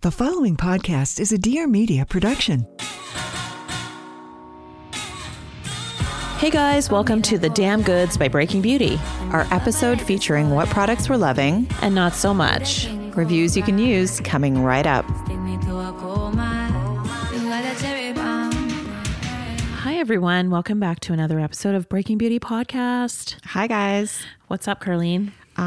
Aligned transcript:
The 0.00 0.12
following 0.12 0.56
podcast 0.56 1.18
is 1.18 1.32
a 1.32 1.38
Dear 1.38 1.66
Media 1.66 2.06
production. 2.06 2.64
Hey 6.38 6.50
guys, 6.50 6.88
welcome 6.88 7.20
to 7.22 7.36
The 7.36 7.50
Damn 7.50 7.82
Goods 7.82 8.16
by 8.16 8.28
Breaking 8.28 8.62
Beauty, 8.62 9.00
our 9.32 9.44
episode 9.50 10.00
featuring 10.00 10.50
what 10.50 10.68
products 10.68 11.08
we're 11.08 11.16
loving 11.16 11.66
and 11.82 11.96
not 11.96 12.14
so 12.14 12.32
much. 12.32 12.88
Reviews 13.16 13.56
you 13.56 13.64
can 13.64 13.76
use 13.76 14.20
coming 14.20 14.62
right 14.62 14.86
up. 14.86 15.04
Hi 19.80 19.96
everyone, 19.96 20.50
welcome 20.50 20.78
back 20.78 21.00
to 21.00 21.12
another 21.12 21.40
episode 21.40 21.74
of 21.74 21.88
Breaking 21.88 22.18
Beauty 22.18 22.38
Podcast. 22.38 23.34
Hi, 23.46 23.66
guys. 23.66 24.22
What's 24.46 24.68
up, 24.68 24.80
Carlene? 24.80 25.32
Uh, 25.56 25.62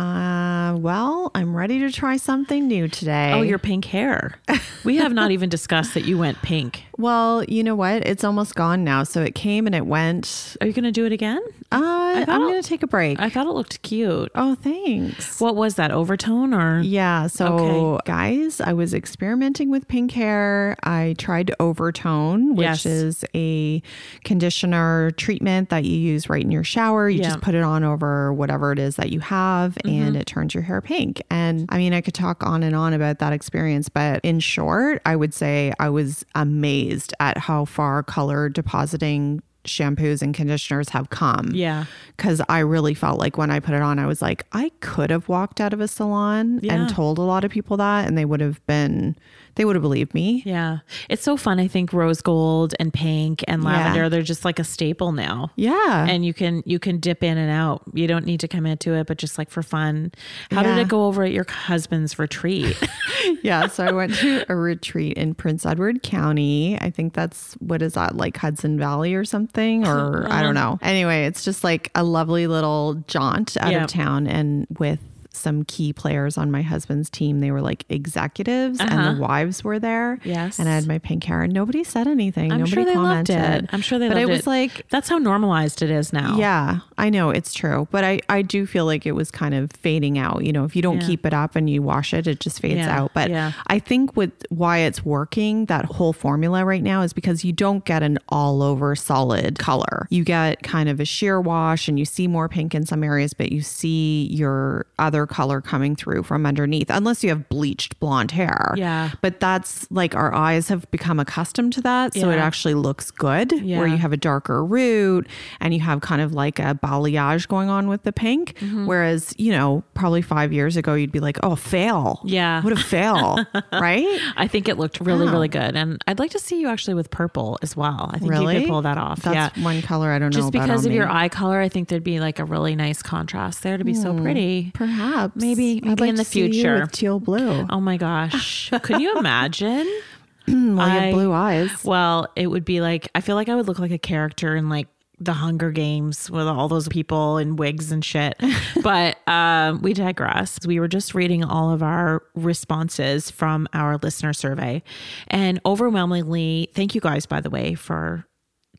Uh, 0.71 0.77
well, 0.77 1.31
I'm 1.35 1.55
ready 1.55 1.79
to 1.79 1.91
try 1.91 2.17
something 2.17 2.67
new 2.67 2.87
today. 2.87 3.33
Oh, 3.33 3.41
your 3.41 3.59
pink 3.59 3.85
hair. 3.85 4.39
We 4.83 4.97
have 4.97 5.13
not 5.13 5.31
even 5.31 5.49
discussed 5.49 5.93
that 5.93 6.05
you 6.05 6.17
went 6.17 6.41
pink. 6.41 6.85
Well, 7.01 7.43
you 7.45 7.63
know 7.63 7.75
what? 7.75 8.05
It's 8.07 8.23
almost 8.23 8.55
gone 8.55 8.83
now. 8.83 9.03
So 9.03 9.21
it 9.21 9.35
came 9.35 9.65
and 9.65 9.75
it 9.75 9.85
went. 9.85 10.55
Are 10.61 10.67
you 10.67 10.73
going 10.73 10.83
to 10.85 10.91
do 10.91 11.05
it 11.05 11.11
again? 11.11 11.41
Uh, 11.71 12.25
I'm 12.27 12.41
going 12.41 12.61
to 12.61 12.67
take 12.67 12.83
a 12.83 12.87
break. 12.87 13.19
I 13.19 13.29
thought 13.29 13.47
it 13.47 13.51
looked 13.53 13.81
cute. 13.81 14.29
oh, 14.35 14.55
thanks. 14.55 15.39
What 15.39 15.55
was 15.55 15.75
that, 15.75 15.91
overtone 15.91 16.53
or? 16.53 16.81
Yeah. 16.81 17.27
So, 17.27 17.47
Okay. 17.55 18.01
guys, 18.05 18.59
I 18.61 18.73
was 18.73 18.93
experimenting 18.93 19.69
with 19.69 19.87
pink 19.87 20.11
hair. 20.11 20.75
I 20.83 21.15
tried 21.17 21.51
Overtone, 21.59 22.55
which 22.55 22.65
Yes. 22.65 22.85
is 22.85 23.25
a 23.33 23.81
conditioner 24.23 25.11
treatment 25.11 25.69
that 25.69 25.85
you 25.85 25.97
use 25.97 26.29
right 26.29 26.43
in 26.43 26.51
your 26.51 26.63
shower. 26.63 27.09
You 27.09 27.19
Yeah. 27.21 27.29
just 27.29 27.41
put 27.41 27.55
it 27.55 27.63
on 27.63 27.83
over 27.83 28.33
whatever 28.33 28.71
it 28.71 28.79
is 28.79 28.95
that 28.97 29.11
you 29.11 29.19
have, 29.21 29.75
Mm-hmm. 29.85 30.01
and 30.03 30.15
it 30.17 30.25
turns 30.25 30.53
your 30.53 30.63
hair 30.63 30.81
pink. 30.81 31.21
And 31.29 31.65
I 31.69 31.77
mean, 31.77 31.93
I 31.93 32.01
could 32.01 32.13
talk 32.13 32.43
on 32.45 32.63
and 32.63 32.75
on 32.75 32.93
about 32.93 33.19
that 33.19 33.33
experience, 33.33 33.87
but 33.89 34.19
in 34.23 34.39
short, 34.39 35.01
I 35.05 35.15
would 35.15 35.33
say 35.33 35.73
I 35.79 35.89
was 35.89 36.25
amazed 36.35 36.90
at 37.19 37.37
how 37.37 37.65
far 37.65 38.03
color 38.03 38.49
depositing 38.49 39.41
shampoos 39.63 40.23
and 40.23 40.33
conditioners 40.33 40.89
have 40.89 41.09
come 41.11 41.51
Yeah. 41.53 41.85
because 42.17 42.41
I 42.49 42.59
really 42.59 42.95
felt 42.95 43.19
like 43.19 43.37
when 43.37 43.51
I 43.51 43.59
put 43.59 43.75
it 43.75 43.81
on, 43.83 43.99
I 43.99 44.07
was 44.07 44.19
like, 44.19 44.45
I 44.53 44.71
could 44.79 45.11
have 45.11 45.29
walked 45.29 45.61
out 45.61 45.71
of 45.71 45.79
a 45.79 45.87
salon 45.87 46.59
Yeah. 46.63 46.73
and 46.73 46.89
told 46.89 47.19
a 47.19 47.21
lot 47.21 47.43
of 47.43 47.51
people 47.51 47.77
that, 47.77 48.07
and 48.07 48.17
they 48.17 48.25
would 48.25 48.41
have 48.41 48.65
been, 48.65 49.15
they 49.55 49.65
would 49.65 49.75
have 49.75 49.83
believed 49.83 50.13
me. 50.13 50.43
Yeah. 50.45 50.79
It's 51.09 51.23
so 51.23 51.37
fun. 51.37 51.59
I 51.59 51.67
think 51.67 51.93
rose 51.93 52.21
gold 52.21 52.73
and 52.79 52.93
pink 52.93 53.43
and 53.47 53.63
lavender, 53.63 54.09
they're 54.09 54.21
just 54.21 54.45
like 54.45 54.59
a 54.59 54.63
staple 54.63 55.11
now. 55.11 55.51
Yeah. 55.55 56.05
And 56.07 56.25
you 56.25 56.33
can 56.33 56.63
you 56.65 56.79
can 56.79 56.99
dip 56.99 57.23
in 57.23 57.37
and 57.37 57.51
out. 57.51 57.83
You 57.93 58.07
don't 58.07 58.25
need 58.25 58.39
to 58.41 58.47
commit 58.47 58.79
to 58.81 58.93
it, 58.93 59.07
but 59.07 59.17
just 59.17 59.37
like 59.37 59.49
for 59.49 59.63
fun. 59.63 60.11
How 60.51 60.63
did 60.63 60.77
it 60.77 60.87
go 60.87 61.05
over 61.05 61.23
at 61.23 61.31
your 61.31 61.45
husband's 61.49 62.17
retreat? 62.19 62.77
yeah. 63.43 63.67
So 63.67 63.85
I 63.85 63.91
went 63.91 64.15
to 64.15 64.45
a 64.49 64.55
retreat 64.55 65.17
in 65.17 65.33
Prince 65.35 65.65
Edward 65.65 66.03
County. 66.03 66.77
I 66.79 66.89
think 66.89 67.13
that's 67.13 67.53
what 67.55 67.81
is 67.81 67.93
that, 67.93 68.15
like 68.15 68.37
Hudson 68.37 68.77
Valley 68.77 69.13
or 69.13 69.25
something, 69.25 69.85
or 69.85 70.27
I 70.31 70.41
don't 70.41 70.57
uh-huh. 70.57 70.71
know. 70.71 70.79
Anyway, 70.81 71.25
it's 71.25 71.43
just 71.43 71.63
like 71.63 71.91
a 71.95 72.03
lovely 72.03 72.47
little 72.47 73.03
jaunt 73.07 73.57
out 73.57 73.71
Yeah. 73.71 73.83
of 73.83 73.89
town 73.89 74.27
and 74.27 74.67
with 74.79 74.99
some 75.33 75.63
key 75.63 75.93
players 75.93 76.37
on 76.37 76.51
my 76.51 76.61
husband's 76.61 77.09
team. 77.09 77.39
They 77.39 77.51
were 77.51 77.61
like 77.61 77.85
executives 77.89 78.79
and 78.79 79.17
the 79.17 79.21
wives 79.21 79.63
were 79.63 79.79
there. 79.79 80.13
Uh-huh. 80.13 80.21
Yes. 80.29 80.59
And 80.59 80.67
I 80.67 80.75
had 80.75 80.87
my 80.87 80.97
pink 80.99 81.23
hair 81.23 81.41
and 81.43 81.53
nobody 81.53 81.83
said 81.83 82.07
anything. 82.07 82.51
I'm 82.51 82.59
nobody 82.59 82.73
sure 82.75 82.85
they 82.85 82.93
commented. 82.93 83.35
loved 83.37 83.63
it. 83.63 83.69
I'm 83.73 83.81
sure 83.81 83.97
they 83.99 84.07
but 84.07 84.17
loved 84.17 84.29
it 84.29 84.31
was 84.31 84.39
it. 84.41 84.47
like 84.47 84.85
That's 84.89 85.09
how 85.09 85.17
normalized 85.17 85.81
it 85.81 85.89
is 85.89 86.11
now. 86.13 86.37
yeah, 86.37 86.79
I 86.97 87.09
know 87.09 87.29
it's 87.29 87.53
true, 87.53 87.87
but 87.91 88.03
I 88.03 88.19
I 88.29 88.41
do 88.41 88.65
feel 88.65 88.85
like 88.85 89.05
it 89.05 89.13
was 89.13 89.31
kind 89.31 89.53
of 89.53 89.71
fading 89.71 90.17
out. 90.17 90.43
You 90.43 90.51
know, 90.53 90.65
if 90.65 90.75
you 90.75 90.81
don't 90.81 91.01
Yeah. 91.01 91.07
keep 91.07 91.25
it 91.25 91.33
up 91.33 91.55
and 91.55 91.69
you 91.69 91.81
wash 91.81 92.13
it, 92.13 92.27
it 92.27 92.39
just 92.39 92.59
fades 92.59 92.75
Yeah, 92.77 92.99
out. 93.01 93.11
But 93.13 93.29
yeah. 93.29 93.53
I 93.67 93.79
think 93.79 94.15
with 94.17 94.31
why 94.49 94.79
it's 94.79 95.05
working, 95.05 95.65
that 95.67 95.85
whole 95.85 96.13
formula 96.13 96.65
right 96.65 96.83
now 96.83 97.01
is 97.01 97.13
because 97.13 97.43
you 97.45 97.53
don't 97.53 97.85
get 97.85 98.03
an 98.03 98.19
all 98.29 98.61
over 98.61 98.95
solid 98.95 99.57
color. 99.59 100.07
You 100.09 100.23
get 100.23 100.61
kind 100.63 100.89
of 100.89 100.99
a 100.99 101.05
sheer 101.05 101.39
wash, 101.39 101.87
and 101.87 101.97
you 101.97 102.05
see 102.05 102.27
more 102.27 102.49
pink 102.49 102.75
in 102.75 102.85
some 102.85 103.03
areas, 103.03 103.33
but 103.33 103.51
you 103.51 103.61
see 103.61 104.27
your 104.31 104.85
other 104.99 105.20
color 105.27 105.61
coming 105.61 105.95
through 105.95 106.23
from 106.23 106.45
underneath, 106.45 106.89
unless 106.89 107.23
you 107.23 107.29
have 107.29 107.47
bleached 107.49 107.99
blonde 107.99 108.31
hair. 108.31 108.73
Yeah. 108.77 109.11
but 109.21 109.39
that's 109.39 109.89
like 109.91 110.15
our 110.15 110.33
eyes 110.33 110.67
have 110.69 110.89
become 110.91 111.19
accustomed 111.19 111.73
to 111.73 111.81
that, 111.81 112.13
so 112.13 112.29
it 112.29 112.37
actually 112.37 112.73
looks 112.73 113.11
good. 113.11 113.51
Yeah. 113.51 113.77
Where 113.79 113.87
you 113.87 113.97
have 113.97 114.13
a 114.13 114.17
darker 114.17 114.63
root 114.65 115.27
and 115.59 115.73
you 115.73 115.79
have 115.81 116.01
kind 116.01 116.21
of 116.21 116.33
like 116.33 116.59
a 116.59 116.77
balayage 116.83 117.47
going 117.47 117.69
on 117.69 117.87
with 117.87 118.03
the 118.03 118.11
pink. 118.11 118.55
Mm-hmm. 118.59 118.85
Whereas, 118.85 119.33
you 119.37 119.51
know, 119.51 119.83
probably 119.93 120.21
five 120.21 120.51
years 120.53 120.77
ago, 120.77 120.93
you'd 120.93 121.11
be 121.11 121.19
like, 121.19 121.37
oh, 121.43 121.55
fail. 121.55 122.21
Yeah. 122.23 122.61
What 122.61 122.73
a 122.73 122.77
fail. 122.77 123.45
right? 123.73 124.19
I 124.35 124.47
think 124.47 124.67
it 124.67 124.77
looked 124.77 124.99
really, 124.99 125.25
Wow. 125.25 125.31
really 125.33 125.47
good. 125.47 125.75
And 125.75 126.01
I'd 126.07 126.19
like 126.19 126.31
to 126.31 126.39
see 126.39 126.59
you 126.59 126.67
actually 126.67 126.93
with 126.95 127.11
purple 127.11 127.57
as 127.61 127.75
well. 127.75 128.09
I 128.13 128.19
think 128.19 128.31
you 128.31 128.39
Really? 128.39 128.59
could 128.61 128.69
pull 128.69 128.81
that 128.83 128.97
off. 128.97 129.21
That's 129.21 129.57
yeah. 129.57 129.63
one 129.63 129.81
color 129.81 130.11
I 130.11 130.19
don't 130.19 130.33
know 130.33 130.39
Just 130.41 130.51
because 130.51 130.85
of 130.85 130.91
your 130.91 131.09
eye 131.09 131.29
color, 131.29 131.59
I 131.59 131.69
think 131.69 131.89
there'd 131.89 132.03
be 132.03 132.19
like 132.19 132.39
a 132.39 132.45
really 132.45 132.75
nice 132.75 133.01
contrast 133.01 133.63
there 133.63 133.77
to 133.77 133.83
be 133.83 133.93
so 133.93 134.13
pretty. 134.19 134.71
Perhaps. 134.73 135.10
Maybe- 135.35 135.77
I'd 135.77 135.85
maybe 135.85 136.01
like 136.01 136.09
in 136.09 136.15
the 136.15 136.23
to 136.23 136.29
see 136.29 136.39
you 136.45 136.51
future. 136.53 136.81
with 136.81 136.91
teal 136.91 137.19
blue. 137.19 137.65
Oh 137.69 137.79
my 137.81 137.97
gosh. 137.97 138.69
Could 138.81 139.01
you 139.01 139.17
imagine? 139.17 139.87
well, 140.47 140.55
you 140.55 140.77
have 140.99 141.13
blue 141.13 141.31
eyes. 141.31 141.71
Well, 141.83 142.27
it 142.35 142.47
would 142.47 142.65
be 142.65 142.81
like 142.81 143.09
I 143.15 143.21
feel 143.21 143.35
like 143.35 143.49
I 143.49 143.55
would 143.55 143.67
look 143.67 143.79
like 143.79 143.91
a 143.91 143.97
character 143.99 144.55
in 144.55 144.69
like 144.69 144.87
the 145.19 145.33
Hunger 145.33 145.69
Games 145.69 146.31
with 146.31 146.47
all 146.47 146.67
those 146.67 146.87
people 146.87 147.37
in 147.37 147.55
wigs 147.55 147.91
and 147.91 148.03
shit. 148.03 148.41
but 148.81 149.17
um, 149.27 149.79
we 149.83 149.93
digress. 149.93 150.57
We 150.65 150.79
were 150.79 150.87
just 150.87 151.13
reading 151.13 151.43
all 151.43 151.71
of 151.71 151.83
our 151.83 152.23
responses 152.33 153.29
from 153.29 153.67
our 153.73 153.97
listener 153.97 154.33
survey, 154.33 154.81
and 155.27 155.59
overwhelmingly, 155.63 156.69
thank 156.73 156.95
you 156.95 157.01
guys, 157.01 157.27
by 157.27 157.39
the 157.39 157.51
way, 157.51 157.75
for 157.75 158.25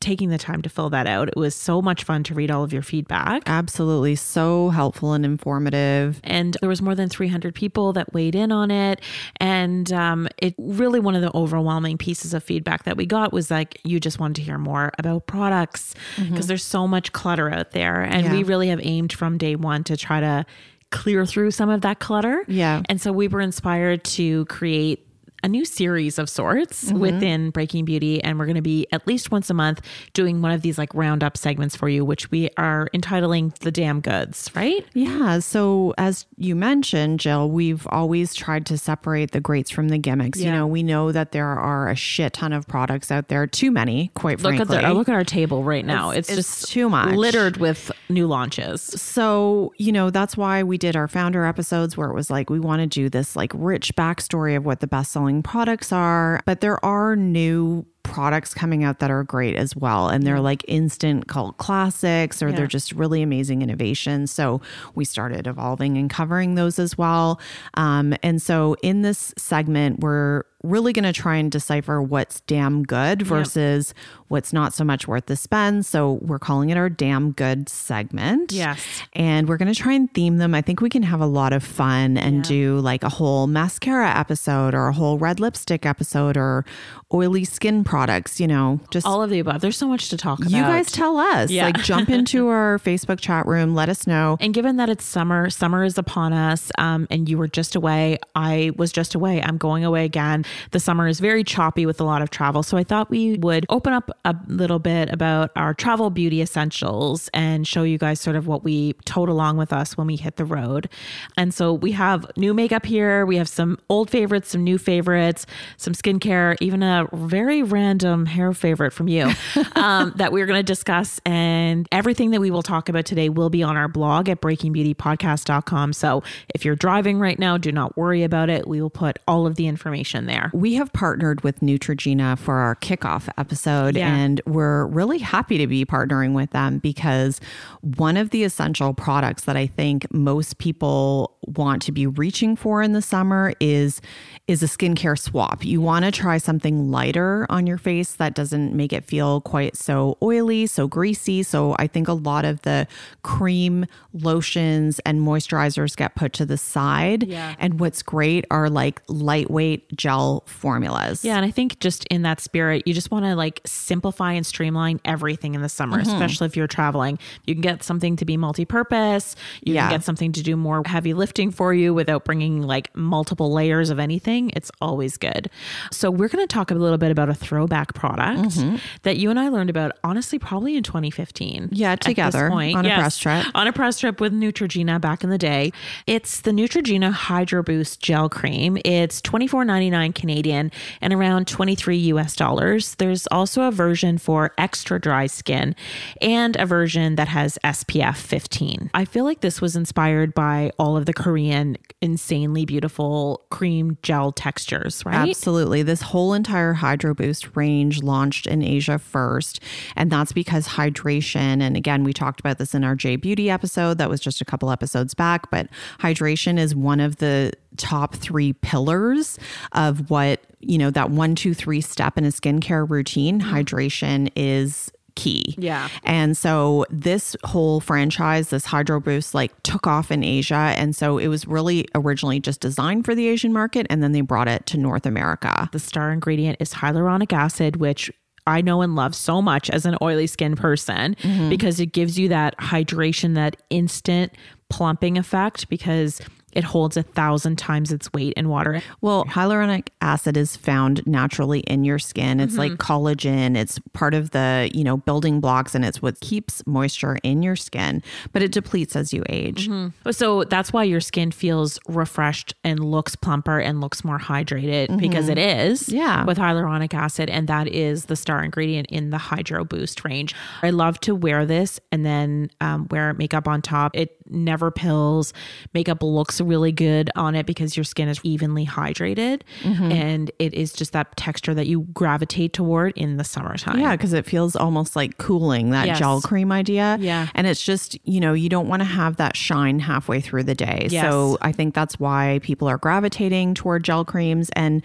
taking 0.03 0.29
the 0.29 0.37
time 0.37 0.61
to 0.61 0.69
fill 0.69 0.89
that 0.91 1.07
out. 1.07 1.29
It 1.29 1.35
was 1.35 1.55
so 1.55 1.81
much 1.81 2.03
fun 2.03 2.23
to 2.25 2.33
read 2.35 2.51
all 2.51 2.63
of 2.63 2.71
your 2.71 2.81
feedback. 2.83 3.41
Absolutely. 3.47 4.15
So 4.15 4.69
helpful 4.69 5.13
and 5.13 5.25
informative. 5.25 6.19
and 6.23 6.57
there 6.59 6.69
was 6.69 6.81
more 6.81 6.93
than 6.95 7.09
300 7.09 7.55
people 7.55 7.93
that 7.93 8.13
weighed 8.13 8.35
in 8.35 8.51
on 8.51 8.69
it 8.69 9.01
and 9.37 9.91
um, 9.93 10.27
it 10.37 10.53
really 10.57 10.99
one 10.99 11.15
of 11.15 11.21
the 11.21 11.35
overwhelming 11.35 11.97
pieces 11.97 12.33
of 12.33 12.43
feedback 12.43 12.83
that 12.83 12.97
we 12.97 13.05
got 13.05 13.31
was 13.33 13.49
like 13.49 13.79
you 13.83 13.99
just 13.99 14.19
wanted 14.19 14.35
to 14.35 14.41
hear 14.41 14.57
more 14.57 14.91
about 14.99 15.25
products 15.27 15.95
because 16.29 16.47
there's 16.47 16.63
so 16.63 16.87
much 16.87 17.11
clutter 17.13 17.49
out 17.49 17.71
there 17.71 18.01
and 18.01 18.31
we 18.31 18.43
really 18.43 18.67
have 18.69 18.79
aimed 18.83 19.13
from 19.13 19.37
day 19.37 19.55
one 19.55 19.83
to 19.83 19.95
try 19.97 20.19
to 20.19 20.45
clear 20.91 21.25
through 21.25 21.49
some 21.51 21.69
of 21.69 21.81
that 21.81 21.99
clutter 21.99 22.43
Yeah. 22.47 22.81
and 22.89 22.99
so 23.01 23.11
we 23.11 23.27
were 23.27 23.41
inspired 23.41 24.03
to 24.05 24.45
create 24.45 25.07
a 25.43 25.47
new 25.47 25.65
series 25.65 26.17
of 26.17 26.29
sorts 26.29 26.85
Mm-hmm. 26.85 26.99
within 26.99 27.49
Breaking 27.49 27.85
Beauty. 27.85 28.23
And 28.23 28.39
we're 28.39 28.45
going 28.45 28.55
to 28.55 28.61
be 28.61 28.87
at 28.91 29.05
least 29.07 29.31
once 29.31 29.49
a 29.49 29.53
month 29.53 29.81
doing 30.13 30.41
one 30.41 30.51
of 30.51 30.61
these 30.61 30.77
like 30.77 30.93
roundup 30.93 31.37
segments 31.37 31.75
for 31.75 31.87
you, 31.89 32.03
which 32.05 32.31
we 32.31 32.49
are 32.57 32.89
entitling 32.93 33.53
The 33.61 33.71
Damn 33.71 33.99
Goods, 34.01 34.49
right? 34.55 34.85
Yeah. 34.93 35.39
So, 35.39 35.93
as 35.97 36.25
you 36.37 36.55
mentioned, 36.55 37.19
Jill, 37.19 37.49
we've 37.49 37.85
always 37.89 38.33
tried 38.33 38.65
to 38.67 38.77
separate 38.77 39.31
the 39.31 39.39
greats 39.39 39.69
from 39.71 39.89
the 39.89 39.97
gimmicks. 39.97 40.39
You 40.39 40.51
know, 40.51 40.65
we 40.67 40.83
know 40.83 41.11
that 41.11 41.31
there 41.31 41.47
are 41.47 41.89
a 41.89 41.95
shit 41.95 42.33
ton 42.33 42.53
of 42.53 42.67
products 42.67 43.11
out 43.11 43.27
there, 43.27 43.45
too 43.47 43.71
many, 43.71 44.11
quite 44.15 44.39
Look 44.41 44.55
frankly. 44.55 44.77
at 44.77 44.83
the, 44.83 44.93
look 44.93 45.09
at 45.09 45.15
our 45.15 45.23
table 45.23 45.63
right 45.63 45.85
now. 45.85 46.11
It's- 46.11 46.29
It's, 46.29 46.37
it's 46.39 46.59
just 46.61 46.71
too 46.71 46.89
much. 46.89 47.15
littered 47.15 47.57
with 47.57 47.91
new 48.09 48.27
launches. 48.27 48.81
so, 48.81 49.73
you 49.77 49.91
know, 49.91 50.09
that's 50.09 50.37
why 50.37 50.63
we 50.63 50.77
did 50.77 50.95
our 50.95 51.07
founder 51.07 51.45
episodes 51.45 51.97
where 51.97 52.09
it 52.09 52.13
was 52.13 52.29
like, 52.29 52.49
we 52.49 52.59
want 52.59 52.79
to 52.81 52.87
do 52.87 53.09
this 53.09 53.35
like 53.35 53.51
rich 53.55 53.93
backstory 53.95 54.55
of 54.55 54.65
what 54.65 54.79
the 54.79 54.87
best 54.87 55.11
selling 55.11 55.32
selling 55.33 55.43
products 55.43 55.91
are, 55.91 56.41
but 56.45 56.61
there 56.61 56.83
are 56.85 57.15
new 57.15 57.85
products 58.03 58.53
coming 58.53 58.83
out 58.83 58.99
that 58.99 59.09
are 59.09 59.23
great 59.23 59.55
as 59.55 59.75
well. 59.75 60.09
And 60.09 60.27
they're 60.27 60.41
like 60.41 60.63
instant 60.67 61.27
cult 61.27 61.57
classics 61.57 62.43
or 62.43 62.49
Yeah. 62.49 62.57
they're 62.57 62.67
just 62.67 62.91
really 62.91 63.21
amazing 63.23 63.61
innovations. 63.61 64.29
So 64.31 64.61
we 64.93 65.05
started 65.05 65.47
evolving 65.47 65.97
and 65.97 66.09
covering 66.09 66.55
those 66.55 66.79
as 66.79 66.97
well. 66.97 67.39
Um, 67.75 68.13
and 68.21 68.41
so 68.41 68.75
in 68.83 69.01
this 69.03 69.33
segment, 69.37 70.01
we're 70.01 70.43
really 70.63 70.93
going 70.93 71.03
to 71.03 71.13
try 71.13 71.35
and 71.35 71.51
decipher 71.51 72.01
what's 72.01 72.39
damn 72.41 72.83
good 72.83 73.21
versus 73.21 73.93
what's 74.29 74.53
not 74.53 74.73
so 74.73 74.83
much 74.83 75.07
worth 75.07 75.25
the 75.25 75.35
spend. 75.35 75.85
So 75.85 76.13
we're 76.21 76.39
calling 76.39 76.69
it 76.69 76.77
our 76.77 76.89
damn 76.89 77.31
good 77.33 77.67
segment. 77.69 78.51
Yes. 78.51 78.81
And 79.13 79.47
we're 79.49 79.57
going 79.57 79.71
to 79.71 79.79
try 79.79 79.93
and 79.93 80.11
theme 80.13 80.37
them. 80.37 80.55
I 80.55 80.61
think 80.61 80.81
we 80.81 80.89
can 80.89 81.03
have 81.03 81.19
a 81.19 81.25
lot 81.25 81.51
of 81.53 81.63
fun 81.63 82.17
and 82.17 82.43
do 82.43 82.79
like 82.79 83.03
a 83.03 83.09
whole 83.09 83.45
mascara 83.47 84.17
episode 84.17 84.73
or 84.73 84.87
a 84.87 84.93
whole 84.93 85.17
red 85.17 85.39
lipstick 85.39 85.85
episode 85.85 86.37
or 86.37 86.65
oily 87.13 87.43
skin 87.45 87.83
products, 87.83 88.39
you 88.39 88.47
know, 88.47 88.79
just 88.89 89.05
All 89.05 89.21
of 89.21 89.29
the 89.29 89.39
above. 89.39 89.61
There's 89.61 89.77
so 89.77 89.87
much 89.87 90.09
to 90.09 90.17
talk 90.17 90.39
about. 90.39 90.51
you 90.51 90.61
guys 90.61 90.91
tell 90.91 91.17
us. 91.17 91.51
Yeah. 91.51 91.65
Like 91.65 91.83
jump 91.83 92.09
into 92.09 92.47
our 92.47 92.79
Facebook 92.79 93.19
chat 93.19 93.45
room, 93.45 93.75
let 93.75 93.89
us 93.89 94.07
know. 94.07 94.37
And 94.39 94.53
given 94.53 94.77
that 94.77 94.89
it's 94.89 95.05
summer, 95.05 95.49
summer 95.49 95.83
is 95.83 95.97
upon 95.97 96.33
us, 96.33 96.71
um, 96.77 97.07
and 97.11 97.29
you 97.29 97.37
were 97.37 97.47
just 97.47 97.75
away, 97.75 98.17
I 98.33 98.71
was 98.77 98.91
just 98.91 99.13
away. 99.13 99.43
I'm 99.43 99.57
going 99.57 99.83
away 99.83 100.05
again. 100.05 100.45
The 100.71 100.79
summer 100.79 101.07
is 101.07 101.19
very 101.19 101.43
choppy 101.43 101.85
with 101.85 101.99
a 101.99 102.03
lot 102.03 102.21
of 102.21 102.29
travel. 102.29 102.63
So 102.63 102.77
I 102.77 102.83
thought 102.83 103.09
we 103.09 103.37
would 103.37 103.65
open 103.69 103.93
up 103.93 104.11
a 104.25 104.35
little 104.47 104.79
bit 104.79 105.11
about 105.11 105.51
our 105.55 105.73
travel 105.73 106.09
beauty 106.09 106.41
essentials 106.41 107.29
and 107.33 107.67
show 107.67 107.83
you 107.83 107.97
guys 107.97 108.19
sort 108.19 108.35
of 108.35 108.47
what 108.47 108.63
we 108.63 108.93
towed 109.05 109.29
along 109.29 109.57
with 109.57 109.73
us 109.73 109.97
when 109.97 110.07
we 110.07 110.15
hit 110.15 110.35
the 110.37 110.45
road. 110.45 110.89
And 111.37 111.53
so 111.53 111.73
we 111.73 111.91
have 111.93 112.25
new 112.37 112.53
makeup 112.53 112.85
here. 112.85 113.25
We 113.25 113.37
have 113.37 113.49
some 113.49 113.77
old 113.89 114.09
favorites, 114.09 114.49
some 114.49 114.63
new 114.63 114.77
favorites, 114.77 115.45
some 115.77 115.93
skincare, 115.93 116.57
even 116.61 116.83
a 116.83 117.07
very 117.13 117.63
random 117.63 118.25
hair 118.25 118.53
favorite 118.53 118.91
from 118.91 119.07
you 119.07 119.31
um, 119.75 120.13
that 120.15 120.31
we're 120.31 120.45
going 120.45 120.59
to 120.59 120.63
discuss. 120.63 121.19
And 121.25 121.87
everything 121.91 122.31
that 122.31 122.41
we 122.41 122.51
will 122.51 122.63
talk 122.63 122.89
about 122.89 123.05
today 123.05 123.29
will 123.29 123.49
be 123.49 123.63
on 123.63 123.77
our 123.77 123.87
blog 123.87 124.29
at 124.29 124.41
breakingbeautypodcast.com. 124.41 125.93
So 125.93 126.23
if 126.53 126.65
you're 126.65 126.75
driving 126.75 127.19
right 127.19 127.39
now, 127.39 127.57
do 127.57 127.71
not 127.71 127.95
worry 127.97 128.23
about 128.23 128.49
it. 128.49 128.67
We 128.67 128.81
will 128.81 128.89
put 128.89 129.19
all 129.27 129.45
of 129.47 129.55
the 129.55 129.67
information 129.67 130.25
there. 130.25 130.42
We 130.53 130.73
have 130.75 130.91
partnered 130.93 131.43
with 131.43 131.59
Neutrogena 131.61 132.37
for 132.37 132.55
our 132.55 132.75
kickoff 132.75 133.29
episode, 133.37 133.95
Yeah. 133.95 134.13
and 134.13 134.41
we're 134.45 134.85
really 134.87 135.19
happy 135.19 135.57
to 135.57 135.67
be 135.67 135.85
partnering 135.85 136.33
with 136.33 136.49
them 136.51 136.79
because 136.79 137.39
one 137.81 138.17
of 138.17 138.31
the 138.31 138.43
essential 138.43 138.93
products 138.93 139.43
that 139.45 139.55
I 139.57 139.67
think 139.67 140.11
most 140.13 140.57
people 140.57 141.37
want 141.45 141.81
to 141.83 141.91
be 141.91 142.07
reaching 142.07 142.55
for 142.55 142.81
in 142.81 142.93
the 142.93 143.01
summer 143.01 143.53
is 143.59 144.01
is 144.47 144.61
a 144.61 144.65
skincare 144.65 145.17
swap. 145.17 145.63
You 145.63 145.79
want 145.79 146.03
to 146.03 146.11
try 146.11 146.37
something 146.37 146.91
lighter 146.91 147.45
on 147.49 147.65
your 147.65 147.77
face 147.77 148.15
that 148.15 148.33
doesn't 148.33 148.73
make 148.73 148.91
it 148.91 149.05
feel 149.05 149.39
quite 149.39 149.77
so 149.77 150.17
oily, 150.21 150.67
so 150.67 150.85
greasy. 150.87 151.43
So 151.43 151.75
I 151.79 151.87
think 151.87 152.09
a 152.09 152.13
lot 152.13 152.43
of 152.43 152.61
the 152.63 152.85
cream 153.21 153.85
lotions 154.13 154.99
and 155.05 155.21
moisturizers 155.21 155.95
get 155.95 156.15
put 156.15 156.33
to 156.33 156.45
the 156.45 156.57
side. 156.57 157.23
Yeah. 157.23 157.55
And 157.59 157.79
what's 157.79 158.01
great 158.01 158.45
are 158.51 158.69
like 158.69 159.01
lightweight 159.07 159.95
gel 159.95 160.32
formulas. 160.45 161.23
Yeah, 161.23 161.35
and 161.37 161.45
I 161.45 161.51
think 161.51 161.79
just 161.79 162.05
in 162.05 162.21
that 162.23 162.39
spirit, 162.41 162.83
you 162.87 162.93
just 162.93 163.11
want 163.11 163.25
to 163.25 163.35
like 163.35 163.61
simplify 163.65 164.33
and 164.33 164.45
streamline 164.45 164.99
everything 165.05 165.53
in 165.55 165.61
the 165.61 165.69
summer, 165.69 165.99
Mm-hmm. 166.01 166.11
especially 166.11 166.47
if 166.47 166.55
you're 166.57 166.67
traveling. 166.67 167.19
You 167.45 167.53
can 167.55 167.61
get 167.61 167.83
something 167.83 168.15
to 168.17 168.25
be 168.25 168.37
multi-purpose. 168.37 169.35
You 169.63 169.75
Yeah. 169.75 169.83
can 169.89 169.97
get 169.99 170.03
something 170.03 170.31
to 170.33 170.41
do 170.43 170.55
more 170.57 170.81
heavy 170.85 171.13
lifting 171.13 171.51
for 171.51 171.73
you 171.73 171.93
without 171.93 172.25
bringing 172.25 172.61
like 172.61 172.95
multiple 172.95 173.51
layers 173.53 173.89
of 173.89 173.99
anything. 173.99 174.51
It's 174.55 174.71
always 174.81 175.17
good. 175.17 175.49
So 175.91 176.09
we're 176.09 176.27
going 176.29 176.45
to 176.45 176.51
talk 176.53 176.71
a 176.71 176.75
little 176.75 176.97
bit 176.97 177.11
about 177.11 177.29
a 177.29 177.33
throwback 177.33 177.93
product 177.93 178.57
that 179.03 179.17
you 179.17 179.29
and 179.29 179.39
I 179.39 179.49
learned 179.49 179.69
about, 179.69 179.91
honestly, 180.03 180.39
probably 180.39 180.75
in 180.75 180.83
2015. 180.83 181.63
Mm-hmm. 181.63 181.75
Yeah, 181.75 181.95
together 181.95 182.49
point. 182.49 182.75
on 182.77 182.85
a 182.85 182.95
press 182.95 183.17
trip. 183.17 183.45
on 183.53 183.67
a 183.67 183.73
press 183.73 183.99
trip 183.99 184.19
with 184.19 184.33
Neutrogena 184.33 184.99
back 184.99 185.23
in 185.23 185.29
the 185.29 185.37
day. 185.37 185.71
It's 186.07 186.41
the 186.41 186.51
Neutrogena 186.51 187.11
Hydro 187.11 187.63
Boost 187.63 188.01
Gel 188.01 188.29
Cream. 188.29 188.77
It's 188.83 189.21
twenty 189.21 189.47
four 189.47 189.63
ninety 189.65 189.89
nine 189.89 190.13
Canadian 190.23 190.71
and 191.01 191.11
around 191.11 191.47
23 191.47 191.97
US 191.97 192.33
dollars. 192.33 192.95
There's 192.95 193.27
also 193.27 193.63
a 193.63 193.71
version 193.71 194.17
for 194.17 194.53
extra 194.57 194.97
dry 194.97 195.27
skin 195.27 195.75
and 196.21 196.55
a 196.55 196.65
version 196.65 197.15
that 197.15 197.27
has 197.27 197.59
SPF 197.61 198.15
15. 198.15 198.89
I 198.93 199.03
feel 199.03 199.25
like 199.25 199.41
this 199.41 199.59
was 199.59 199.75
inspired 199.75 200.33
by 200.33 200.71
all 200.79 200.95
of 200.95 201.07
the 201.07 201.13
Korean 201.13 201.75
insanely 201.99 202.63
beautiful 202.63 203.43
cream 203.49 203.97
gel 204.01 204.31
textures, 204.31 205.05
right? 205.05 205.27
Absolutely. 205.27 205.83
This 205.83 206.01
whole 206.01 206.33
entire 206.33 206.71
Hydro 206.71 207.15
Boost 207.15 207.53
range 207.57 208.01
launched 208.01 208.47
in 208.47 208.63
Asia 208.63 208.99
first. 208.99 209.59
And 209.97 210.09
that's 210.09 210.31
because 210.31 210.69
hydration, 210.69 211.61
and 211.61 211.75
again, 211.75 212.05
we 212.05 212.13
talked 212.13 212.39
about 212.39 212.59
this 212.59 212.73
in 212.73 212.85
our 212.85 212.95
J 212.95 213.17
Beauty 213.17 213.49
episode 213.49 213.97
that 213.97 214.09
was 214.09 214.21
just 214.21 214.39
a 214.39 214.45
couple 214.45 214.71
episodes 214.71 215.13
back, 215.13 215.51
but 215.51 215.67
hydration 215.99 216.57
is 216.57 216.73
one 216.73 217.01
of 217.01 217.17
the 217.17 217.51
top 217.77 218.15
three 218.15 218.53
pillars 218.53 219.37
of 219.71 220.09
what, 220.09 220.41
you 220.59 220.77
know, 220.77 220.91
that 220.91 221.09
one, 221.11 221.35
two, 221.35 221.53
three 221.53 221.81
step 221.81 222.17
in 222.17 222.25
a 222.25 222.29
skincare 222.29 222.89
routine. 222.89 223.39
Mm-hmm. 223.39 223.55
Hydration 223.55 224.31
is 224.35 224.91
key. 225.15 225.55
Yeah. 225.57 225.89
And 226.03 226.35
so 226.35 226.85
this 226.89 227.35
whole 227.43 227.79
franchise, 227.79 228.49
this 228.49 228.65
Hydro 228.65 228.99
Boost, 228.99 229.33
like 229.33 229.51
took 229.63 229.85
off 229.85 230.11
in 230.11 230.23
Asia. 230.23 230.55
And 230.55 230.95
so 230.95 231.17
it 231.17 231.27
was 231.27 231.47
really 231.47 231.87
originally 231.95 232.39
just 232.39 232.59
designed 232.59 233.05
for 233.05 233.13
the 233.13 233.27
Asian 233.27 233.53
market. 233.53 233.85
And 233.89 234.01
then 234.01 234.11
they 234.11 234.21
brought 234.21 234.47
it 234.47 234.65
to 234.67 234.77
North 234.77 235.05
America. 235.05 235.69
The 235.71 235.79
star 235.79 236.11
ingredient 236.11 236.57
is 236.59 236.73
hyaluronic 236.73 237.31
acid, 237.31 237.75
which 237.75 238.11
I 238.45 238.61
know 238.61 238.81
and 238.81 238.95
love 238.95 239.15
so 239.15 239.41
much 239.41 239.69
as 239.69 239.85
an 239.85 239.97
oily 240.01 240.27
skin 240.27 240.55
person 240.55 241.15
mm-hmm. 241.15 241.49
because 241.49 241.79
it 241.79 241.87
gives 241.87 242.19
you 242.19 242.27
that 242.29 242.57
hydration, 242.57 243.35
that 243.35 243.55
instant 243.69 244.33
plumping 244.69 245.17
effect 245.17 245.69
because 245.69 246.19
it 246.55 246.63
holds 246.63 246.97
a 246.97 247.03
thousand 247.03 247.57
times 247.57 247.91
its 247.91 248.11
weight 248.13 248.33
in 248.35 248.49
water. 248.49 248.81
Well, 249.01 249.25
hyaluronic 249.25 249.87
acid 250.01 250.37
is 250.37 250.55
found 250.55 251.05
naturally 251.05 251.59
in 251.61 251.83
your 251.83 251.99
skin. 251.99 252.39
It's 252.39 252.55
like 252.57 252.73
Mm-hmm. 252.73 252.93
collagen. 252.93 253.55
It's 253.57 253.79
part 253.93 254.13
of 254.13 254.31
the, 254.31 254.69
you 254.73 254.83
know, 254.83 254.97
building 254.97 255.39
blocks 255.39 255.75
and 255.75 255.83
it's 255.85 256.01
what 256.01 256.19
keeps 256.21 256.65
moisture 256.65 257.17
in 257.23 257.43
your 257.43 257.55
skin, 257.55 258.01
but 258.31 258.41
it 258.41 258.51
depletes 258.51 258.95
as 258.95 259.13
you 259.13 259.23
age. 259.29 259.69
So 260.11 260.43
that's 260.45 260.71
why 260.73 260.83
your 260.83 261.01
skin 261.01 261.31
feels 261.31 261.79
refreshed 261.87 262.55
and 262.63 262.79
looks 262.79 263.15
plumper 263.15 263.59
and 263.59 263.81
looks 263.81 264.03
more 264.03 264.19
hydrated 264.19 264.97
because 264.99 265.29
it 265.29 265.37
is 265.37 265.89
Yeah. 265.89 266.23
with 266.25 266.37
hyaluronic 266.37 266.93
acid. 266.93 267.29
And 267.29 267.47
that 267.47 267.67
is 267.67 268.05
the 268.05 268.15
star 268.15 268.43
ingredient 268.43 268.87
in 268.89 269.09
the 269.09 269.17
Hydro 269.17 269.65
Boost 269.65 270.03
range. 270.03 270.33
I 270.61 270.69
love 270.69 270.99
to 271.01 271.15
wear 271.15 271.45
this 271.45 271.79
and 271.91 272.05
then 272.05 272.49
um, 272.61 272.87
wear 272.91 273.13
makeup 273.13 273.47
on 273.47 273.61
top. 273.61 273.95
It 273.95 274.15
never 274.29 274.71
pills. 274.71 275.33
Makeup 275.73 276.01
looks 276.01 276.39
really 276.41 276.71
good 276.71 277.09
on 277.15 277.35
it 277.35 277.45
because 277.45 277.75
your 277.77 277.83
skin 277.83 278.07
is 278.07 278.19
evenly 278.23 278.65
hydrated 278.65 279.41
mm-hmm. 279.61 279.91
and 279.91 280.31
it 280.39 280.53
is 280.53 280.73
just 280.73 280.93
that 280.93 281.15
texture 281.17 281.53
that 281.53 281.67
you 281.67 281.81
gravitate 281.93 282.53
toward 282.53 282.97
in 282.97 283.17
the 283.17 283.23
summertime. 283.23 283.79
Yeah, 283.79 283.95
because 283.95 284.13
it 284.13 284.25
feels 284.25 284.55
almost 284.55 284.95
like 284.95 285.17
cooling, 285.17 285.71
that 285.71 285.87
Yes. 285.87 285.99
gel 285.99 286.21
cream 286.21 286.51
idea. 286.51 286.97
Yeah. 286.99 287.27
And 287.35 287.47
it's 287.47 287.63
just, 287.63 287.97
you 288.05 288.19
know, 288.19 288.33
you 288.33 288.49
don't 288.49 288.67
want 288.67 288.81
to 288.81 288.85
have 288.85 289.17
that 289.17 289.35
shine 289.35 289.79
halfway 289.79 290.21
through 290.21 290.43
the 290.43 290.55
day. 290.55 290.87
Yes. 290.89 291.03
So 291.03 291.37
I 291.41 291.51
think 291.51 291.73
that's 291.73 291.99
why 291.99 292.39
people 292.43 292.67
are 292.67 292.77
gravitating 292.77 293.53
toward 293.53 293.83
gel 293.83 294.05
creams. 294.05 294.49
And 294.55 294.83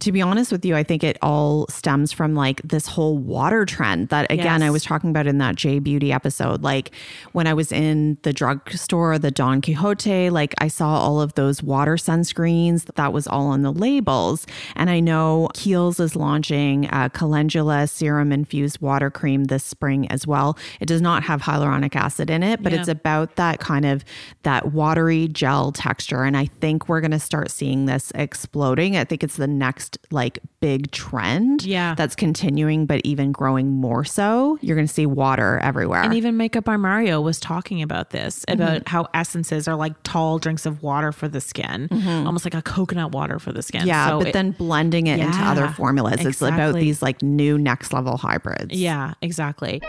to 0.00 0.12
be 0.12 0.22
honest 0.22 0.52
with 0.52 0.64
you, 0.64 0.76
I 0.76 0.82
think 0.82 1.04
it 1.04 1.18
all 1.22 1.66
stems 1.68 2.12
from 2.12 2.34
like 2.34 2.62
this 2.62 2.86
whole 2.86 3.18
water 3.18 3.64
trend 3.64 4.08
that, 4.08 4.30
again, 4.30 4.60
Yes. 4.60 4.62
I 4.62 4.70
was 4.70 4.82
talking 4.84 5.10
about 5.10 5.26
in 5.26 5.38
that 5.38 5.56
J 5.56 5.78
Beauty 5.78 6.12
episode. 6.12 6.62
Like 6.62 6.90
when 7.32 7.46
I 7.46 7.54
was 7.54 7.72
in 7.72 8.18
the 8.22 8.32
drugstore, 8.78 9.18
the 9.18 9.30
Don 9.32 9.60
Quijote, 9.60 10.30
like 10.30 10.54
I 10.58 10.68
saw 10.68 10.88
all 11.00 11.20
of 11.20 11.34
those 11.34 11.62
water 11.64 11.96
sunscreens. 11.96 12.84
That 12.94 13.12
was 13.12 13.26
all 13.26 13.48
on 13.48 13.62
the 13.62 13.72
labels. 13.72 14.46
And 14.76 14.88
I 14.88 15.00
know 15.00 15.48
Kiehl's 15.54 15.98
is 15.98 16.14
launching 16.14 16.86
a 16.92 17.10
calendula 17.10 17.88
serum 17.88 18.30
infused 18.30 18.80
water 18.80 19.10
cream 19.10 19.44
this 19.44 19.64
spring 19.64 20.08
as 20.12 20.26
well. 20.28 20.56
It 20.80 20.86
does 20.86 21.02
not 21.02 21.24
have 21.24 21.42
hyaluronic 21.42 21.96
acid 21.96 22.30
in 22.30 22.44
it, 22.44 22.62
but 22.62 22.72
Yeah. 22.72 22.78
it's 22.80 22.88
about 22.88 23.34
that 23.34 23.58
kind 23.58 23.84
of 23.84 24.04
that 24.44 24.72
watery 24.72 25.26
gel 25.26 25.72
texture. 25.72 26.22
And 26.22 26.36
I 26.36 26.46
think 26.60 26.88
we're 26.88 27.00
going 27.00 27.10
to 27.10 27.18
start 27.18 27.50
seeing 27.50 27.86
this 27.86 28.12
exploding. 28.14 28.96
I 28.96 29.02
think 29.04 29.24
it's 29.24 29.36
the 29.36 29.48
next 29.48 29.98
like 30.12 30.38
big 30.60 30.90
trend 30.92 31.64
Yeah. 31.64 31.94
that's 31.96 32.14
continuing, 32.14 32.86
but 32.86 33.00
even 33.04 33.32
growing 33.32 33.70
more 33.72 34.04
so. 34.04 34.56
You're 34.60 34.76
going 34.76 34.86
to 34.86 34.92
see 34.92 35.06
water 35.06 35.58
everywhere. 35.62 36.02
And 36.02 36.14
even 36.14 36.36
Makeup 36.36 36.64
by 36.64 36.76
Mario 36.76 37.20
was 37.20 37.40
talking 37.40 37.82
about 37.82 38.10
this, 38.10 38.44
about 38.48 38.67
how 38.86 39.06
essences 39.14 39.66
are 39.68 39.76
like 39.76 39.94
tall 40.02 40.38
drinks 40.38 40.66
of 40.66 40.82
water 40.82 41.12
for 41.12 41.28
the 41.28 41.40
skin, 41.40 41.88
mm-hmm. 41.88 42.26
almost 42.26 42.44
like 42.44 42.54
a 42.54 42.62
coconut 42.62 43.12
water 43.12 43.38
for 43.38 43.52
the 43.52 43.62
skin. 43.62 43.86
yeah, 43.86 44.08
So 44.08 44.18
but 44.18 44.28
it- 44.28 44.32
then 44.32 44.52
blending 44.52 45.06
it 45.06 45.20
into 45.20 45.38
other 45.38 45.62
Yeah, 45.62 45.72
formulas. 45.74 46.24
It's 46.24 46.42
about 46.42 46.74
these 46.74 47.02
like 47.02 47.22
new 47.22 47.58
next 47.58 47.92
level 47.92 48.16
hybrids. 48.16 48.74
yeah, 48.74 49.14
exactly. 49.22 49.80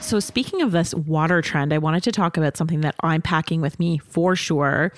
So, 0.00 0.20
speaking 0.20 0.60
of 0.60 0.72
this 0.72 0.92
water 0.94 1.40
trend, 1.40 1.72
I 1.72 1.78
wanted 1.78 2.02
to 2.02 2.12
talk 2.12 2.36
about 2.36 2.54
something 2.56 2.82
that 2.82 2.94
I'm 3.00 3.22
packing 3.22 3.62
with 3.62 3.78
me 3.80 3.96
for 3.96 4.36
sure. 4.36 4.92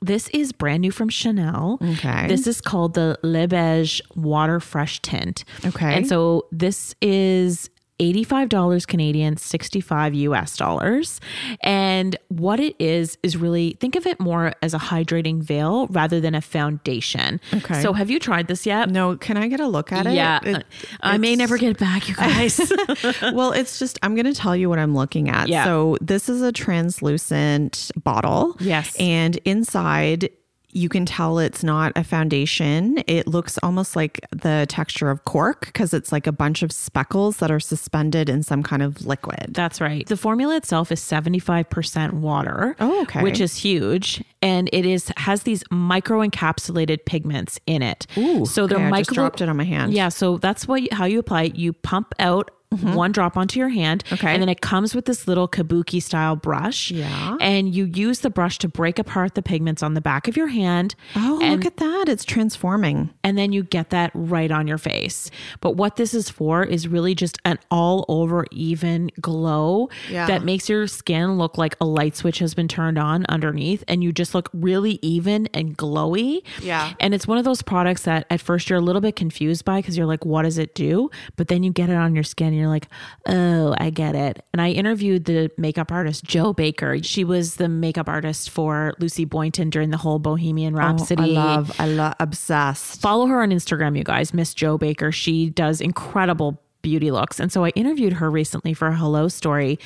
This 0.00 0.28
is 0.28 0.52
brand 0.52 0.80
new 0.80 0.90
from 0.90 1.10
Chanel. 1.10 1.78
Okay. 1.82 2.28
This 2.28 2.46
is 2.46 2.62
called 2.62 2.94
the 2.94 3.18
Le 3.22 3.46
Beige 3.46 4.00
Water 4.14 4.60
Fresh 4.60 5.00
Tint. 5.02 5.44
Okay. 5.66 5.92
And 5.94 6.06
so, 6.08 6.46
this 6.50 6.94
is 7.02 7.68
$85 8.00 8.86
Canadian, 8.86 9.36
65 9.36 10.14
US 10.14 10.56
dollars. 10.56 11.20
And 11.60 12.16
what 12.28 12.60
it 12.60 12.74
is, 12.78 13.16
is 13.22 13.36
really 13.36 13.76
think 13.80 13.94
of 13.96 14.06
it 14.06 14.18
more 14.20 14.52
as 14.62 14.74
a 14.74 14.78
hydrating 14.78 15.42
veil 15.42 15.86
rather 15.88 16.20
than 16.20 16.34
a 16.34 16.40
foundation. 16.40 17.40
Okay. 17.52 17.80
So, 17.82 17.92
have 17.92 18.10
you 18.10 18.18
tried 18.18 18.48
this 18.48 18.66
yet? 18.66 18.90
No, 18.90 19.16
can 19.16 19.36
I 19.36 19.48
get 19.48 19.60
a 19.60 19.66
look 19.68 19.92
at 19.92 20.06
it? 20.06 20.14
Yeah. 20.14 20.40
It- 20.42 20.64
I 21.00 21.18
may 21.18 21.36
never 21.36 21.56
get 21.58 21.70
it 21.70 21.78
back, 21.78 22.08
you 22.08 22.14
guys. 22.16 22.60
well, 23.32 23.52
it's 23.52 23.78
just, 23.78 23.98
I'm 24.02 24.14
going 24.14 24.26
to 24.26 24.34
tell 24.34 24.56
you 24.56 24.68
what 24.68 24.78
I'm 24.78 24.94
looking 24.94 25.28
at. 25.28 25.48
Yeah. 25.48 25.64
So, 25.64 25.96
this 26.00 26.28
is 26.28 26.42
a 26.42 26.52
translucent 26.52 27.90
bottle. 28.02 28.56
Yes. 28.60 28.94
And 28.98 29.36
inside, 29.44 30.30
you 30.74 30.88
can 30.88 31.06
tell 31.06 31.38
it's 31.38 31.62
not 31.62 31.92
a 31.96 32.04
foundation. 32.04 33.02
It 33.06 33.28
looks 33.28 33.58
almost 33.62 33.94
like 33.94 34.20
the 34.30 34.66
texture 34.68 35.08
of 35.08 35.24
cork 35.24 35.66
because 35.66 35.94
it's 35.94 36.10
like 36.10 36.26
a 36.26 36.32
bunch 36.32 36.62
of 36.62 36.72
speckles 36.72 37.38
that 37.38 37.50
are 37.50 37.60
suspended 37.60 38.28
in 38.28 38.42
some 38.42 38.62
kind 38.62 38.82
of 38.82 39.06
liquid. 39.06 39.54
That's 39.54 39.80
right. 39.80 40.06
The 40.06 40.16
formula 40.16 40.56
itself 40.56 40.90
is 40.90 41.00
75% 41.00 42.14
water. 42.14 42.74
Oh, 42.80 43.02
okay. 43.02 43.22
Which 43.22 43.40
is 43.40 43.56
huge. 43.56 44.22
And 44.42 44.68
it 44.72 44.84
is 44.84 45.10
has 45.16 45.44
these 45.44 45.62
micro 45.70 46.26
encapsulated 46.26 47.06
pigments 47.06 47.60
in 47.66 47.80
it. 47.82 48.06
Ooh, 48.18 48.44
so 48.44 48.66
they're 48.66 48.76
okay, 48.78 48.86
I 48.86 48.90
micro 48.90 49.02
just 49.04 49.14
dropped 49.14 49.40
it 49.40 49.48
on 49.48 49.56
my 49.56 49.64
hand. 49.64 49.94
Yeah, 49.94 50.08
so 50.08 50.38
that's 50.38 50.66
what 50.66 50.82
you, 50.82 50.88
how 50.92 51.04
you 51.04 51.20
apply 51.20 51.44
it. 51.44 51.56
You 51.56 51.72
pump 51.72 52.14
out 52.18 52.50
one 52.76 53.12
drop 53.12 53.36
onto 53.36 53.58
your 53.58 53.68
hand. 53.68 54.04
Mm-hmm. 54.04 54.14
Okay. 54.14 54.32
And 54.32 54.42
then 54.42 54.48
it 54.48 54.60
comes 54.60 54.94
with 54.94 55.04
this 55.06 55.26
little 55.28 55.48
kabuki 55.48 56.02
style 56.02 56.36
brush. 56.36 56.90
Yeah. 56.90 57.36
And 57.40 57.74
you 57.74 57.84
use 57.86 58.20
the 58.20 58.30
brush 58.30 58.58
to 58.58 58.68
break 58.68 58.98
apart 58.98 59.34
the 59.34 59.42
pigments 59.42 59.82
on 59.82 59.94
the 59.94 60.00
back 60.00 60.28
of 60.28 60.36
your 60.36 60.48
hand. 60.48 60.94
Oh, 61.16 61.40
and 61.42 61.52
look 61.56 61.64
at 61.66 61.76
that. 61.78 62.08
It's 62.08 62.24
transforming. 62.24 63.10
and 63.22 63.36
then 63.38 63.52
you 63.52 63.62
get 63.62 63.90
that 63.90 64.10
right 64.14 64.50
on 64.50 64.66
your 64.66 64.78
face. 64.78 65.30
But 65.60 65.72
what 65.76 65.96
this 65.96 66.14
is 66.14 66.28
for 66.30 66.62
is 66.64 66.86
really 66.88 67.14
just 67.14 67.38
an 67.44 67.58
all 67.70 68.04
over 68.08 68.46
even 68.50 69.10
glow 69.20 69.88
Yeah. 70.10 70.26
that 70.26 70.44
makes 70.44 70.68
your 70.68 70.86
skin 70.86 71.38
look 71.38 71.58
like 71.58 71.76
a 71.80 71.84
light 71.84 72.16
switch 72.16 72.38
has 72.38 72.54
been 72.54 72.68
turned 72.68 72.98
on 72.98 73.24
underneath 73.28 73.82
and 73.88 74.02
you 74.04 74.12
just 74.12 74.34
look 74.34 74.48
really 74.52 74.98
even 75.02 75.48
and 75.54 75.76
glowy. 75.76 76.42
Yeah. 76.62 76.92
And 77.00 77.14
it's 77.14 77.26
one 77.26 77.38
of 77.38 77.44
those 77.44 77.62
products 77.62 78.02
that 78.02 78.26
at 78.30 78.40
first 78.40 78.68
you're 78.70 78.78
a 78.78 78.82
little 78.82 79.00
bit 79.00 79.16
confused 79.16 79.64
by 79.64 79.78
because 79.80 79.96
you're 79.96 80.06
like, 80.06 80.24
what 80.24 80.42
does 80.42 80.58
it 80.58 80.74
do? 80.74 81.10
But 81.36 81.48
then 81.48 81.62
you 81.62 81.72
get 81.72 81.88
it 81.90 81.96
on 81.96 82.14
your 82.14 82.24
skin 82.24 82.48
and 82.48 82.56
you're 82.64 82.70
like, 82.72 82.88
oh, 83.26 83.74
I 83.78 83.90
get 83.90 84.14
it. 84.14 84.44
And 84.52 84.60
I 84.60 84.70
interviewed 84.70 85.26
the 85.26 85.50
makeup 85.56 85.92
artist, 85.92 86.24
Jo 86.24 86.52
Baker. 86.52 87.02
She 87.02 87.24
was 87.24 87.56
the 87.56 87.68
makeup 87.68 88.08
artist 88.08 88.50
for 88.50 88.94
Lucy 88.98 89.24
Boynton 89.24 89.70
during 89.70 89.90
the 89.90 89.96
whole 89.96 90.18
Bohemian 90.18 90.74
Rhapsody 90.74 91.36
Oh, 91.36 91.40
I 91.40 91.44
love, 91.56 91.80
I 91.80 91.86
love, 91.86 92.14
obsessed. 92.20 93.00
follow 93.00 93.26
her 93.26 93.42
on 93.42 93.50
Instagram, 93.50 93.96
you 93.96 94.04
guys, 94.04 94.34
Miss 94.34 94.54
Jo 94.54 94.78
Baker. 94.78 95.12
She 95.12 95.50
does 95.50 95.80
incredible 95.80 96.60
beauty 96.82 97.10
looks. 97.10 97.40
And 97.40 97.50
so 97.50 97.64
I 97.64 97.70
interviewed 97.70 98.12
her 98.14 98.30
recently 98.30 98.74
for 98.74 98.88
a 98.88 98.96
Hello 98.96 99.28
story. 99.28 99.78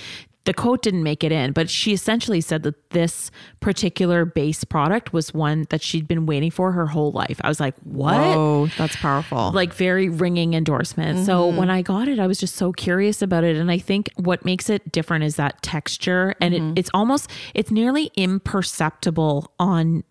The 0.49 0.55
quote 0.55 0.83
didn't 0.83 1.03
make 1.03 1.23
it 1.23 1.31
in, 1.31 1.53
but 1.53 1.69
she 1.69 1.93
essentially 1.93 2.41
said 2.41 2.63
that 2.63 2.91
this 2.91 3.31
particular 3.61 4.25
base 4.25 4.65
product 4.65 5.13
was 5.13 5.35
one 5.35 5.67
that 5.69 5.83
she'd 5.83 6.09
been 6.09 6.25
waiting 6.27 6.51
for 6.51 6.73
her 6.73 6.87
whole 6.87 7.13
life. 7.13 7.39
I 7.45 7.49
was 7.49 7.61
like, 7.61 7.75
what? 7.85 8.15
Oh, 8.17 8.67
that's 8.79 8.97
powerful. 8.97 9.53
like 9.53 9.75
very 9.75 10.09
ringing 10.09 10.55
endorsement. 10.55 11.27
So 11.27 11.49
Mm-hmm. 11.49 11.57
when 11.59 11.71
I 11.71 11.83
got 11.83 12.09
it, 12.09 12.19
I 12.19 12.27
was 12.27 12.39
just 12.39 12.57
so 12.57 12.73
curious 12.73 13.21
about 13.21 13.45
it. 13.45 13.57
And 13.57 13.71
I 13.71 13.79
think 13.79 14.11
what 14.17 14.45
makes 14.45 14.71
it 14.71 14.91
different 14.91 15.25
is 15.25 15.37
that 15.37 15.61
texture. 15.63 16.35
And 16.41 16.55
Mm-hmm. 16.55 16.71
it, 16.71 16.79
it's 16.79 16.91
almost, 16.95 17.31
it's 17.55 17.71
nearly 17.71 18.11
imperceptible 18.17 19.53
on 19.59 20.03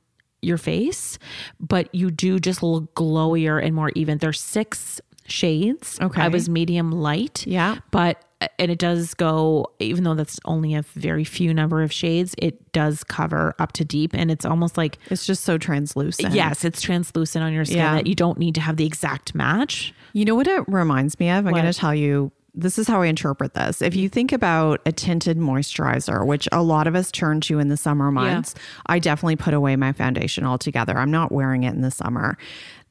your 0.41 0.58
face, 0.58 1.17
but 1.60 1.94
you 1.96 2.12
do 2.12 2.39
just 2.39 2.62
look 2.62 2.94
glowier 2.96 3.62
and 3.63 3.74
more 3.75 3.91
even. 3.96 4.20
There's 4.20 4.39
six 4.39 5.01
shades. 5.25 6.00
Okay. 6.00 6.22
I 6.22 6.27
was 6.27 6.48
medium 6.48 6.91
light. 6.91 7.46
Yeah. 7.48 7.79
But 7.91 8.24
and 8.60 8.70
it 8.72 8.77
does 8.79 9.13
go 9.15 9.65
even 9.79 10.03
though 10.03 10.13
that's 10.13 10.39
only 10.46 10.75
a 10.75 10.82
very 10.82 11.24
few 11.24 11.53
number 11.53 11.82
of 11.82 11.91
shades, 11.91 12.36
it 12.38 12.72
does 12.72 13.03
cover 13.03 13.56
up 13.60 13.72
to 13.74 13.84
deep 13.86 14.13
and 14.13 14.29
it's 14.29 14.46
almost 14.46 14.77
like 14.77 14.98
it's 15.10 15.25
just 15.25 15.44
so 15.44 15.58
translucent. 15.58 16.34
yes, 16.34 16.63
it's 16.63 16.82
translucent 16.82 17.44
on 17.44 17.51
your 17.53 17.65
skin 17.65 17.77
Yeah. 17.77 17.96
that 17.96 18.08
you 18.08 18.15
don't 18.15 18.38
need 18.38 18.56
to 18.56 18.62
have 18.62 18.77
the 18.77 18.86
exact 18.86 19.34
match. 19.34 19.94
You 20.13 20.25
know 20.25 20.36
what 20.36 20.48
it 20.48 20.63
reminds 20.67 21.20
me 21.20 21.29
of? 21.29 21.46
I'm 21.48 21.53
going 21.53 21.65
to 21.65 21.74
tell 21.74 21.96
you. 21.96 22.32
This 22.60 22.79
is 22.79 22.88
how 22.88 23.03
I 23.03 23.06
interpret 23.06 23.53
this. 23.53 23.84
If 23.84 23.96
you 23.96 24.10
think 24.10 24.32
about 24.32 24.82
a 24.84 24.91
tinted 24.91 25.38
moisturizer, 25.38 26.25
which 26.25 26.48
a 26.51 26.63
lot 26.63 26.88
of 26.88 26.96
us 26.96 27.12
turn 27.12 27.39
to 27.41 27.60
in 27.60 27.67
the 27.67 27.77
summer 27.77 28.12
months, 28.12 28.56
I 28.88 28.98
definitely 28.98 29.36
put 29.36 29.53
away 29.53 29.75
my 29.75 29.91
foundation 29.91 30.44
altogether. 30.44 30.98
I'm 30.98 31.12
not 31.12 31.32
wearing 31.32 31.62
it 31.65 31.75
in 31.75 31.82
the 31.82 31.91
summer. 31.91 32.36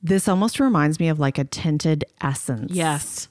This 0.05 0.29
almost 0.29 0.61
reminds 0.61 1.01
me 1.01 1.09
of 1.09 1.19
like 1.19 1.37
a 1.37 1.43
tinted 1.45 2.05
essence. 2.21 2.71
Yes. 2.73 3.27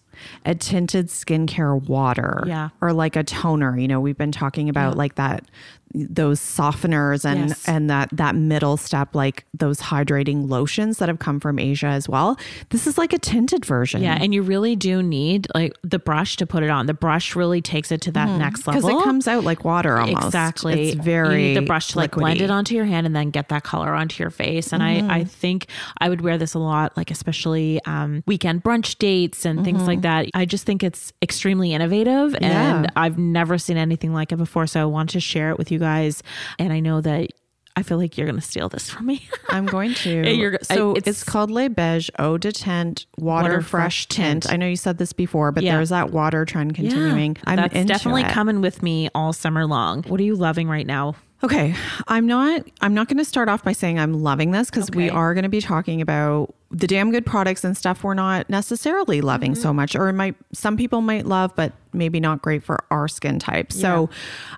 A 0.45 0.55
tinted 0.55 1.07
skincare 1.07 1.81
water. 1.87 2.43
Yeah. 2.47 2.69
Or 2.81 2.93
like 2.93 3.15
a 3.15 3.23
toner. 3.23 3.77
You 3.77 3.87
know, 3.87 3.99
we've 3.99 4.17
been 4.17 4.31
talking 4.31 4.69
about 4.69 4.97
like 4.97 5.15
that 5.15 5.45
those 5.93 6.41
softeners 6.41 7.23
and 7.23 7.49
Yes. 7.49 7.67
and 7.69 7.89
that 7.89 8.09
that 8.11 8.35
middle 8.35 8.75
step 8.75 9.15
like 9.15 9.45
those 9.53 9.79
hydrating 9.79 10.49
lotions 10.49 10.97
that 10.97 11.07
have 11.07 11.19
come 11.19 11.39
from 11.39 11.57
Asia 11.57 11.87
as 11.87 12.09
well. 12.09 12.37
This 12.69 12.85
is 12.85 12.97
like 12.97 13.13
a 13.13 13.17
tinted 13.17 13.63
version. 13.65 14.01
Yeah, 14.01 14.17
and 14.19 14.33
you 14.33 14.41
really 14.41 14.75
do 14.75 15.01
need 15.01 15.47
like 15.55 15.73
the 15.83 15.99
brush 15.99 16.35
to 16.37 16.45
put 16.45 16.63
it 16.63 16.69
on. 16.69 16.87
The 16.87 16.93
brush 16.93 17.33
really 17.35 17.61
takes 17.61 17.93
it 17.93 18.01
to 18.01 18.11
that 18.11 18.27
next 18.37 18.67
level 18.67 18.81
because 18.89 19.01
it 19.01 19.03
comes 19.05 19.27
out 19.27 19.45
like 19.45 19.63
water 19.63 19.97
almost. 19.97 20.25
Exactly. 20.25 20.89
It's 20.89 20.95
very 21.01 21.41
you 21.41 21.47
need 21.49 21.57
the 21.57 21.65
brush 21.65 21.89
to 21.89 21.97
like 21.97 22.11
blend 22.11 22.41
it 22.41 22.51
onto 22.51 22.75
your 22.75 22.85
hand 22.85 23.05
and 23.05 23.15
then 23.15 23.29
get 23.29 23.47
that 23.49 23.63
color 23.63 23.93
onto 23.93 24.21
your 24.21 24.31
face. 24.31 24.73
And 24.73 24.83
I, 24.83 25.19
I 25.19 25.23
think 25.23 25.67
I 25.99 26.09
would 26.09 26.19
wear 26.21 26.37
this 26.37 26.55
a 26.55 26.59
lot, 26.59 26.97
like 26.97 27.09
especially 27.09 27.79
um, 27.85 28.21
weekend 28.25 28.63
brunch 28.63 28.97
dates 28.97 29.45
and 29.45 29.63
things 29.63 29.83
like 29.87 30.01
that. 30.05 30.27
I 30.33 30.45
just 30.45 30.65
think 30.65 30.83
it's 30.83 31.11
extremely 31.21 31.73
innovative 31.73 32.33
and 32.35 32.85
Yeah. 32.85 32.87
I've 32.95 33.17
never 33.17 33.57
seen 33.57 33.77
anything 33.77 34.13
like 34.13 34.31
it 34.31 34.37
before. 34.37 34.65
So 34.67 34.81
I 34.81 34.85
want 34.85 35.09
to 35.11 35.19
share 35.19 35.49
it 35.51 35.57
with 35.57 35.71
you 35.71 35.79
guys. 35.79 36.23
And 36.57 36.71
I 36.71 36.79
know 36.79 37.01
that 37.01 37.29
I 37.77 37.83
feel 37.83 37.97
like 37.97 38.17
you're 38.17 38.25
going 38.25 38.39
to 38.39 38.45
steal 38.45 38.69
this 38.69 38.89
from 38.89 39.05
me. 39.07 39.27
I'm 39.49 39.65
going 39.65 39.93
to. 39.95 40.09
Yeah, 40.09 40.29
you're- 40.41 40.57
so 40.61 40.91
I- 40.93 40.97
it's, 40.99 41.07
it's- 41.09 41.23
called 41.23 41.51
Le 41.51 41.69
Beige 41.69 42.09
Eau 42.17 42.37
de 42.37 42.51
Tint 42.53 43.05
Water, 43.17 43.49
Water 43.49 43.61
Fresh 43.61 44.07
tint. 44.07 44.43
Tint. 44.43 44.53
I 44.53 44.55
know 44.55 44.65
you 44.67 44.77
said 44.77 44.97
this 44.97 45.11
before, 45.11 45.51
but 45.51 45.63
Yeah. 45.63 45.75
there's 45.75 45.89
that 45.89 46.11
water 46.11 46.45
trend 46.45 46.75
continuing. 46.75 47.35
I'm 47.45 47.57
That's 47.57 47.85
definitely 47.85 48.23
it. 48.23 48.29
coming 48.29 48.61
with 48.61 48.81
me 48.81 49.09
all 49.13 49.33
summer 49.33 49.65
long. 49.65 50.03
What 50.03 50.19
are 50.21 50.23
you 50.23 50.35
loving 50.35 50.69
right 50.69 50.87
now? 50.87 51.15
Okay, 51.43 51.75
I'm 52.07 52.25
not. 52.25 52.63
I'm 52.81 52.93
not 52.93 53.07
going 53.09 53.17
to 53.17 53.25
start 53.25 53.49
off 53.49 53.61
by 53.61 53.73
saying 53.73 53.99
I'm 53.99 54.13
loving 54.23 54.51
this 54.51 54.69
because 54.69 54.89
we 54.91 55.09
are 55.09 55.33
going 55.33 55.43
to 55.43 55.49
be 55.49 55.59
talking 55.61 55.99
about 56.01 56.55
the 56.71 56.87
damn 56.87 57.11
good 57.11 57.25
products 57.25 57.63
and 57.63 57.77
stuff 57.77 58.03
we're 58.03 58.13
not 58.15 58.49
necessarily 58.49 59.21
loving 59.21 59.51
Mm-hmm. 59.53 59.61
so 59.61 59.73
much, 59.73 59.95
or 59.95 60.09
it 60.09 60.13
might 60.13 60.35
some 60.51 60.75
people 60.77 61.01
might 61.01 61.25
love, 61.25 61.55
but 61.55 61.73
maybe 61.93 62.19
not 62.19 62.41
great 62.41 62.61
for 62.61 62.83
our 62.91 63.07
skin 63.07 63.39
type. 63.39 63.71
So, 63.71 64.09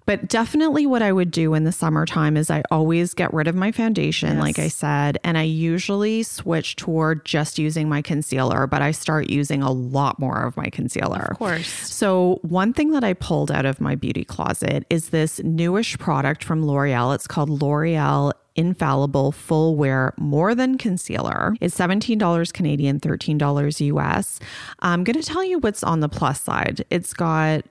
but 0.07 0.27
definitely 0.27 0.87
what 0.87 1.03
I 1.03 1.11
would 1.11 1.29
do 1.29 1.53
in 1.53 1.65
the 1.65 1.71
summertime 1.71 2.35
is 2.35 2.49
I 2.49 2.63
always 2.71 3.13
get 3.13 3.31
rid 3.31 3.47
of 3.47 3.53
my 3.53 3.71
foundation, 3.71 4.39
like 4.39 4.57
I 4.57 4.69
said, 4.69 5.19
and 5.23 5.37
I 5.37 5.43
usually 5.43 6.23
switch 6.23 6.75
toward 6.77 7.25
just 7.25 7.59
using 7.59 7.87
my 7.87 8.01
concealer, 8.01 8.65
but 8.65 8.81
I 8.81 8.89
start 8.91 9.29
using 9.29 9.61
a 9.61 9.71
lot 9.71 10.17
more 10.17 10.41
of 10.43 10.57
my 10.57 10.69
concealer. 10.71 11.27
Of 11.29 11.37
course. 11.37 11.67
So, 11.69 12.39
one 12.41 12.73
thing 12.73 12.91
that 12.91 13.03
I 13.03 13.13
pulled 13.13 13.51
out 13.51 13.65
of 13.65 13.79
my 13.79 13.93
beauty 13.93 14.23
closet 14.23 14.85
is 14.89 15.09
this 15.09 15.39
newish 15.43 15.97
product 15.99 16.43
from 16.43 16.65
L'Oreal. 16.65 17.13
It's 17.13 17.27
called 17.27 17.49
L'Oreal 17.49 18.31
Infallible 18.57 19.31
Full 19.31 19.75
Wear 19.75 20.13
More 20.17 20.55
Than 20.55 20.77
Concealer. 20.77 21.55
It's 21.61 21.77
$17 21.77 22.51
Canadian, 22.51 22.99
$13 22.99 23.81
US. 23.81 24.39
I'm 24.79 25.03
going 25.03 25.19
to 25.19 25.23
tell 25.25 25.43
you 25.43 25.59
what's 25.59 25.83
on 25.83 26.01
the 26.01 26.09
plus 26.09 26.41
side. 26.41 26.83
It's 26.89 27.13
got 27.13 27.63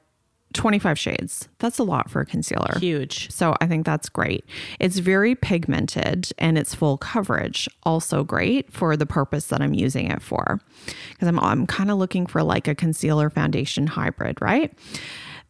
25 0.57 0.99
shades. 0.99 1.49
That's 1.59 1.79
a 1.79 1.85
lot 1.85 2.11
for 2.11 2.21
a 2.21 2.27
concealer. 2.27 2.79
Huge. 2.79 3.31
So 3.31 3.55
I 3.61 3.67
think 3.67 3.85
that's 3.85 4.09
great. 4.09 4.45
It's 4.81 4.99
very 4.99 5.35
pigmented 5.35 6.31
and 6.39 6.57
it's 6.57 6.75
full 6.75 6.97
coverage. 6.97 7.69
Also 7.83 8.25
great 8.25 8.73
for 8.73 8.97
the 8.97 9.07
purpose 9.07 9.47
that 9.49 9.61
I'm 9.61 9.75
using 9.75 10.11
it 10.11 10.23
for. 10.23 10.61
Because 11.11 11.29
I'm 11.29 11.39
I'm 11.41 11.67
kind 11.67 11.91
of 11.91 11.99
looking 11.99 12.27
for 12.27 12.43
like 12.43 12.69
a 12.69 12.75
concealer 12.75 13.29
foundation 13.29 13.87
hybrid, 13.87 14.41
right? 14.41 14.73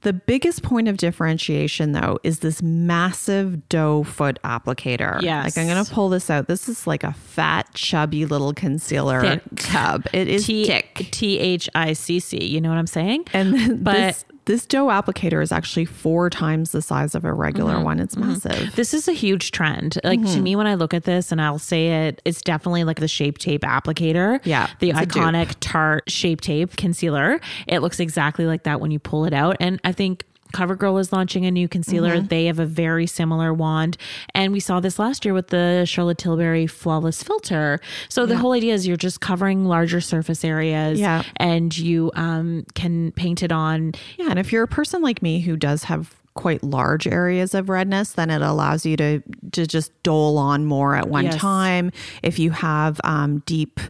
The 0.02 0.12
biggest 0.12 0.62
point 0.62 0.86
of 0.88 0.98
differentiation 0.98 1.92
though 1.92 2.18
is 2.22 2.38
this 2.40 2.62
massive 2.62 3.68
doe 3.68 4.04
foot 4.04 4.38
applicator. 4.44 5.20
Yes. 5.22 5.44
Like 5.56 5.58
I'm 5.66 5.72
going 5.72 5.84
to 5.84 5.90
pull 5.92 6.08
this 6.10 6.30
out. 6.30 6.46
This 6.48 6.68
is 6.68 6.86
like 6.86 7.02
a 7.02 7.12
fat 7.12 7.72
chubby 7.74 8.24
little 8.26 8.52
concealer 8.52 9.20
Thick. 9.20 9.42
tub. 9.56 10.04
It 10.12 10.28
is 10.28 10.46
T 10.46 10.66
thick. 10.66 11.08
T 11.10 11.38
H 11.38 11.68
I 11.74 11.92
C 11.94 12.20
C. 12.20 12.44
You 12.44 12.60
know 12.60 12.68
what 12.68 12.78
I'm 12.78 12.86
saying? 12.86 13.24
And 13.32 13.54
then 13.54 13.76
But- 13.82 13.94
this 13.94 14.24
this 14.46 14.64
doe 14.66 14.86
applicator 14.86 15.42
is 15.42 15.52
actually 15.52 15.84
four 15.84 16.30
times 16.30 16.72
the 16.72 16.80
size 16.82 17.14
of 17.14 17.24
a 17.24 17.32
regular 17.32 17.74
Mm-hmm. 17.74 17.84
one. 17.84 18.00
It's 18.00 18.16
massive. 18.16 18.74
This 18.76 18.94
is 18.94 19.06
a 19.08 19.12
huge 19.12 19.50
trend. 19.50 19.98
Like 20.02 20.20
Mm-hmm. 20.20 20.34
to 20.34 20.40
me, 20.40 20.56
when 20.56 20.66
I 20.66 20.74
look 20.74 20.94
at 20.94 21.04
this, 21.04 21.30
and 21.32 21.40
I'll 21.42 21.58
say 21.58 22.06
it, 22.08 22.22
it's 22.24 22.40
definitely 22.42 22.84
like 22.84 22.98
the 23.00 23.08
Shape 23.08 23.38
Tape 23.38 23.62
applicator. 23.62 24.40
Yeah, 24.44 24.70
the 24.78 24.90
it's 24.90 24.98
a 25.00 25.06
dupe. 25.06 25.22
iconic 25.22 25.54
Tarte 25.60 26.08
Shape 26.08 26.40
Tape 26.40 26.76
concealer. 26.76 27.40
It 27.66 27.80
looks 27.80 28.00
exactly 28.00 28.46
like 28.46 28.62
that 28.62 28.80
when 28.80 28.90
you 28.90 28.98
pull 28.98 29.24
it 29.26 29.32
out, 29.34 29.56
and 29.60 29.80
I 29.84 29.92
think. 29.92 30.24
CoverGirl 30.54 31.00
is 31.00 31.12
launching 31.12 31.44
a 31.46 31.50
new 31.50 31.68
concealer. 31.68 32.16
Mm-hmm. 32.16 32.26
They 32.28 32.46
have 32.46 32.58
a 32.58 32.66
very 32.66 33.06
similar 33.06 33.52
wand. 33.52 33.96
And 34.34 34.52
we 34.52 34.60
saw 34.60 34.80
this 34.80 34.98
last 34.98 35.24
year 35.24 35.34
with 35.34 35.48
the 35.48 35.84
Charlotte 35.86 36.18
Tilbury 36.18 36.66
Flawless 36.66 37.22
Filter. 37.22 37.80
So 38.08 38.26
the 38.26 38.36
whole 38.36 38.52
idea 38.52 38.74
is 38.74 38.86
you're 38.86 38.96
just 38.96 39.20
covering 39.20 39.64
larger 39.64 40.00
surface 40.00 40.44
areas 40.44 40.98
Yeah. 40.98 41.22
and 41.36 41.76
you 41.76 42.10
um, 42.14 42.64
can 42.74 43.12
paint 43.12 43.42
it 43.42 43.52
on. 43.52 43.92
Yeah, 44.18 44.26
and 44.30 44.38
if 44.38 44.52
you're 44.52 44.62
a 44.64 44.68
person 44.68 45.02
like 45.02 45.22
me 45.22 45.40
who 45.40 45.56
does 45.56 45.84
have 45.84 46.14
quite 46.34 46.62
large 46.62 47.06
areas 47.06 47.54
of 47.54 47.70
redness, 47.70 48.12
then 48.12 48.28
it 48.30 48.42
allows 48.42 48.84
you 48.84 48.94
to 48.98 49.22
to 49.52 49.66
just 49.66 49.90
dole 50.02 50.36
on 50.36 50.66
more 50.66 50.94
at 50.94 51.08
one 51.08 51.24
Yes. 51.24 51.36
time. 51.36 51.90
If 52.22 52.38
you 52.38 52.50
have 52.50 53.00
um, 53.04 53.42
deep 53.46 53.80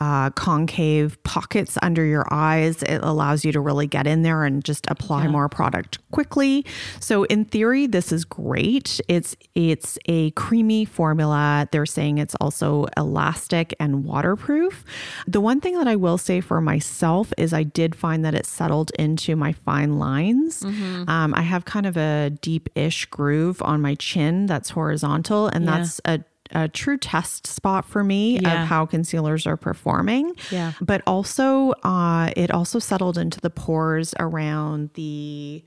uh, 0.00 0.30
concave 0.30 1.22
pockets 1.24 1.76
under 1.82 2.04
your 2.04 2.26
eyes, 2.32 2.82
it 2.82 3.00
allows 3.02 3.44
you 3.44 3.52
to 3.52 3.60
really 3.60 3.86
get 3.86 4.06
in 4.06 4.22
there 4.22 4.44
and 4.44 4.64
just 4.64 4.86
apply 4.88 5.26
more 5.26 5.48
product 5.48 5.98
quickly. 6.10 6.64
So 7.00 7.24
in 7.24 7.44
theory, 7.44 7.86
this 7.86 8.10
is 8.10 8.24
great. 8.24 9.00
It's 9.08 9.36
it's 9.54 9.98
a 10.06 10.30
creamy 10.32 10.84
formula. 10.86 11.68
They're 11.70 11.84
saying 11.86 12.18
it's 12.18 12.34
also 12.36 12.86
elastic 12.96 13.74
and 13.78 14.04
waterproof. 14.04 14.84
The 15.26 15.40
one 15.40 15.60
thing 15.60 15.74
that 15.78 15.86
I 15.86 15.96
will 15.96 16.18
say 16.18 16.40
for 16.40 16.60
myself 16.60 17.32
is 17.36 17.52
I 17.52 17.62
did 17.62 17.94
find 17.94 18.24
that 18.24 18.34
it 18.34 18.46
settled 18.46 18.90
into 18.98 19.36
my 19.36 19.52
fine 19.52 19.98
lines. 19.98 20.62
Um, 20.64 21.34
I 21.34 21.42
have 21.42 21.64
kind 21.64 21.84
of 21.86 21.96
a 21.96 22.30
deep-ish 22.40 23.06
groove 23.06 23.60
on 23.62 23.80
my 23.80 23.94
chin 23.96 24.46
that's 24.46 24.70
horizontal, 24.70 25.48
and 25.48 25.64
Yeah. 25.64 25.78
that's 25.78 26.00
a 26.04 26.20
a 26.52 26.68
true 26.68 26.96
test 26.98 27.46
spot 27.46 27.84
for 27.84 28.02
me 28.04 28.38
Yeah. 28.40 28.62
of 28.62 28.68
how 28.68 28.86
concealers 28.86 29.46
are 29.46 29.56
performing. 29.56 30.34
Yeah. 30.50 30.72
But 30.80 31.02
also, 31.06 31.72
uh, 31.84 32.30
it 32.36 32.50
also 32.50 32.78
settled 32.78 33.18
into 33.18 33.40
the 33.40 33.50
pores 33.50 34.14
around 34.18 34.90
the 34.94 35.62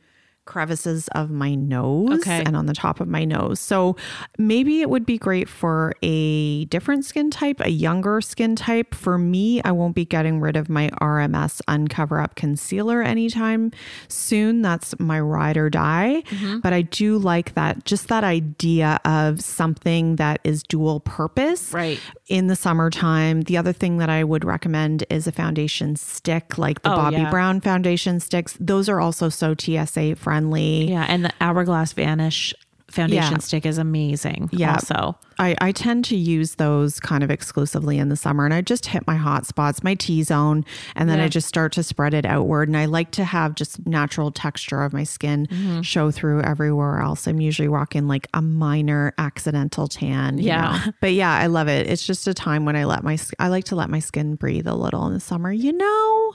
crevices 0.46 1.08
of 1.10 1.32
my 1.32 1.56
nose 1.56 2.10
Okay. 2.20 2.44
and 2.46 2.56
on 2.58 2.66
the 2.66 2.74
top 2.74 3.00
of 3.00 3.08
my 3.08 3.24
nose. 3.24 3.60
So 3.60 3.96
maybe 4.38 4.82
it 4.82 4.90
would 4.90 5.06
be 5.06 5.18
great 5.18 5.48
for 5.48 5.94
a 6.04 6.66
different 6.66 7.06
skin 7.06 7.32
type, 7.32 7.62
a 7.62 7.70
younger 7.70 8.20
skin 8.20 8.56
type. 8.58 8.94
For 8.94 9.18
me, 9.18 9.62
I 9.64 9.72
won't 9.72 9.96
be 9.96 10.04
getting 10.06 10.42
rid 10.42 10.58
of 10.58 10.70
my 10.70 10.90
RMS 11.02 11.62
Uncover 11.70 12.20
Up 12.20 12.36
Concealer 12.36 13.02
anytime 13.02 13.72
soon. 14.10 14.62
That's 14.62 15.00
my 15.00 15.20
ride 15.20 15.56
or 15.56 15.70
die. 15.70 16.24
Mm-hmm. 16.28 16.60
But 16.60 16.74
I 16.74 16.82
do 16.82 17.18
like 17.18 17.54
that, 17.56 17.86
just 17.86 18.10
that 18.10 18.26
idea 18.26 19.00
of 19.06 19.40
something 19.42 20.18
that 20.18 20.42
is 20.44 20.62
dual 20.64 21.00
purpose 21.00 21.72
Right. 21.74 22.00
in 22.28 22.48
the 22.48 22.56
summertime. 22.58 23.42
The 23.44 23.56
other 23.58 23.72
thing 23.72 23.98
that 24.00 24.10
I 24.10 24.24
would 24.26 24.44
recommend 24.44 25.06
is 25.10 25.26
a 25.26 25.32
foundation 25.32 25.96
stick, 25.96 26.58
like 26.58 26.82
the 26.82 26.92
Oh, 26.94 26.98
Bobbi 26.98 27.14
yeah. 27.14 27.30
Brown 27.30 27.62
foundation 27.62 28.20
sticks. 28.20 28.58
Those 28.60 28.90
are 28.90 29.00
also 29.00 29.30
so 29.30 29.56
TSA 29.58 30.16
friendly. 30.18 30.33
Yeah. 30.42 31.06
And 31.08 31.26
the 31.26 31.34
Hourglass 31.42 31.94
Vanish 31.94 32.54
foundation 32.92 33.32
Yeah. 33.34 33.38
stick 33.40 33.66
is 33.66 33.80
amazing. 33.80 34.50
Yeah. 34.54 34.78
So 34.78 35.16
I, 35.40 35.56
I 35.60 35.72
tend 35.72 36.06
to 36.06 36.16
use 36.16 36.56
those 36.56 37.00
kind 37.00 37.24
of 37.24 37.32
exclusively 37.32 37.98
in 37.98 38.10
the 38.10 38.16
summer 38.16 38.46
and 38.46 38.54
I 38.54 38.62
just 38.62 38.86
hit 38.86 39.08
my 39.08 39.16
hot 39.16 39.48
spots, 39.48 39.84
my 39.84 39.96
T 39.96 40.22
zone, 40.22 40.64
and 40.96 41.10
then 41.10 41.18
Yeah. 41.18 41.24
I 41.26 41.28
just 41.28 41.48
start 41.48 41.72
to 41.74 41.82
spread 41.82 42.14
it 42.14 42.24
outward. 42.24 42.68
And 42.70 42.78
I 42.78 42.86
like 42.86 43.10
to 43.12 43.24
have 43.24 43.56
just 43.56 43.88
natural 43.88 44.30
texture 44.30 44.84
of 44.84 44.94
my 44.94 45.04
skin 45.06 45.48
Mm-hmm. 45.48 45.82
show 45.82 46.12
through 46.12 46.42
everywhere 46.44 47.00
else. 47.02 47.26
I'm 47.28 47.42
usually 47.42 47.68
rocking 47.68 48.08
like 48.08 48.28
a 48.36 48.44
minor 48.44 49.16
accidental 49.18 49.88
tan. 49.88 50.38
you 50.38 50.46
Yeah. 50.50 50.80
know. 50.86 50.92
But 51.02 51.14
yeah, 51.14 51.34
I 51.34 51.48
love 51.48 51.68
it. 51.68 51.88
It's 51.88 52.06
just 52.06 52.28
a 52.28 52.34
time 52.36 52.64
when 52.64 52.76
I 52.76 52.84
let 52.86 53.04
my, 53.04 53.18
I 53.40 53.48
like 53.48 53.64
to 53.66 53.76
let 53.76 53.90
my 53.90 54.00
skin 54.00 54.36
breathe 54.36 54.68
a 54.68 54.76
little 54.76 55.08
in 55.08 55.14
the 55.16 55.20
summer, 55.20 55.52
you 55.52 55.74
know? 55.74 56.34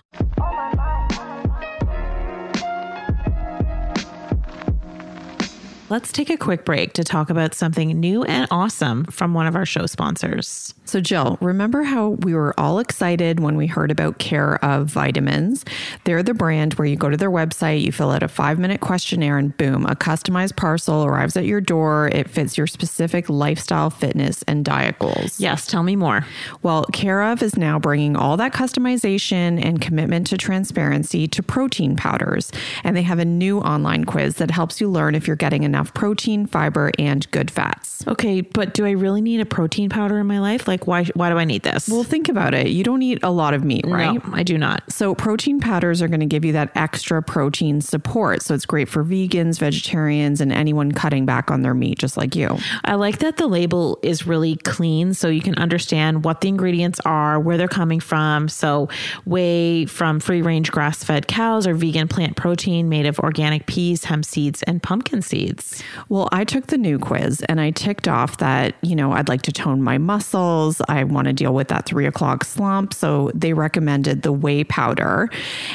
Let's 5.91 6.13
take 6.13 6.29
a 6.29 6.37
quick 6.37 6.67
break 6.67 6.93
to 6.95 7.05
talk 7.05 7.31
about 7.31 7.55
something 7.55 7.99
new 7.99 8.23
and 8.25 8.47
awesome 8.51 9.05
from 9.07 9.33
one 9.33 9.47
of 9.47 9.57
our 9.57 9.65
show 9.65 9.87
sponsors. 9.87 10.75
So, 10.89 11.03
Jill, 11.03 11.37
remember 11.43 11.83
how 11.83 12.09
we 12.09 12.33
were 12.33 12.59
all 12.59 12.79
excited 12.79 13.41
when 13.41 13.59
we 13.59 13.67
heard 13.67 13.91
about 13.91 14.17
Care 14.17 14.57
of 14.65 14.87
Vitamins? 14.87 15.67
They're 16.05 16.23
the 16.23 16.33
brand 16.33 16.73
where 16.75 16.89
you 16.89 16.97
go 16.97 17.11
to 17.11 17.17
their 17.19 17.31
website, 17.31 17.83
you 17.83 17.93
fill 17.93 18.11
out 18.11 18.23
a 18.23 18.29
five 18.29 18.59
minute 18.59 18.81
questionnaire, 18.81 19.37
and 19.37 19.55
boom, 19.59 19.85
a 19.85 19.95
customized 19.95 20.57
parcel 20.57 21.05
arrives 21.05 21.37
at 21.37 21.45
your 21.45 21.61
door. 21.61 22.09
It 22.15 22.31
fits 22.31 22.57
your 22.57 22.67
specific 22.67 23.29
lifestyle, 23.29 23.91
fitness, 23.91 24.43
and 24.45 24.65
diet 24.65 24.99
goals. 24.99 25.39
Yes, 25.39 25.67
tell 25.67 25.83
me 25.83 25.95
more. 25.95 26.25
Well, 26.63 26.87
Care 26.87 27.21
of 27.21 27.43
is 27.43 27.59
now 27.59 27.79
bringing 27.79 28.17
all 28.17 28.39
that 28.39 28.55
customization 28.55 29.63
and 29.63 29.83
commitment 29.83 30.29
to 30.29 30.39
transparency 30.39 31.29
to 31.29 31.43
protein 31.43 31.97
powders. 31.97 32.51
And 32.83 32.97
they 32.97 33.03
have 33.03 33.19
a 33.19 33.27
new 33.27 33.59
online 33.59 34.05
quiz 34.05 34.37
that 34.37 34.51
helps 34.51 34.81
you 34.81 34.89
learn 34.89 35.15
if 35.15 35.27
you're 35.27 35.37
getting 35.37 35.65
enough 35.65 35.93
protein, 35.93 36.47
fiber, 36.47 36.93
and 36.99 37.31
good 37.31 37.51
fats. 37.51 38.07
Okay, 38.09 38.41
but 38.41 38.73
do 38.73 38.87
I 38.87 38.93
really 38.93 39.21
need 39.21 39.41
a 39.41 39.47
protein 39.47 39.91
powder 39.91 40.19
in 40.19 40.27
my 40.27 40.39
life? 40.39 40.67
Like, 40.67 40.78
why? 40.87 41.05
Why 41.15 41.31
do 41.31 41.39
I 41.39 41.45
need 41.45 41.63
this? 41.63 41.89
Well, 41.89 42.05
think 42.05 42.29
about 42.29 42.55
it. 42.55 42.69
You 42.69 42.85
don't 42.85 43.03
eat 43.03 43.19
a 43.23 43.31
lot 43.31 43.55
of 43.55 43.65
meat, 43.65 43.85
right? 43.87 44.15
no, 44.15 44.35
I 44.35 44.43
do 44.43 44.59
not. 44.59 44.83
So, 44.91 45.15
protein 45.15 45.61
powders 45.61 46.03
are 46.03 46.09
going 46.09 46.21
to 46.21 46.27
give 46.27 46.45
you 46.45 46.53
that 46.53 46.71
extra 46.75 47.23
protein 47.23 47.81
support. 47.81 48.43
So, 48.43 48.55
it's 48.55 48.67
great 48.67 48.89
for 48.89 49.05
vegans, 49.05 49.59
vegetarians, 49.59 50.41
and 50.41 50.53
anyone 50.53 50.93
cutting 50.93 51.27
back 51.27 51.51
on 51.51 51.63
their 51.63 51.75
meat, 51.75 51.99
just 51.99 52.17
like 52.17 52.37
you. 52.37 52.59
I 52.85 52.95
like 52.95 53.19
that 53.19 53.37
the 53.37 53.47
label 53.47 53.99
is 54.03 54.27
really 54.27 54.57
clean 54.57 55.15
so 55.15 55.29
you 55.29 55.41
can 55.41 55.57
understand 55.57 56.25
what 56.25 56.41
the 56.41 56.49
ingredients 56.49 57.01
are, 57.05 57.41
where 57.41 57.57
they're 57.57 57.69
coming 57.69 58.01
from. 58.01 58.49
So, 58.49 58.89
whey 59.25 59.87
from 59.87 60.21
free 60.21 60.43
range 60.43 60.71
grass 60.71 61.03
fed 61.03 61.27
cows 61.27 61.67
or 61.67 61.75
vegan 61.75 62.09
plant 62.09 62.37
protein 62.37 62.89
made 62.89 63.07
of 63.07 63.19
organic 63.21 63.67
peas, 63.67 64.05
hemp 64.05 64.25
seeds, 64.25 64.63
and 64.65 64.83
pumpkin 64.83 65.23
seeds. 65.23 65.83
Well, 66.09 66.29
I 66.33 66.45
took 66.45 66.67
the 66.67 66.79
new 66.79 66.99
quiz 66.99 67.43
and 67.49 67.61
I 67.61 67.71
ticked 67.71 68.09
off 68.09 68.39
that, 68.39 68.75
you 68.83 68.95
know, 68.95 69.13
I'd 69.13 69.29
like 69.29 69.43
to 69.43 69.53
tone 69.53 69.83
my 69.83 69.99
muscles. 69.99 70.68
I 70.89 71.05
want 71.05 71.27
to 71.27 71.33
deal 71.33 71.55
with 71.55 71.69
that 71.69 71.87
three 71.87 72.07
o'clock 72.07 72.45
slump. 72.45 72.95
So, 72.95 73.31
they 73.35 73.53
recommended 73.53 74.23
the 74.23 74.33
whey 74.33 74.65
powder. 74.65 75.31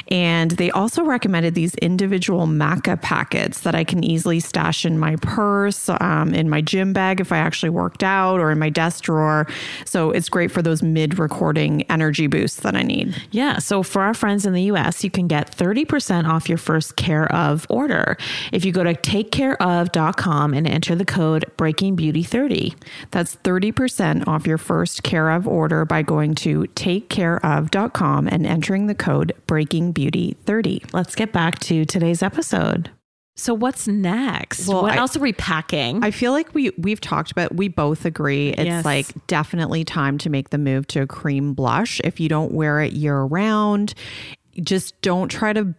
And 0.09 0.51
they 0.51 0.71
also 0.71 1.03
recommended 1.03 1.55
these 1.55 1.75
individual 1.75 2.47
maca 2.47 3.01
packets 3.01 3.61
that 3.61 3.75
I 3.75 3.83
can 3.83 4.03
easily 4.03 4.39
stash 4.39 4.85
in 4.85 4.99
my 4.99 5.15
purse, 5.17 5.89
um, 5.89 6.33
in 6.33 6.49
my 6.49 6.61
gym 6.61 6.93
bag 6.93 7.21
if 7.21 7.31
I 7.31 7.37
actually 7.37 7.69
worked 7.69 8.03
out, 8.03 8.39
or 8.39 8.51
in 8.51 8.59
my 8.59 8.69
desk 8.69 9.03
drawer. 9.03 9.47
So, 9.85 10.11
it's 10.11 10.29
great 10.29 10.51
for 10.51 10.61
those 10.61 10.81
mid 10.81 11.19
recording 11.19 11.83
energy 11.83 12.27
boosts 12.27 12.61
that 12.61 12.75
I 12.75 12.83
need. 12.83 13.15
Yeah. 13.31 13.59
So 13.59 13.83
for 13.83 14.01
our 14.01 14.13
friends 14.13 14.45
in 14.45 14.53
the 14.53 14.63
US, 14.63 15.03
you 15.03 15.09
can 15.09 15.27
get 15.27 15.55
30% 15.55 16.27
off 16.27 16.49
your 16.49 16.57
first 16.57 16.95
Care 16.95 17.31
of 17.31 17.65
order 17.69 18.17
if 18.51 18.65
you 18.65 18.71
go 18.71 18.83
to 18.83 18.93
takecareof.com 18.93 20.53
and 20.53 20.67
enter 20.67 20.95
the 20.95 21.05
code 21.05 21.45
BreakingBeauty30. 21.57 22.75
That's 23.11 23.35
30% 23.37 24.27
off 24.27 24.45
your 24.45 24.57
first 24.57 24.82
care 24.85 25.29
of 25.31 25.47
order 25.47 25.85
by 25.85 26.01
going 26.01 26.35
to 26.35 26.63
takecareof.com 26.75 28.27
and 28.27 28.45
entering 28.45 28.87
the 28.87 28.95
code 28.95 29.33
BreakingBeauty30. 29.47 30.93
Let's 30.93 31.15
get 31.15 31.31
back 31.31 31.59
to 31.59 31.85
today's 31.85 32.21
episode. 32.23 32.91
So 33.35 33.53
what's 33.55 33.87
next? 33.87 34.67
Well, 34.67 34.83
what 34.83 34.93
I- 34.93 34.97
else 34.97 35.17
are 35.17 35.19
we 35.19 35.33
packing? 35.33 36.03
I 36.03 36.11
feel 36.11 36.31
like 36.33 36.53
we 36.53 36.69
we've 36.77 37.01
talked 37.01 37.31
about 37.31 37.55
we 37.55 37.67
both 37.67 38.05
agree 38.05 38.49
it's 38.49 38.61
Yes. 38.65 38.85
like 38.85 39.07
definitely 39.25 39.83
time 39.83 40.19
to 40.19 40.29
make 40.29 40.51
the 40.51 40.59
move 40.59 40.85
to 40.87 41.01
a 41.01 41.07
cream 41.07 41.53
blush. 41.55 41.99
If 42.03 42.19
you 42.19 42.29
don't 42.29 42.51
wear 42.51 42.79
it 42.81 42.93
year 42.93 43.19
round, 43.21 43.95
just 44.61 45.01
don't 45.01 45.29
try 45.29 45.51
to 45.51 45.73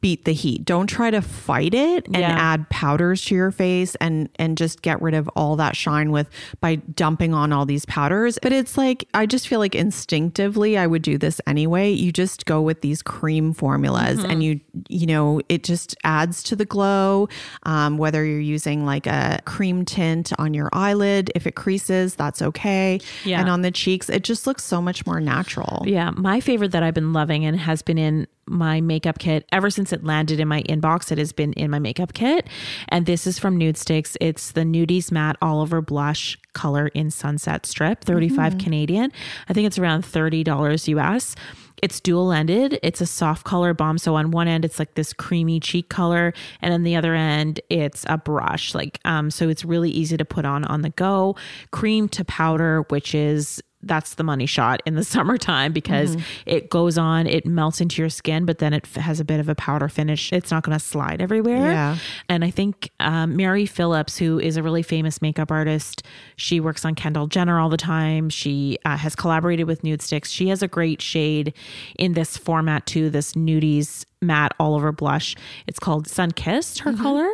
beat 0.00 0.24
the 0.24 0.32
heat. 0.32 0.64
Don't 0.64 0.86
try 0.86 1.10
to 1.10 1.20
fight 1.20 1.74
it 1.74 2.06
and 2.06 2.18
Yeah. 2.18 2.36
add 2.38 2.68
powders 2.70 3.24
to 3.26 3.34
your 3.34 3.50
face 3.50 3.96
and 3.96 4.28
and 4.38 4.56
just 4.56 4.82
get 4.82 5.02
rid 5.02 5.14
of 5.14 5.28
all 5.34 5.56
that 5.56 5.74
shine 5.74 6.12
with 6.12 6.28
by 6.60 6.76
dumping 6.76 7.34
on 7.34 7.52
all 7.52 7.66
these 7.66 7.84
powders. 7.86 8.38
But 8.40 8.52
it's 8.52 8.78
like 8.78 9.08
I 9.12 9.26
just 9.26 9.48
feel 9.48 9.58
like 9.58 9.74
instinctively 9.74 10.78
I 10.78 10.86
would 10.86 11.02
do 11.02 11.18
this 11.18 11.40
anyway. 11.46 11.90
You 11.90 12.12
just 12.12 12.46
go 12.46 12.60
with 12.62 12.80
these 12.80 13.02
cream 13.02 13.52
formulas 13.52 14.18
Mm-hmm. 14.20 14.30
and 14.30 14.42
you 14.44 14.60
you 14.88 15.06
know 15.06 15.40
it 15.48 15.64
just 15.64 15.96
adds 16.04 16.42
to 16.44 16.56
the 16.56 16.64
glow. 16.64 17.28
Um, 17.64 17.98
whether 17.98 18.24
you're 18.24 18.38
using 18.40 18.86
like 18.86 19.06
a 19.06 19.40
cream 19.44 19.84
tint 19.84 20.32
on 20.38 20.54
your 20.54 20.68
eyelid, 20.72 21.30
if 21.34 21.46
it 21.46 21.56
creases, 21.56 22.14
that's 22.14 22.40
okay. 22.40 23.00
Yeah. 23.24 23.40
And 23.40 23.48
on 23.50 23.62
the 23.62 23.70
cheeks, 23.70 24.08
it 24.08 24.22
just 24.22 24.46
looks 24.46 24.62
so 24.64 24.80
much 24.80 25.04
more 25.06 25.20
natural. 25.20 25.82
Yeah, 25.86 26.10
my 26.16 26.40
favorite 26.40 26.70
that 26.72 26.82
I've 26.82 26.94
been 26.94 27.12
loving 27.12 27.44
and 27.44 27.58
has 27.58 27.82
been 27.82 27.98
in 27.98 28.26
my 28.48 28.80
makeup 28.80 29.18
kit 29.18 29.46
ever 29.52 29.70
since 29.70 29.92
it 29.92 30.04
landed 30.04 30.40
in 30.40 30.48
my 30.48 30.62
inbox. 30.62 31.12
It 31.12 31.18
has 31.18 31.32
been 31.32 31.52
in 31.54 31.70
my 31.70 31.78
makeup 31.78 32.14
kit, 32.14 32.48
and 32.88 33.06
this 33.06 33.26
is 33.26 33.38
from 33.38 33.58
Nudestix. 33.58 34.16
It's 34.20 34.52
the 34.52 34.62
Nudies 34.62 35.12
Matte 35.12 35.36
All 35.42 35.60
Over 35.60 35.80
Blush 35.80 36.38
color 36.54 36.88
in 36.88 37.10
Sunset 37.10 37.66
Strip, 37.66 38.04
35 38.04 38.58
Canadian. 38.58 39.12
I 39.48 39.52
think 39.52 39.66
it's 39.66 39.78
around 39.78 40.04
thirty 40.04 40.42
dollars 40.44 40.88
US. 40.88 41.34
It's 41.82 42.00
dual 42.00 42.32
ended. 42.32 42.78
It's 42.82 43.00
a 43.00 43.06
soft 43.06 43.44
color 43.44 43.72
bomb. 43.74 43.98
So 43.98 44.14
on 44.16 44.30
one 44.30 44.48
end, 44.48 44.64
it's 44.64 44.78
like 44.78 44.94
this 44.94 45.12
creamy 45.12 45.60
cheek 45.60 45.88
color, 45.88 46.32
and 46.60 46.74
on 46.74 46.82
the 46.82 46.96
other 46.96 47.14
end, 47.14 47.60
it's 47.70 48.04
a 48.08 48.18
brush. 48.18 48.74
Like, 48.74 48.98
um, 49.04 49.30
so 49.30 49.48
it's 49.48 49.64
really 49.64 49.90
easy 49.90 50.16
to 50.16 50.24
put 50.24 50.44
on 50.44 50.64
on 50.64 50.82
the 50.82 50.90
go. 50.90 51.36
Cream 51.70 52.08
to 52.10 52.24
powder, 52.24 52.82
which 52.88 53.14
is 53.14 53.62
that's 53.82 54.14
the 54.14 54.24
money 54.24 54.46
shot 54.46 54.82
in 54.86 54.94
the 54.94 55.04
summertime 55.14 55.72
because 55.72 56.16
it 56.46 56.70
goes 56.70 56.98
on, 56.98 57.26
it 57.26 57.46
melts 57.46 57.80
into 57.80 58.02
your 58.02 58.08
skin, 58.08 58.44
but 58.44 58.58
then 58.58 58.72
it 58.72 58.84
f- 58.84 59.02
has 59.02 59.20
a 59.20 59.24
bit 59.24 59.40
of 59.40 59.48
a 59.48 59.54
powder 59.54 59.88
finish. 59.88 60.32
It's 60.32 60.50
not 60.50 60.62
going 60.62 60.76
to 60.76 60.84
slide 60.84 61.20
everywhere. 61.20 61.70
Yeah. 61.70 61.96
And 62.28 62.44
I 62.44 62.50
think 62.50 62.90
um, 63.00 63.36
Mary 63.36 63.66
Phillips, 63.66 64.18
who 64.18 64.38
is 64.40 64.56
a 64.56 64.62
really 64.62 64.82
famous 64.82 65.22
makeup 65.22 65.50
artist, 65.50 66.02
she 66.36 66.60
works 66.60 66.84
on 66.84 66.94
Kendall 66.94 67.26
Jenner 67.26 67.60
all 67.60 67.68
the 67.68 67.76
time. 67.76 68.28
She 68.30 68.78
uh, 68.84 68.96
has 68.96 69.14
collaborated 69.14 69.66
with 69.66 69.82
Nudestix. 69.82 70.26
She 70.26 70.48
has 70.48 70.62
a 70.62 70.68
great 70.68 71.00
shade 71.00 71.54
in 71.98 72.14
this 72.14 72.36
format 72.36 72.86
too, 72.86 73.10
this 73.10 73.34
nudies 73.34 74.04
matte 74.20 74.52
all 74.58 74.74
over 74.74 74.90
blush. 74.92 75.36
It's 75.66 75.78
called 75.78 76.08
Sun 76.08 76.32
Kissed, 76.32 76.80
her 76.80 76.92
color. 76.92 77.28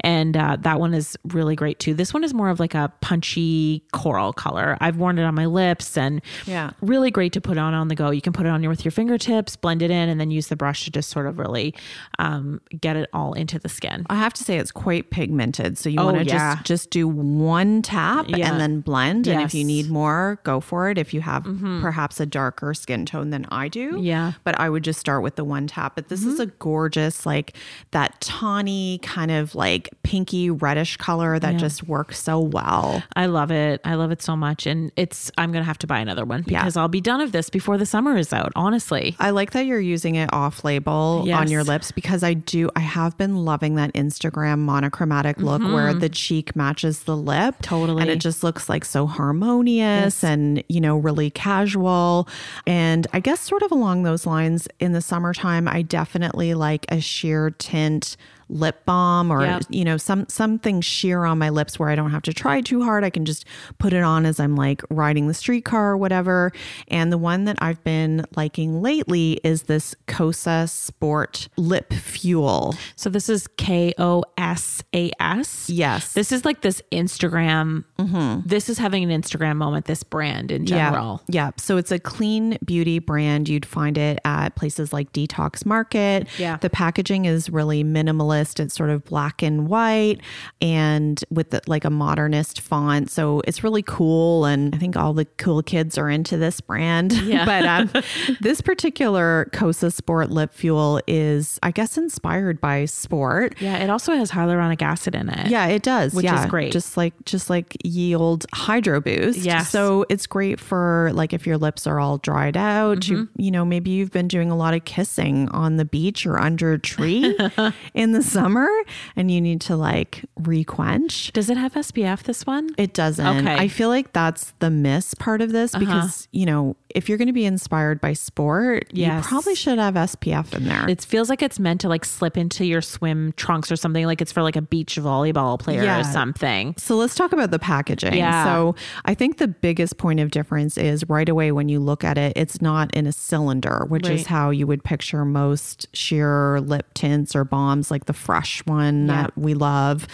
And 0.00 0.36
uh, 0.36 0.56
that 0.60 0.80
one 0.80 0.94
is 0.94 1.16
really 1.28 1.54
great 1.56 1.78
too. 1.78 1.92
This 1.94 2.14
one 2.14 2.24
is 2.24 2.32
more 2.32 2.48
of 2.48 2.58
like 2.60 2.74
a 2.74 2.92
punchy 3.00 3.84
coral 3.92 4.32
color. 4.32 4.76
I've 4.80 4.96
worn 4.96 5.18
it 5.18 5.24
on 5.24 5.34
my 5.34 5.46
lips 5.46 5.96
and 5.98 6.22
Yeah. 6.46 6.70
really 6.80 7.10
great 7.10 7.32
to 7.34 7.40
put 7.40 7.58
on 7.58 7.74
on 7.74 7.88
the 7.88 7.94
go. 7.94 8.10
You 8.10 8.20
can 8.22 8.32
put 8.32 8.46
it 8.46 8.48
on 8.48 8.66
with 8.68 8.84
your 8.84 8.92
fingertips, 8.92 9.56
blend 9.56 9.82
it 9.82 9.90
in, 9.90 10.08
and 10.08 10.20
then 10.20 10.30
use 10.30 10.48
the 10.48 10.56
brush 10.56 10.84
to 10.84 10.90
just 10.90 11.10
sort 11.10 11.26
of 11.26 11.38
really 11.38 11.74
um, 12.18 12.60
get 12.80 12.96
it 12.96 13.08
all 13.12 13.32
into 13.34 13.58
the 13.58 13.68
skin. 13.68 14.06
I 14.08 14.16
have 14.16 14.32
to 14.34 14.44
say 14.44 14.58
it's 14.58 14.72
quite 14.72 15.10
pigmented. 15.10 15.76
So 15.78 15.88
you 15.88 15.98
Oh, 16.00 16.06
want 16.06 16.18
to 16.18 16.24
yeah. 16.24 16.54
just 16.56 16.64
just 16.66 16.90
do 16.90 17.06
one 17.06 17.82
tap 17.82 18.26
Yeah. 18.28 18.50
and 18.50 18.60
then 18.60 18.80
blend. 18.80 19.26
And 19.26 19.42
if 19.42 19.52
you 19.54 19.60
Mm-hmm. 19.60 19.66
need 19.66 19.90
more, 19.90 20.38
go 20.44 20.60
for 20.60 20.88
it. 20.90 20.96
If 20.98 21.12
you 21.12 21.20
have 21.20 21.44
perhaps 21.82 22.18
a 22.20 22.26
darker 22.26 22.72
skin 22.74 23.04
tone 23.04 23.30
than 23.30 23.44
I 23.50 23.68
do. 23.68 23.98
Yeah. 24.00 24.32
But 24.44 24.58
I 24.58 24.70
would 24.70 24.84
just 24.84 24.98
start 25.00 25.22
with 25.22 25.36
the 25.36 25.44
one 25.44 25.66
tap. 25.66 25.96
But 25.96 26.08
this 26.08 26.24
is 26.24 26.29
a 26.38 26.46
gorgeous, 26.46 27.26
like 27.26 27.56
that 27.90 28.20
tawny 28.20 28.98
kind 29.02 29.30
of 29.30 29.54
like 29.54 29.88
pinky 30.02 30.50
reddish 30.50 30.96
color 30.98 31.38
that 31.38 31.56
just 31.56 31.88
works 31.88 32.22
so 32.22 32.38
well. 32.38 33.02
I 33.16 33.26
love 33.26 33.50
it. 33.50 33.80
I 33.84 33.94
love 33.94 34.10
it 34.12 34.22
so 34.22 34.36
much. 34.36 34.66
And 34.66 34.92
it's, 34.96 35.30
I'm 35.38 35.50
going 35.52 35.62
to 35.62 35.66
have 35.66 35.78
to 35.78 35.86
buy 35.86 35.98
another 35.98 36.24
one 36.24 36.44
Yeah. 36.46 36.60
because 36.60 36.76
I'll 36.76 36.88
be 36.88 37.00
done 37.00 37.20
of 37.20 37.32
this 37.32 37.50
before 37.50 37.78
the 37.78 37.86
summer 37.86 38.16
is 38.16 38.32
out, 38.32 38.52
honestly. 38.54 39.16
I 39.18 39.30
like 39.30 39.50
that 39.52 39.66
you're 39.66 39.80
using 39.80 40.14
it 40.14 40.30
off 40.32 40.64
label 40.64 41.24
Yes. 41.26 41.38
on 41.40 41.50
your 41.50 41.64
lips 41.64 41.90
because 41.92 42.22
I 42.22 42.34
do, 42.34 42.70
I 42.76 42.80
have 42.80 43.16
been 43.18 43.44
loving 43.44 43.74
that 43.76 43.92
Instagram 43.94 44.60
monochromatic 44.60 45.38
look 45.38 45.62
where 45.62 45.92
the 45.94 46.08
cheek 46.08 46.54
matches 46.54 47.04
the 47.04 47.16
lip. 47.16 47.54
Mm-hmm. 47.54 47.62
Totally. 47.62 48.02
And 48.02 48.10
it 48.10 48.18
just 48.20 48.42
looks 48.42 48.68
like 48.68 48.84
so 48.84 49.06
harmonious 49.06 50.22
and, 50.22 50.62
you 50.68 50.80
know, 50.80 50.96
really 50.96 51.30
casual. 51.30 52.28
And 52.66 53.06
I 53.12 53.20
guess, 53.20 53.40
sort 53.40 53.62
of 53.62 53.72
along 53.72 54.02
those 54.02 54.26
lines, 54.26 54.68
in 54.78 54.92
the 54.92 55.00
summertime, 55.00 55.66
I 55.68 55.82
definitely 55.82 56.19
like 56.54 56.86
a 56.88 57.00
sheer 57.00 57.50
tint 57.50 58.16
lip 58.50 58.84
balm 58.84 59.30
or 59.30 59.42
Yep. 59.42 59.62
you 59.70 59.84
know 59.84 59.96
some 59.96 60.26
something 60.28 60.80
sheer 60.80 61.24
on 61.24 61.38
my 61.38 61.48
lips 61.50 61.78
where 61.78 61.88
I 61.88 61.94
don't 61.94 62.10
have 62.10 62.22
to 62.22 62.32
try 62.32 62.60
too 62.60 62.82
hard. 62.82 63.04
I 63.04 63.10
can 63.10 63.24
just 63.24 63.44
put 63.78 63.92
it 63.92 64.02
on 64.02 64.26
as 64.26 64.40
I'm 64.40 64.56
like 64.56 64.82
riding 64.90 65.28
the 65.28 65.34
streetcar 65.34 65.92
or 65.92 65.96
whatever. 65.96 66.52
And 66.88 67.12
the 67.12 67.18
one 67.18 67.44
that 67.44 67.56
I've 67.60 67.82
been 67.84 68.24
liking 68.36 68.82
lately 68.82 69.40
is 69.44 69.62
this 69.64 69.94
Kosas 70.08 70.70
Sport 70.70 71.48
Lip 71.56 71.92
Fuel. 71.92 72.74
So 72.96 73.08
this 73.08 73.28
is 73.28 73.46
K 73.56 73.94
O 73.98 74.24
S 74.36 74.82
A 74.94 75.10
S. 75.20 75.70
Yes. 75.70 76.12
This 76.12 76.32
is 76.32 76.44
like 76.44 76.62
this 76.62 76.82
Instagram. 76.92 77.84
Mm-hmm. 77.98 78.46
This 78.48 78.68
is 78.68 78.78
having 78.78 79.08
an 79.08 79.22
Instagram 79.22 79.56
moment, 79.56 79.86
this 79.86 80.02
brand 80.02 80.50
in 80.50 80.66
general. 80.66 81.22
Yeah. 81.28 81.46
yeah. 81.46 81.50
So 81.56 81.76
it's 81.76 81.92
a 81.92 81.98
clean 81.98 82.58
beauty 82.64 82.98
brand. 82.98 83.48
You'd 83.48 83.66
find 83.66 83.96
it 83.96 84.18
at 84.24 84.56
places 84.56 84.92
like 84.92 85.12
Detox 85.12 85.64
Market. 85.64 86.26
Yeah. 86.38 86.56
The 86.56 86.70
packaging 86.70 87.26
is 87.26 87.48
really 87.50 87.84
minimalist. 87.84 88.39
It's 88.40 88.74
sort 88.74 88.90
of 88.90 89.04
black 89.04 89.42
and 89.42 89.68
white 89.68 90.20
and 90.60 91.22
with 91.30 91.50
the, 91.50 91.60
like 91.66 91.84
a 91.84 91.90
modernist 91.90 92.60
font. 92.60 93.10
So 93.10 93.42
it's 93.46 93.62
really 93.62 93.82
cool. 93.82 94.44
And 94.46 94.74
I 94.74 94.78
think 94.78 94.96
all 94.96 95.12
the 95.12 95.26
cool 95.36 95.62
kids 95.62 95.98
are 95.98 96.08
into 96.08 96.36
this 96.36 96.60
brand. 96.60 97.12
Yeah. 97.30 97.44
but 97.44 97.64
um, 97.64 98.02
this 98.40 98.60
particular 98.60 99.48
Kosas 99.52 99.92
Sport 99.92 100.30
Lip 100.30 100.52
Fuel 100.54 101.00
is, 101.06 101.60
I 101.62 101.70
guess, 101.70 101.96
inspired 101.96 102.60
by 102.60 102.86
sport. 102.86 103.54
Yeah. 103.60 103.76
It 103.76 103.90
also 103.90 104.14
has 104.16 104.32
hyaluronic 104.32 104.82
acid 104.82 105.14
in 105.14 105.28
it. 105.28 105.48
Yeah, 105.48 105.66
it 105.66 105.82
does. 105.82 106.12
Which 106.14 106.24
is 106.26 106.32
yeah. 106.32 106.48
great. 106.48 106.72
Just 106.72 106.96
like 106.96 107.12
just 107.24 107.50
like 107.50 107.76
yield 107.84 108.46
hydro 108.52 109.00
boost. 109.00 109.38
Yeah. 109.40 109.62
So 109.62 110.06
it's 110.08 110.26
great 110.26 110.58
for 110.58 111.10
like 111.14 111.32
if 111.32 111.46
your 111.46 111.56
lips 111.58 111.86
are 111.86 112.00
all 112.00 112.18
dried 112.18 112.56
out. 112.56 113.06
You 113.06 113.10
Mm-hmm. 113.20 113.40
you 113.42 113.50
know 113.50 113.64
maybe 113.64 113.90
you've 113.90 114.10
been 114.12 114.28
doing 114.28 114.50
a 114.50 114.56
lot 114.56 114.72
of 114.72 114.84
kissing 114.84 115.48
on 115.50 115.76
the 115.76 115.84
beach 115.84 116.24
or 116.26 116.38
under 116.38 116.72
a 116.72 116.78
tree 116.78 117.36
in 117.94 118.12
the 118.12 118.22
summer, 118.32 118.68
and 119.16 119.30
you 119.30 119.40
need 119.40 119.60
to 119.62 119.76
like 119.76 120.24
requench. 120.40 121.32
Does 121.32 121.50
it 121.50 121.56
have 121.56 121.74
SPF, 121.74 122.22
this 122.24 122.46
one? 122.46 122.70
It 122.78 122.94
doesn't. 122.94 123.26
Okay. 123.26 123.52
Uh-huh. 123.54 123.62
I 123.62 123.68
feel 123.68 123.88
like 123.88 124.12
that's 124.12 124.52
the 124.58 124.70
miss 124.70 125.14
part 125.14 125.40
of 125.42 125.52
this 125.52 125.74
because 125.74 126.28
you 126.32 126.46
know 126.46 126.76
if 126.94 127.08
you're 127.08 127.18
going 127.18 127.28
to 127.28 127.32
be 127.32 127.44
inspired 127.44 128.00
by 128.00 128.12
sport, 128.12 128.88
Yes. 128.92 129.22
you 129.24 129.28
probably 129.28 129.54
should 129.54 129.78
have 129.78 129.94
SPF 129.94 130.54
in 130.54 130.64
there. 130.64 130.88
It 130.90 131.04
feels 131.04 131.28
like 131.30 131.40
it's 131.40 131.60
meant 131.60 131.80
to 131.82 131.88
like 131.88 132.04
slip 132.04 132.36
into 132.36 132.64
your 132.64 132.80
swim 132.82 133.32
trunks 133.36 133.70
or 133.70 133.76
something. 133.76 134.04
Like 134.06 134.20
it's 134.20 134.32
for 134.32 134.42
like 134.42 134.56
a 134.56 134.62
beach 134.62 134.96
volleyball 134.96 135.56
player 135.58 135.84
Yeah. 135.84 136.00
or 136.00 136.04
something. 136.04 136.74
So 136.78 136.96
let's 136.96 137.14
talk 137.14 137.32
about 137.32 137.52
the 137.52 137.60
packaging. 137.60 138.14
Yeah. 138.14 138.44
So 138.44 138.74
I 139.04 139.14
think 139.14 139.36
the 139.38 139.46
biggest 139.46 139.98
point 139.98 140.18
of 140.18 140.32
difference 140.32 140.76
is 140.76 141.08
right 141.08 141.28
away 141.28 141.52
when 141.52 141.68
you 141.68 141.78
look 141.78 142.02
at 142.02 142.18
it, 142.18 142.32
it's 142.34 142.60
not 142.60 142.92
in 142.94 143.06
a 143.06 143.12
cylinder, 143.12 143.84
which 143.88 144.08
is 144.08 144.26
how 144.26 144.50
you 144.50 144.66
would 144.66 144.82
picture 144.82 145.24
most 145.24 145.86
sheer 145.92 146.60
lip 146.60 146.92
tints 146.94 147.36
or 147.36 147.44
bombs 147.44 147.92
like 147.92 148.06
the 148.06 148.12
fresh 148.20 148.64
one 148.66 149.06
that 149.06 149.36
we 149.36 149.54
love 149.54 150.06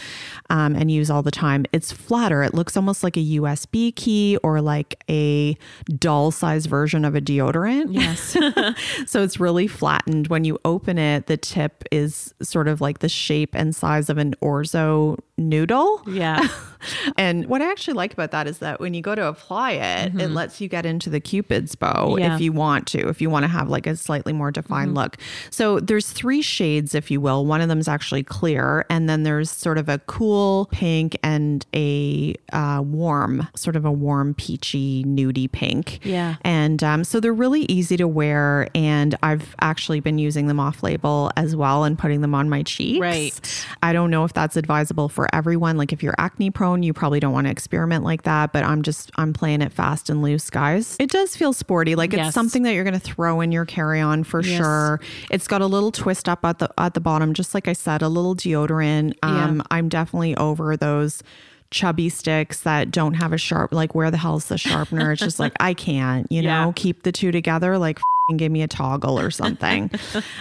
um, 0.50 0.74
and 0.76 0.90
use 0.90 1.10
all 1.10 1.22
the 1.22 1.30
time. 1.30 1.66
It's 1.72 1.92
flatter. 1.92 2.42
It 2.42 2.54
looks 2.54 2.76
almost 2.76 3.02
like 3.02 3.16
a 3.16 3.20
USB 3.20 3.94
key 3.94 4.38
or 4.42 4.60
like 4.60 5.02
a 5.10 5.56
doll 5.98 6.30
size 6.30 6.66
version 6.66 7.04
of 7.04 7.14
a 7.14 7.20
deodorant. 7.20 7.86
Yes. 7.90 8.36
So 9.06 9.22
it's 9.22 9.38
really 9.38 9.66
flattened. 9.66 10.28
When 10.28 10.44
you 10.44 10.58
open 10.64 10.98
it, 10.98 11.26
the 11.26 11.36
tip 11.36 11.84
is 11.90 12.34
sort 12.42 12.68
of 12.68 12.80
like 12.80 13.00
the 13.00 13.08
shape 13.08 13.54
and 13.54 13.74
size 13.74 14.08
of 14.08 14.18
an 14.18 14.34
orzo 14.42 15.18
noodle. 15.38 16.02
yeah. 16.06 16.46
And 17.16 17.46
what 17.46 17.62
I 17.62 17.70
actually 17.70 17.94
like 17.94 18.12
about 18.12 18.30
that 18.30 18.46
is 18.46 18.58
that 18.58 18.78
when 18.78 18.94
you 18.94 19.02
go 19.02 19.14
to 19.16 19.26
apply 19.26 19.72
it, 19.72 20.14
it 20.20 20.28
lets 20.30 20.60
you 20.60 20.68
get 20.68 20.86
into 20.86 21.10
the 21.10 21.18
cupid's 21.20 21.74
bow 21.74 21.86
Mm-hmm. 22.10 22.18
Yeah. 22.18 22.26
Mm-hmm. 22.26 22.34
if 22.36 22.40
you 22.42 22.52
want 22.52 22.86
to, 22.88 23.08
if 23.08 23.20
you 23.20 23.28
want 23.30 23.42
to 23.44 23.48
have 23.48 23.68
like 23.68 23.86
a 23.86 23.96
slightly 23.96 24.32
more 24.32 24.50
defined 24.52 24.94
look. 24.94 25.16
So 25.50 25.80
there's 25.80 26.12
three 26.12 26.42
shades, 26.42 26.94
if 26.94 27.10
you 27.10 27.20
will. 27.20 27.44
One 27.46 27.60
of 27.60 27.68
them 27.68 27.78
is 27.80 27.88
actually 27.88 28.22
clear, 28.22 28.84
and 28.90 29.08
then 29.08 29.22
there's 29.24 29.50
sort 29.50 29.78
of 29.78 29.88
a 29.88 29.98
cool 30.00 30.68
pink 30.70 31.16
and 31.24 31.66
a 31.74 32.34
uh, 32.52 32.82
warm, 32.84 33.48
sort 33.56 33.74
of 33.74 33.84
a 33.84 33.90
warm 33.90 34.34
peachy 34.34 35.02
nudie 35.04 35.50
pink. 35.50 36.04
Yeah. 36.04 36.36
And 36.42 36.84
um, 36.84 37.02
so 37.02 37.18
they're 37.18 37.32
really 37.32 37.62
easy 37.62 37.96
to 37.96 38.06
wear, 38.06 38.68
and 38.74 39.16
I've 39.22 39.56
actually 39.60 40.00
been 40.00 40.18
using 40.18 40.46
them 40.46 40.60
off 40.60 40.82
label 40.82 41.32
as 41.36 41.56
well 41.56 41.82
and 41.84 41.98
putting 41.98 42.20
them 42.20 42.34
on 42.34 42.48
my 42.48 42.62
cheeks. 42.62 43.00
Right. 43.00 43.66
I 43.82 43.92
don't 43.92 44.10
know 44.10 44.24
if 44.24 44.32
that's 44.34 44.56
advisable 44.56 45.08
for 45.08 45.25
everyone. 45.32 45.76
Like 45.76 45.92
if 45.92 46.02
you're 46.02 46.14
acne 46.18 46.50
prone, 46.50 46.82
you 46.82 46.92
probably 46.92 47.20
don't 47.20 47.32
want 47.32 47.46
to 47.46 47.50
experiment 47.50 48.04
like 48.04 48.22
that, 48.22 48.52
but 48.52 48.64
I'm 48.64 48.82
just 48.82 49.10
I'm 49.16 49.32
playing 49.32 49.62
it 49.62 49.72
fast 49.72 50.10
and 50.10 50.22
loose, 50.22 50.50
guys. 50.50 50.96
It 51.00 51.10
does 51.10 51.36
feel 51.36 51.52
sporty. 51.52 51.94
Like 51.94 52.12
Yes. 52.12 52.28
it's 52.28 52.34
something 52.34 52.62
that 52.64 52.74
you're 52.74 52.84
going 52.84 52.94
to 52.94 53.00
throw 53.00 53.40
in 53.40 53.52
your 53.52 53.64
carry-on 53.64 54.24
for 54.24 54.42
Yes. 54.42 54.56
sure. 54.58 55.00
It's 55.30 55.46
got 55.48 55.60
a 55.62 55.66
little 55.66 55.92
twist 55.92 56.28
up 56.28 56.44
at 56.44 56.58
the 56.58 56.68
at 56.78 56.94
the 56.94 57.00
bottom 57.00 57.34
just 57.34 57.54
like 57.54 57.68
I 57.68 57.72
said, 57.72 58.02
a 58.02 58.08
little 58.08 58.34
deodorant. 58.34 59.14
Um 59.22 59.56
Yeah. 59.58 59.62
I'm 59.70 59.88
definitely 59.88 60.36
over 60.36 60.76
those 60.76 61.22
chubby 61.70 62.08
sticks 62.08 62.60
that 62.60 62.92
don't 62.92 63.14
have 63.14 63.32
a 63.32 63.38
sharp 63.38 63.72
like 63.72 63.92
where 63.92 64.08
the 64.10 64.16
hell's 64.16 64.46
the 64.46 64.56
sharpener 64.56 65.10
it's 65.10 65.20
just 65.20 65.40
like 65.40 65.52
i 65.60 65.74
can't 65.74 66.30
you 66.30 66.40
know 66.40 66.72
keep 66.76 67.02
the 67.02 67.10
two 67.10 67.32
together 67.32 67.76
like 67.76 67.98
f***ing 68.28 68.36
give 68.36 68.50
me 68.52 68.62
a 68.62 68.68
toggle 68.68 69.18
or 69.18 69.30
something 69.30 69.90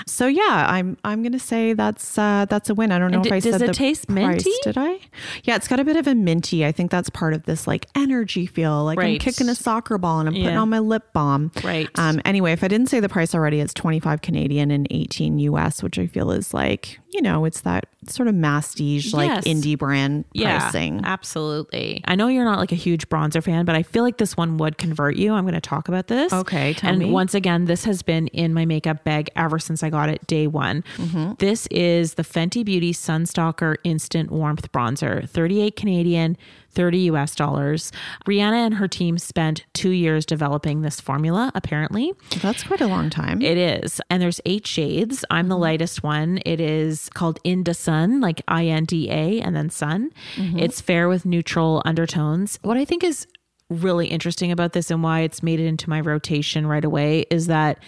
so 0.08 0.26
yeah 0.28 0.66
i'm 0.70 0.98
i'm 1.04 1.22
gonna 1.24 1.38
say 1.40 1.74
that's 1.74 2.18
uh 2.18 2.46
that's 2.50 2.70
a 2.70 2.74
win 2.76 2.92
i 2.92 2.98
don't 3.00 3.12
know 3.12 3.18
And 3.18 3.26
if 3.28 3.32
I 3.32 3.40
does 3.40 3.52
said 3.54 3.62
it 3.62 3.68
the 3.68 3.74
taste 3.74 4.08
price, 4.08 4.16
minty? 4.46 4.52
did 4.64 4.78
i 4.78 5.00
yeah 5.44 5.56
it's 5.56 5.68
got 5.68 5.80
a 5.80 5.84
bit 5.84 5.96
of 5.96 6.08
a 6.08 6.16
minty 6.16 6.66
i 6.66 6.72
think 6.72 6.90
that's 6.92 7.10
part 7.10 7.34
of 7.34 7.44
this 7.44 7.68
like 7.68 7.86
energy 7.96 8.46
feel 8.48 8.84
like 8.86 9.00
i'm 9.00 9.18
kicking 9.20 9.50
a 9.50 9.56
soccer 9.56 9.98
ball 9.98 10.20
and 10.20 10.28
i'm 10.30 10.34
putting 10.34 10.50
Yeah. 10.50 10.60
on 10.62 10.70
my 10.70 10.80
lip 10.80 11.14
balm 11.14 11.52
Right. 11.64 11.90
um 12.00 12.22
anyway 12.26 12.52
if 12.54 12.64
i 12.64 12.68
didn't 12.68 12.88
say 12.88 13.00
the 13.00 13.10
price 13.10 13.36
already 13.36 13.60
it's 13.60 13.74
25 13.74 14.22
canadian 14.22 14.72
and 14.72 14.88
18 14.90 15.38
us 15.40 15.84
which 15.84 16.00
i 16.00 16.08
feel 16.08 16.32
is 16.32 16.54
like 16.54 17.00
you 17.12 17.22
know 17.22 17.46
it's 17.46 17.62
that 17.62 17.86
sort 18.10 18.28
of 18.28 18.36
mastige 18.36 19.14
like 19.14 19.26
Yes. 19.30 19.44
indie 19.46 19.78
brand 19.78 20.26
Yeah, 20.34 20.60
pricing 20.60 21.02
absolutely. 21.04 22.02
I 22.06 22.16
know 22.16 22.28
you're 22.28 22.46
not 22.46 22.60
like 22.60 22.72
a 22.72 22.76
huge 22.76 23.10
bronzer 23.10 23.42
fan, 23.44 23.66
but 23.66 23.74
I 23.76 23.82
feel 23.84 24.04
like 24.04 24.18
this 24.18 24.38
one 24.38 24.58
would 24.58 24.78
convert 24.78 25.16
you. 25.16 25.34
I'm 25.34 25.44
going 25.44 25.56
to 25.56 25.62
talk 25.62 25.88
about 25.88 26.06
this. 26.08 26.32
Okay, 26.32 26.74
tell 26.76 26.92
and 26.92 27.00
me. 27.00 27.12
once 27.12 27.34
again, 27.34 27.66
this 27.66 27.75
has 27.84 28.02
been 28.02 28.28
in 28.28 28.54
my 28.54 28.66
makeup 28.66 29.04
bag 29.04 29.30
ever 29.36 29.60
since 29.60 29.84
I 29.84 29.90
got 29.90 30.10
it 30.10 30.26
day 30.28 30.48
one. 30.48 30.84
Mm-hmm. 30.96 31.34
This 31.40 31.68
is 31.70 32.14
the 32.14 32.24
Fenty 32.24 32.64
Beauty 32.64 32.94
Sunstalker 32.94 33.76
Instant 33.84 34.32
Warmth 34.32 34.72
Bronzer, 34.72 35.30
38 35.30 35.76
Canadian. 35.76 36.38
30 36.72 36.98
US 37.12 37.36
dollars. 37.36 37.94
Rihanna 38.28 38.66
and 38.66 38.74
her 38.74 38.88
team 38.90 39.18
spent 39.18 39.64
two 39.74 39.92
years 39.92 40.26
developing 40.26 40.82
this 40.82 41.00
formula, 41.00 41.50
apparently. 41.56 42.12
that's 42.42 42.64
quite 42.66 42.82
a 42.82 42.88
long 42.88 43.10
time 43.10 43.42
It 43.42 43.58
is. 43.58 44.02
And 44.10 44.22
there's 44.22 44.42
eight 44.46 44.68
shades. 44.68 45.24
I'm 45.32 45.46
Mm-hmm. 45.46 45.50
the 45.52 45.58
lightest 45.58 46.04
one. 46.04 46.40
It 46.46 46.60
is 46.60 47.10
called 47.14 47.42
Inda 47.46 47.74
Sun, 47.74 48.20
like 48.20 48.42
I 48.50 48.66
N 48.66 48.84
D 48.84 49.10
A 49.10 49.40
and 49.40 49.56
then 49.56 49.70
sun. 49.70 50.12
Mm-hmm. 50.36 50.60
It's 50.60 50.82
fair 50.82 51.08
with 51.08 51.26
neutral 51.26 51.82
undertones. 51.86 52.60
What 52.62 52.76
I 52.76 52.84
think 52.84 53.06
is 53.06 53.26
really 53.70 54.08
interesting 54.08 54.52
about 54.52 54.74
this 54.74 54.92
and 54.92 55.04
why 55.04 55.22
it's 55.22 55.42
made 55.42 55.60
it 55.60 55.66
into 55.66 55.90
my 55.90 56.00
rotation 56.00 56.68
right 56.68 56.86
away 56.86 57.26
is 57.32 57.48
that 57.48 57.80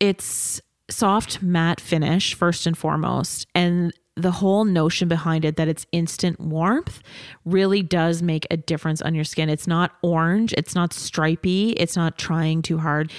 it's 0.00 0.60
soft 0.90 1.42
matte 1.42 1.80
finish 1.80 2.34
first 2.34 2.66
and 2.66 2.76
foremost 2.76 3.46
and 3.54 3.92
the 4.16 4.30
whole 4.30 4.64
notion 4.64 5.08
behind 5.08 5.44
it 5.44 5.56
that 5.56 5.66
it's 5.66 5.86
instant 5.90 6.38
warmth 6.38 7.00
really 7.44 7.82
does 7.82 8.22
make 8.22 8.46
a 8.50 8.56
difference 8.56 9.02
on 9.02 9.14
your 9.14 9.24
skin. 9.24 9.48
It's 9.48 9.66
not 9.66 9.92
orange, 10.02 10.52
it's 10.52 10.74
not 10.74 10.92
stripy, 10.92 11.70
it's 11.70 11.96
not 11.96 12.16
trying 12.16 12.62
too 12.62 12.78
hard. 12.78 13.12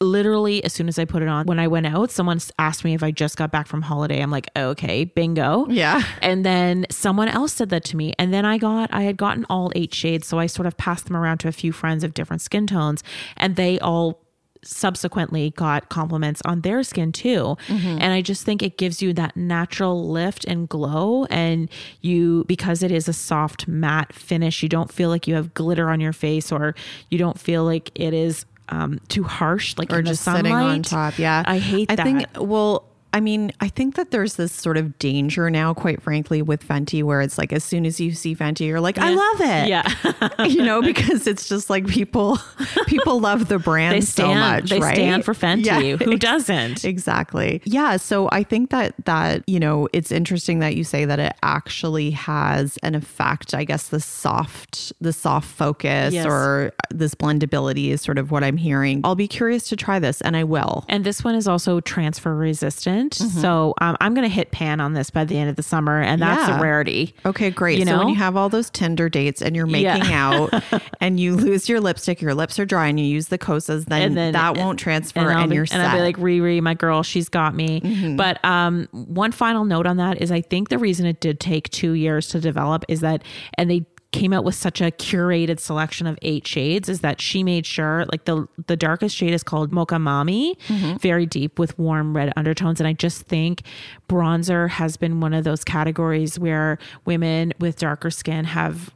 Literally, 0.00 0.62
as 0.64 0.72
soon 0.72 0.88
as 0.88 0.98
I 0.98 1.04
put 1.04 1.22
it 1.22 1.28
on, 1.28 1.46
when 1.46 1.58
I 1.58 1.66
went 1.66 1.86
out, 1.86 2.10
someone 2.10 2.40
asked 2.58 2.84
me 2.84 2.94
if 2.94 3.02
I 3.02 3.10
just 3.10 3.36
got 3.36 3.50
back 3.50 3.66
from 3.66 3.82
holiday. 3.82 4.20
I'm 4.20 4.30
like, 4.30 4.48
okay, 4.56 5.04
bingo. 5.04 5.66
Yeah. 5.68 6.02
And 6.22 6.44
then 6.44 6.86
someone 6.90 7.28
else 7.28 7.52
said 7.52 7.70
that 7.70 7.84
to 7.86 7.96
me. 7.96 8.14
And 8.18 8.32
then 8.32 8.44
I 8.44 8.58
got, 8.58 8.90
I 8.92 9.02
had 9.02 9.16
gotten 9.16 9.44
all 9.50 9.72
eight 9.74 9.92
shades. 9.92 10.26
So 10.26 10.38
I 10.38 10.46
sort 10.46 10.66
of 10.66 10.76
passed 10.76 11.06
them 11.06 11.16
around 11.16 11.38
to 11.38 11.48
a 11.48 11.52
few 11.52 11.72
friends 11.72 12.04
of 12.04 12.14
different 12.14 12.42
skin 12.42 12.66
tones, 12.66 13.02
and 13.36 13.56
they 13.56 13.78
all 13.80 14.24
subsequently 14.64 15.50
got 15.50 15.88
compliments 15.88 16.42
on 16.44 16.62
their 16.62 16.82
skin 16.82 17.12
too. 17.12 17.56
Mm-hmm. 17.68 17.98
And 18.00 18.12
I 18.12 18.22
just 18.22 18.44
think 18.44 18.62
it 18.62 18.76
gives 18.76 19.00
you 19.02 19.12
that 19.14 19.36
natural 19.36 20.08
lift 20.08 20.44
and 20.44 20.68
glow. 20.68 21.26
And 21.26 21.70
you, 22.00 22.44
because 22.48 22.82
it 22.82 22.90
is 22.90 23.08
a 23.08 23.12
soft 23.12 23.68
matte 23.68 24.12
finish, 24.12 24.62
you 24.62 24.68
don't 24.68 24.92
feel 24.92 25.08
like 25.10 25.26
you 25.26 25.34
have 25.34 25.54
glitter 25.54 25.90
on 25.90 26.00
your 26.00 26.12
face 26.12 26.50
or 26.52 26.74
you 27.10 27.18
don't 27.18 27.38
feel 27.38 27.64
like 27.64 27.90
it 27.94 28.14
is 28.14 28.44
um, 28.68 29.00
too 29.08 29.22
harsh, 29.22 29.76
like 29.78 29.92
or 29.92 29.98
in 29.98 30.04
the 30.04 30.10
just 30.10 30.22
sunlight. 30.22 30.44
sitting 30.44 30.54
on 30.56 30.82
top. 30.82 31.18
Yeah. 31.18 31.42
I 31.46 31.58
hate 31.58 31.90
I 31.90 31.96
that. 31.96 32.04
think, 32.04 32.26
well, 32.36 32.84
I 33.18 33.20
mean, 33.20 33.50
I 33.58 33.66
think 33.66 33.96
that 33.96 34.12
there's 34.12 34.34
this 34.36 34.52
sort 34.52 34.76
of 34.76 34.96
danger 35.00 35.50
now, 35.50 35.74
quite 35.74 36.00
frankly, 36.00 36.40
with 36.40 36.62
Fenty, 36.62 37.02
where 37.02 37.20
it's 37.20 37.36
like 37.36 37.52
as 37.52 37.64
soon 37.64 37.84
as 37.84 37.98
you 37.98 38.12
see 38.12 38.36
Fenty, 38.36 38.68
you're 38.68 38.80
like, 38.80 38.96
I 38.96 39.10
love 39.10 39.40
it. 39.40 39.68
Yeah. 39.68 40.44
you 40.46 40.62
know, 40.62 40.80
because 40.80 41.26
it's 41.26 41.48
just 41.48 41.68
like 41.68 41.88
people 41.88 42.38
people 42.86 43.18
love 43.18 43.48
the 43.48 43.58
brand 43.58 43.96
they 43.96 44.02
so 44.02 44.22
stand, 44.22 44.38
much. 44.38 44.70
they 44.70 44.78
right? 44.78 44.94
stand 44.94 45.24
for 45.24 45.34
Fenty. 45.34 45.64
Yeah, 45.64 45.96
Who 45.96 46.16
doesn't? 46.16 46.84
Exactly. 46.84 47.60
Yeah. 47.64 47.96
So 47.96 48.28
I 48.30 48.44
think 48.44 48.70
that 48.70 48.94
that, 49.06 49.42
you 49.48 49.58
know, 49.58 49.88
it's 49.92 50.12
interesting 50.12 50.60
that 50.60 50.76
you 50.76 50.84
say 50.84 51.04
that 51.04 51.18
it 51.18 51.34
actually 51.42 52.12
has 52.12 52.78
an 52.84 52.94
effect. 52.94 53.52
I 53.52 53.64
guess 53.64 53.88
the 53.88 53.98
soft, 53.98 54.92
the 55.00 55.12
soft 55.12 55.48
focus 55.48 56.14
Yes. 56.14 56.24
or 56.24 56.72
this 56.90 57.16
blendability 57.16 57.88
is 57.88 58.00
sort 58.00 58.18
of 58.18 58.30
what 58.30 58.44
I'm 58.44 58.58
hearing. 58.58 59.00
I'll 59.02 59.16
be 59.16 59.26
curious 59.26 59.68
to 59.70 59.76
try 59.76 59.98
this 59.98 60.20
and 60.20 60.36
I 60.36 60.44
will. 60.44 60.84
And 60.88 61.02
this 61.02 61.24
one 61.24 61.34
is 61.34 61.48
also 61.48 61.80
transfer 61.80 62.32
resistant. 62.36 63.07
Mm-hmm. 63.16 63.40
So 63.40 63.74
um, 63.80 63.96
I'm 64.00 64.14
going 64.14 64.28
to 64.28 64.34
hit 64.34 64.50
pan 64.50 64.80
on 64.80 64.92
this 64.92 65.10
by 65.10 65.24
the 65.24 65.36
end 65.38 65.50
of 65.50 65.56
the 65.56 65.62
summer. 65.62 66.00
And 66.00 66.20
that's 66.22 66.48
Yeah. 66.48 66.58
a 66.58 66.62
rarity. 66.62 67.14
Okay, 67.24 67.50
great. 67.50 67.78
You 67.78 67.86
so 67.86 67.98
when 67.98 68.08
you 68.08 68.14
have 68.16 68.36
all 68.36 68.48
those 68.48 68.70
Tinder 68.70 69.08
dates 69.08 69.40
and 69.42 69.54
you're 69.56 69.66
Yeah. 69.68 69.94
making 69.98 70.12
out 70.12 70.50
and 71.00 71.18
you 71.18 71.36
lose 71.36 71.68
your 71.68 71.80
lipstick, 71.80 72.20
your 72.20 72.34
lips 72.34 72.58
are 72.58 72.64
dry, 72.66 72.86
and 72.88 72.98
you 73.00 73.06
use 73.06 73.28
the 73.28 73.38
Kosas, 73.38 73.86
then, 73.86 74.02
and 74.02 74.16
then 74.16 74.32
that 74.32 74.56
won't 74.56 74.78
transfer 74.78 75.30
and, 75.30 75.48
be, 75.50 75.54
you're 75.56 75.62
and 75.62 75.70
set. 75.70 75.78
Mm-hmm. 75.80 75.90
I'll 75.90 75.96
be 75.98 76.02
like 76.02 76.16
Riri, 76.16 76.60
my 76.60 76.74
girl, 76.74 77.02
she's 77.02 77.28
got 77.28 77.54
me. 77.54 78.14
But 78.16 78.44
um, 78.44 78.88
one 78.92 79.32
final 79.32 79.64
note 79.64 79.86
on 79.86 79.96
that 79.98 80.20
is 80.20 80.30
I 80.32 80.40
think 80.40 80.68
the 80.68 80.78
reason 80.78 81.06
it 81.06 81.20
did 81.20 81.40
take 81.40 81.68
two 81.70 81.92
years 81.92 82.28
to 82.28 82.40
develop 82.40 82.84
is 82.88 83.00
that, 83.00 83.22
and 83.54 83.70
they 83.70 83.86
came 84.10 84.32
out 84.32 84.42
with 84.42 84.54
such 84.54 84.80
a 84.80 84.90
curated 84.90 85.60
selection 85.60 86.06
of 86.06 86.18
eight 86.22 86.46
shades 86.46 86.88
is 86.88 87.00
that 87.00 87.20
she 87.20 87.44
made 87.44 87.66
sure 87.66 88.06
like 88.10 88.24
the 88.24 88.48
the 88.66 88.76
darkest 88.76 89.14
shade 89.14 89.34
is 89.34 89.42
called 89.42 89.70
mocha 89.70 89.96
mami 89.96 90.56
Mm-hmm. 90.68 90.96
very 90.96 91.26
deep 91.26 91.58
with 91.58 91.78
warm 91.78 92.16
red 92.16 92.32
undertones 92.34 92.80
and 92.80 92.86
i 92.88 92.94
just 92.94 93.22
think 93.26 93.62
bronzer 94.08 94.68
has 94.70 94.96
been 94.96 95.20
one 95.20 95.34
of 95.34 95.44
those 95.44 95.62
categories 95.62 96.38
where 96.38 96.78
women 97.04 97.52
with 97.60 97.76
darker 97.76 98.10
skin 98.10 98.46
have 98.46 98.90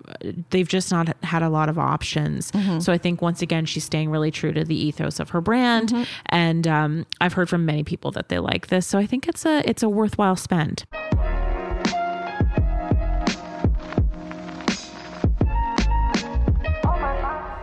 they've 0.51 0.69
just 0.69 0.91
not 0.91 1.15
had 1.23 1.43
a 1.43 1.51
lot 1.51 1.69
of 1.69 1.79
options 1.79 2.51
Mm-hmm. 2.53 2.79
so 2.81 2.91
i 2.93 2.97
think 2.99 3.21
once 3.21 3.43
again 3.43 3.67
she's 3.67 3.85
staying 3.85 4.09
really 4.11 4.31
true 4.31 4.53
to 4.53 4.65
the 4.65 4.75
ethos 4.77 5.21
of 5.21 5.31
her 5.31 5.41
brand 5.43 5.91
Mm-hmm. 5.91 6.03
and 6.27 6.67
um, 6.67 7.07
i've 7.21 7.35
heard 7.35 7.49
from 7.51 7.67
many 7.67 7.85
people 7.85 8.11
that 8.13 8.31
they 8.31 8.39
like 8.39 8.69
this 8.69 8.87
so 8.87 8.99
i 8.99 9.05
think 9.07 9.29
it's 9.29 9.45
a 9.45 9.69
it's 9.69 9.83
a 9.83 9.89
worthwhile 9.91 10.37
spend 10.37 10.85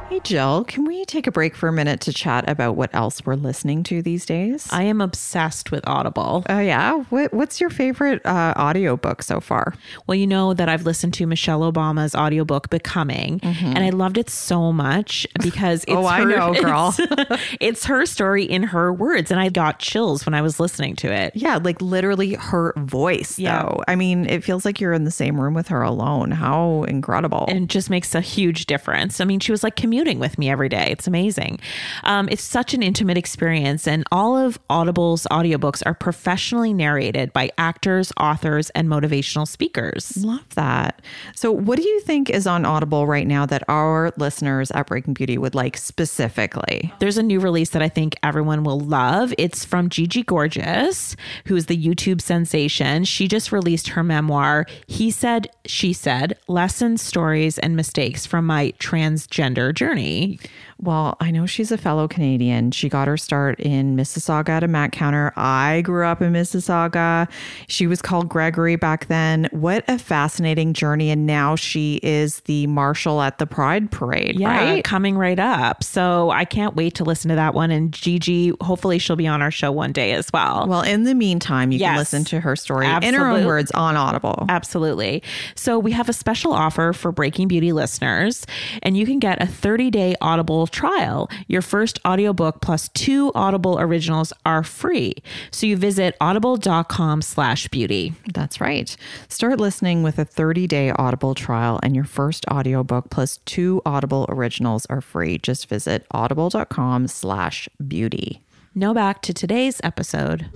Hey, 0.10 0.20
Jill, 0.24 0.64
can 0.64 0.86
we 0.86 1.06
take 1.06 1.28
a 1.28 1.32
break 1.32 1.56
for 1.56 1.68
a 1.70 1.72
minute 1.72 2.02
to 2.02 2.12
chat 2.12 2.50
about 2.50 2.76
what 2.76 2.90
else 2.96 3.24
we're 3.28 3.36
listening 3.36 3.84
to 3.84 4.02
these 4.02 4.26
days? 4.26 4.68
i 4.72 4.82
am 4.82 5.02
obsessed 5.02 5.70
with 5.70 5.88
audible 5.88 6.44
Oh, 6.50 6.58
yeah. 6.60 7.04
What, 7.12 7.32
what's 7.32 7.62
your 7.62 7.70
favorite 7.70 8.26
uh, 8.26 8.56
audiobook 8.58 9.22
so 9.22 9.40
far? 9.40 9.76
Well, 10.08 10.16
you 10.16 10.26
know 10.26 10.56
that 10.56 10.68
I've 10.68 10.84
listened 10.84 11.14
to 11.16 11.28
Michelle 11.28 11.62
Obama's 11.72 12.16
audiobook 12.16 12.72
Becoming, 12.72 13.40
and 13.44 13.78
I 13.80 13.90
loved 13.92 14.18
it 14.18 14.32
so 14.32 14.72
much 14.74 15.28
because 15.44 15.84
it's 15.88 15.92
Mm-hmm. 16.00 16.04
Oh, 16.04 16.08
I 16.08 16.22
her, 16.22 16.26
know, 16.26 16.54
girl. 16.62 16.96
It's, 16.98 17.44
it's 17.60 17.86
her 17.86 18.06
story 18.08 18.46
in 18.46 18.64
her 18.64 18.92
words, 18.92 19.30
and 19.30 19.40
I 19.40 19.50
got 19.50 19.78
chills 19.80 20.26
when 20.26 20.34
I 20.34 20.42
was 20.42 20.60
listening 20.60 20.96
to 20.98 21.12
it. 21.14 21.36
Yeah, 21.36 21.58
like 21.58 21.82
literally 21.84 22.34
her 22.34 22.74
voice, 22.78 23.38
Yeah. 23.38 23.62
though. 23.62 23.84
I 23.88 23.96
mean, 23.96 24.26
it 24.28 24.44
feels 24.44 24.66
like 24.66 24.82
you're 24.82 24.94
in 24.94 25.04
the 25.04 25.12
same 25.12 25.40
room 25.40 25.54
with 25.54 25.68
her 25.68 25.84
alone. 25.84 26.32
How 26.32 26.84
incredible. 26.84 27.46
And 27.48 27.66
it 27.66 27.70
just 27.70 27.90
makes 27.92 28.16
a 28.16 28.22
huge 28.22 28.66
difference. 28.66 29.22
I 29.22 29.26
mean, 29.26 29.40
she 29.40 29.52
was 29.52 29.62
like 29.64 29.76
commuting 30.00 30.20
with 30.20 30.38
me 30.38 30.50
every 30.50 30.70
day. 30.70 30.88
It's 30.90 31.08
amazing. 31.08 31.60
Um, 32.06 32.30
it's 32.32 32.42
such 32.42 32.74
an 32.74 32.82
intimate 32.82 33.18
experience, 33.18 33.86
and 33.86 34.06
all 34.14 34.38
of 34.38 34.58
Audible's 34.70 35.28
audiobooks 35.30 35.84
are 35.86 35.94
professionally 35.94 36.74
narrated 36.74 37.34
by 37.34 37.50
actors, 37.58 38.14
authors, 38.18 38.70
and 38.70 38.88
motivational 38.88 39.46
speakers. 39.46 40.16
Love 40.24 40.48
that. 40.56 41.02
So, 41.36 41.52
what 41.52 41.78
do 41.78 41.86
you 41.86 42.00
think 42.00 42.30
is 42.30 42.48
on 42.48 42.64
Audible 42.64 43.08
right 43.08 43.28
now 43.28 43.46
that 43.48 43.62
our 43.68 44.14
listeners 44.16 44.72
at 44.72 44.88
Breaking 44.88 45.14
Beauty 45.14 45.38
would 45.38 45.54
like 45.54 45.76
specifically? 45.76 46.94
There's 47.00 47.18
a 47.18 47.24
new 47.24 47.42
release 47.42 47.72
that 47.72 47.82
I 47.82 47.90
think 47.90 48.16
everyone 48.24 48.64
will 48.64 48.80
love. 48.80 49.34
It's 49.38 49.66
from 49.66 49.90
Gigi 49.90 50.24
Gorgeous, 50.24 51.18
who's 51.46 51.66
the 51.66 51.78
YouTube 51.78 52.22
sensation. 52.22 53.04
She 53.04 53.28
just 53.28 53.52
released 53.52 53.90
her 53.90 54.04
memoir, 54.04 54.66
He 54.88 55.12
Said, 55.12 55.50
She 55.66 55.92
Said 55.92 56.38
Lessons, 56.48 57.02
Stories, 57.02 57.60
and 57.60 57.76
Mistakes 57.76 58.26
from 58.26 58.46
My 58.46 58.74
Transgender 58.80 59.74
Journey 59.74 59.89
journey 59.90 60.40
well, 60.82 61.18
I 61.20 61.32
know 61.32 61.46
she's 61.46 61.74
a 61.74 61.78
fellow 61.78 62.08
Canadian. 62.08 62.72
She 62.72 62.88
got 62.88 63.10
her 63.10 63.18
start 63.18 63.60
in 63.60 63.98
Mississauga 63.98 64.50
at 64.50 64.64
a 64.64 64.68
mat 64.68 64.94
counter. 64.94 65.34
I 65.36 65.82
grew 65.82 66.06
up 66.06 66.22
in 66.22 66.32
Mississauga. 66.32 67.30
She 67.68 67.86
was 67.86 68.02
called 68.02 68.30
Gregory 68.30 68.78
back 68.78 69.08
then. 69.08 69.50
What 69.52 69.84
a 69.90 70.00
fascinating 70.00 70.72
journey. 70.72 71.10
And 71.10 71.26
now 71.26 71.58
she 71.58 72.00
is 72.02 72.40
the 72.42 72.66
marshal 72.68 73.22
at 73.22 73.40
the 73.40 73.46
Pride 73.46 73.92
Parade, 73.92 74.40
Yeah, 74.40 74.48
right? 74.58 74.84
coming 74.84 75.18
right 75.18 75.38
up. 75.38 75.84
So 75.84 76.30
I 76.30 76.46
can't 76.46 76.78
wait 76.78 76.96
to 76.96 77.04
listen 77.04 77.28
to 77.28 77.36
that 77.36 77.54
one. 77.54 77.72
And 77.72 77.92
Gigi, 77.92 78.54
hopefully, 78.62 79.00
she'll 79.00 79.18
be 79.18 79.28
on 79.28 79.42
our 79.42 79.52
show 79.52 79.74
one 79.74 79.92
day 79.92 80.14
as 80.14 80.32
well. 80.32 80.66
Well, 80.66 80.84
in 80.84 81.04
the 81.04 81.14
meantime, 81.14 81.74
you 81.74 81.80
can 81.80 81.98
listen 81.98 82.24
to 82.26 82.40
her 82.40 82.56
story 82.56 82.88
in 82.88 83.14
her 83.16 83.28
own 83.28 83.46
words 83.46 83.70
on 83.72 83.98
Audible. 83.98 84.46
Absolutely. 84.48 85.24
So 85.56 85.78
we 85.78 85.92
have 85.92 86.08
a 86.08 86.14
special 86.14 86.54
offer 86.54 86.94
for 86.94 87.12
Breaking 87.12 87.50
Beauty 87.50 87.74
listeners, 87.74 88.46
and 88.82 88.96
you 88.96 89.06
can 89.06 89.20
get 89.20 89.44
a 89.44 89.46
30-day 89.46 90.16
Audible 90.22 90.68
trial. 90.70 91.30
Your 91.48 91.62
first 91.62 92.00
audiobook 92.06 92.62
plus 92.62 92.90
two 92.90 93.32
Audible 93.36 93.80
originals 93.80 94.34
are 94.46 94.64
free. 94.64 95.16
So 95.52 95.66
you 95.66 95.78
visit 95.78 96.16
audible.com 96.22 97.22
slash 97.22 97.68
beauty. 97.70 98.14
That's 98.34 98.62
right. 98.62 98.96
Start 99.28 99.60
listening 99.60 100.04
with 100.04 100.20
a 100.20 100.26
30-day 100.26 100.92
Audible 100.92 101.36
trial 101.36 101.80
and 101.84 101.96
your 101.96 102.06
first 102.06 102.46
audiobook 102.48 103.10
plus 103.10 103.38
two 103.46 103.82
Audible 103.86 104.26
originals 104.30 104.86
are 104.88 105.02
free. 105.02 105.38
Just 105.38 105.68
visit 105.68 106.06
audible.com 106.12 107.08
slash 107.08 107.70
beauty. 107.88 108.42
Now 108.76 108.94
back 108.94 109.22
to 109.24 109.34
today's 109.34 109.82
episode. 109.84 110.50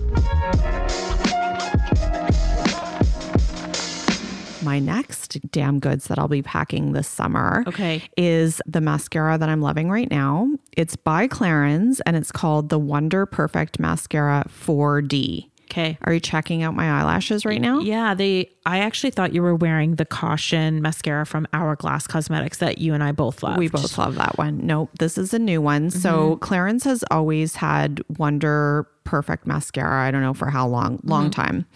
My 4.64 4.78
next 4.78 5.38
damn 5.50 5.78
goods 5.78 6.06
that 6.08 6.18
I'll 6.18 6.28
be 6.28 6.42
packing 6.42 6.92
this 6.92 7.06
summer 7.08 7.64
Okay. 7.66 8.02
is 8.16 8.60
the 8.66 8.80
mascara 8.80 9.38
that 9.38 9.48
I'm 9.48 9.60
loving 9.60 9.90
right 9.90 10.10
now. 10.10 10.48
It's 10.72 10.96
by 10.96 11.28
Clarins 11.28 12.00
and 12.06 12.16
it's 12.16 12.32
called 12.32 12.68
the 12.70 12.78
Wonder 12.78 13.26
Perfect 13.26 13.78
Mascara 13.78 14.44
4D. 14.48 15.48
Okay. 15.70 15.98
Are 16.02 16.12
you 16.12 16.20
checking 16.20 16.62
out 16.62 16.74
my 16.74 17.00
eyelashes 17.00 17.44
right 17.44 17.60
now? 17.60 17.80
Yeah, 17.80 18.14
they 18.14 18.50
I 18.66 18.78
actually 18.78 19.10
thought 19.10 19.32
you 19.32 19.42
were 19.42 19.56
wearing 19.56 19.96
the 19.96 20.04
Caution 20.04 20.80
mascara 20.80 21.26
from 21.26 21.48
Hourglass 21.52 22.06
Cosmetics 22.06 22.58
that 22.58 22.78
you 22.78 22.94
and 22.94 23.02
I 23.02 23.12
both 23.12 23.42
love. 23.42 23.56
We 23.56 23.68
both 23.68 23.98
love 23.98 24.14
that 24.14 24.38
one. 24.38 24.64
Nope, 24.64 24.90
this 24.98 25.18
is 25.18 25.34
a 25.34 25.38
new 25.38 25.60
one. 25.60 25.90
So 25.90 26.36
mm-hmm. 26.36 26.44
Clarins 26.44 26.84
has 26.84 27.02
always 27.10 27.56
had 27.56 28.02
Wonder 28.18 28.86
Perfect 29.04 29.46
mascara. 29.46 30.06
I 30.06 30.10
don't 30.10 30.22
know 30.22 30.34
for 30.34 30.50
how 30.50 30.66
long, 30.66 30.98
long 31.04 31.30
time. 31.30 31.66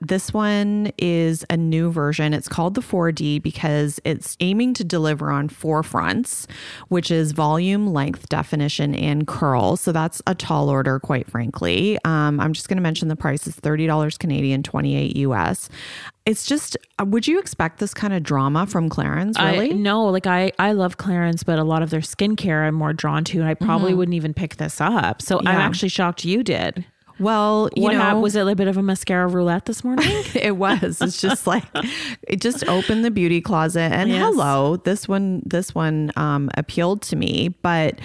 This 0.00 0.32
one 0.32 0.90
is 0.98 1.44
a 1.48 1.56
new 1.56 1.92
version. 1.92 2.34
It's 2.34 2.48
called 2.48 2.74
the 2.74 2.80
4D 2.80 3.42
because 3.42 4.00
it's 4.04 4.36
aiming 4.40 4.74
to 4.74 4.84
deliver 4.84 5.30
on 5.30 5.48
four 5.48 5.82
fronts, 5.82 6.46
which 6.88 7.10
is 7.10 7.32
volume, 7.32 7.92
length, 7.92 8.28
definition, 8.28 8.94
and 8.94 9.26
curl. 9.26 9.76
So 9.76 9.92
that's 9.92 10.20
a 10.26 10.34
tall 10.34 10.68
order, 10.68 10.98
quite 10.98 11.30
frankly. 11.30 11.98
Um, 12.04 12.40
I'm 12.40 12.52
just 12.52 12.68
going 12.68 12.78
to 12.78 12.82
mention 12.82 13.08
the 13.08 13.16
price 13.16 13.46
is 13.46 13.56
$30 13.56 14.18
Canadian, 14.18 14.62
28 14.62 15.16
US. 15.16 15.68
It's 16.24 16.46
just, 16.46 16.76
uh, 17.00 17.04
would 17.04 17.26
you 17.26 17.38
expect 17.40 17.78
this 17.80 17.92
kind 17.92 18.12
of 18.12 18.22
drama 18.22 18.66
from 18.66 18.88
Clarins? 18.88 19.36
Really? 19.38 19.70
I, 19.70 19.74
no, 19.74 20.04
like 20.04 20.26
I, 20.26 20.52
I 20.58 20.72
love 20.72 20.96
Clarins, 20.96 21.44
but 21.44 21.58
a 21.58 21.64
lot 21.64 21.82
of 21.82 21.90
their 21.90 22.00
skincare 22.00 22.66
I'm 22.66 22.74
more 22.76 22.92
drawn 22.92 23.24
to, 23.24 23.40
and 23.40 23.48
I 23.48 23.54
probably 23.54 23.92
wouldn't 23.92 24.14
even 24.14 24.32
pick 24.32 24.56
this 24.56 24.80
up. 24.80 25.20
So 25.20 25.38
I'm 25.40 25.44
Mm-hmm. 25.46 25.58
Actually 25.60 25.88
shocked 25.88 26.24
you 26.24 26.44
did. 26.44 26.84
well, 27.18 27.68
you 27.76 27.82
what 27.82 27.92
know, 27.94 28.00
hap- 28.00 28.16
was 28.18 28.36
it 28.36 28.46
a 28.46 28.54
bit 28.54 28.68
of 28.68 28.76
a 28.76 28.82
mascara 28.82 29.26
roulette 29.26 29.64
this 29.66 29.82
morning? 29.84 30.06
it 30.34 30.56
was. 30.56 31.00
It's 31.02 31.20
just 31.20 31.46
like 31.46 31.64
it 32.28 32.40
just 32.40 32.66
opened 32.68 33.04
the 33.04 33.10
beauty 33.10 33.40
closet 33.40 33.92
and 33.92 34.08
Yes. 34.08 34.20
hello, 34.20 34.76
this 34.76 35.08
one 35.08 35.42
this 35.44 35.74
one 35.74 36.10
um 36.16 36.50
appealed 36.56 37.02
to 37.02 37.16
me, 37.16 37.48
but 37.62 37.98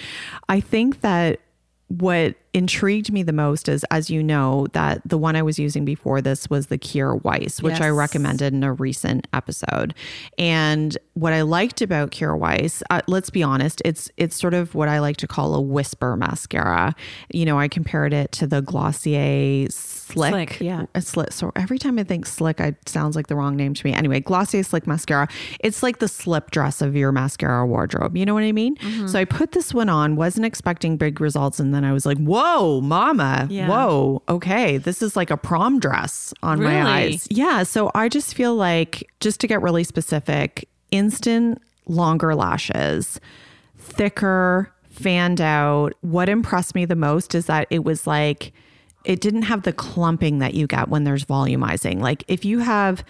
I 0.48 0.60
think 0.60 1.00
that 1.02 1.40
what 1.88 2.34
intrigued 2.52 3.10
me 3.12 3.22
the 3.22 3.32
most 3.32 3.68
is 3.68 3.84
as 3.90 4.10
you 4.10 4.22
know 4.22 4.66
that 4.72 5.00
the 5.06 5.16
one 5.16 5.36
I 5.36 5.42
was 5.42 5.58
using 5.58 5.84
before 5.84 6.20
this 6.20 6.50
was 6.50 6.66
the 6.66 6.78
Kjaer 6.78 7.20
Weis, 7.22 7.62
which 7.62 7.80
I 7.80 7.88
recommended 7.88 8.52
in 8.52 8.62
a 8.62 8.72
recent 8.72 9.26
episode. 9.32 9.94
And 10.36 10.96
what 11.14 11.32
I 11.32 11.42
liked 11.42 11.80
about 11.80 12.10
Kjaer 12.10 12.38
Weis, 12.38 12.82
uh, 12.90 13.00
let's 13.06 13.30
be 13.30 13.42
honest, 13.42 13.80
it's 13.84 14.10
it's 14.16 14.36
sort 14.36 14.54
of 14.54 14.74
what 14.74 14.88
I 14.88 14.98
like 14.98 15.16
to 15.18 15.26
call 15.26 15.54
a 15.54 15.60
whisper 15.60 16.16
mascara. 16.16 16.94
You 17.32 17.46
know, 17.46 17.58
I 17.58 17.68
compared 17.68 18.12
it 18.12 18.32
to 18.32 18.46
the 18.46 18.60
Glossier 18.60 19.68
Slick, 20.12 20.30
Slick, 20.30 20.60
yeah. 20.60 20.86
a 20.94 21.00
slick. 21.02 21.32
So 21.32 21.52
every 21.54 21.78
time 21.78 21.98
I 21.98 22.04
think 22.04 22.26
slick, 22.26 22.60
it 22.60 22.88
sounds 22.88 23.14
like 23.14 23.26
the 23.26 23.36
wrong 23.36 23.56
name 23.56 23.74
to 23.74 23.86
me. 23.86 23.92
Anyway, 23.92 24.20
Glossier 24.20 24.62
Slick 24.62 24.86
Mascara. 24.86 25.28
It's 25.60 25.82
like 25.82 25.98
the 25.98 26.08
slip 26.08 26.50
dress 26.50 26.80
of 26.80 26.96
your 26.96 27.12
mascara 27.12 27.66
wardrobe. 27.66 28.16
You 28.16 28.24
know 28.24 28.34
what 28.34 28.42
I 28.42 28.52
mean? 28.52 28.76
Mm-hmm. 28.76 29.06
So 29.06 29.18
I 29.18 29.24
put 29.24 29.52
this 29.52 29.74
one 29.74 29.88
on, 29.88 30.16
wasn't 30.16 30.46
expecting 30.46 30.96
big 30.96 31.20
results. 31.20 31.60
And 31.60 31.74
then 31.74 31.84
I 31.84 31.92
was 31.92 32.06
like, 32.06 32.18
whoa, 32.18 32.80
mama. 32.80 33.46
Yeah. 33.50 33.68
Whoa. 33.68 34.22
Okay. 34.28 34.78
This 34.78 35.02
is 35.02 35.14
like 35.16 35.30
a 35.30 35.36
prom 35.36 35.78
dress 35.78 36.32
on 36.42 36.58
Really? 36.58 36.72
my 36.72 36.90
eyes. 37.00 37.26
Yeah. 37.30 37.62
So 37.62 37.90
I 37.94 38.08
just 38.08 38.34
feel 38.34 38.54
like, 38.54 39.08
just 39.20 39.40
to 39.40 39.46
get 39.46 39.60
really 39.62 39.84
specific, 39.84 40.68
instant 40.90 41.60
longer 41.86 42.34
lashes, 42.34 43.20
thicker, 43.76 44.72
fanned 44.90 45.40
out. 45.40 45.94
What 46.00 46.28
impressed 46.28 46.74
me 46.74 46.84
the 46.84 46.96
most 46.96 47.34
is 47.34 47.46
that 47.46 47.66
it 47.70 47.84
was 47.84 48.06
like, 48.06 48.52
it 49.08 49.20
didn't 49.22 49.42
have 49.42 49.62
the 49.62 49.72
clumping 49.72 50.38
that 50.38 50.54
you 50.54 50.66
get 50.68 50.88
when 50.88 51.02
there's 51.04 51.24
volumizing. 51.24 52.00
Like 52.00 52.22
if 52.28 52.44
you 52.44 52.60
have 52.60 53.02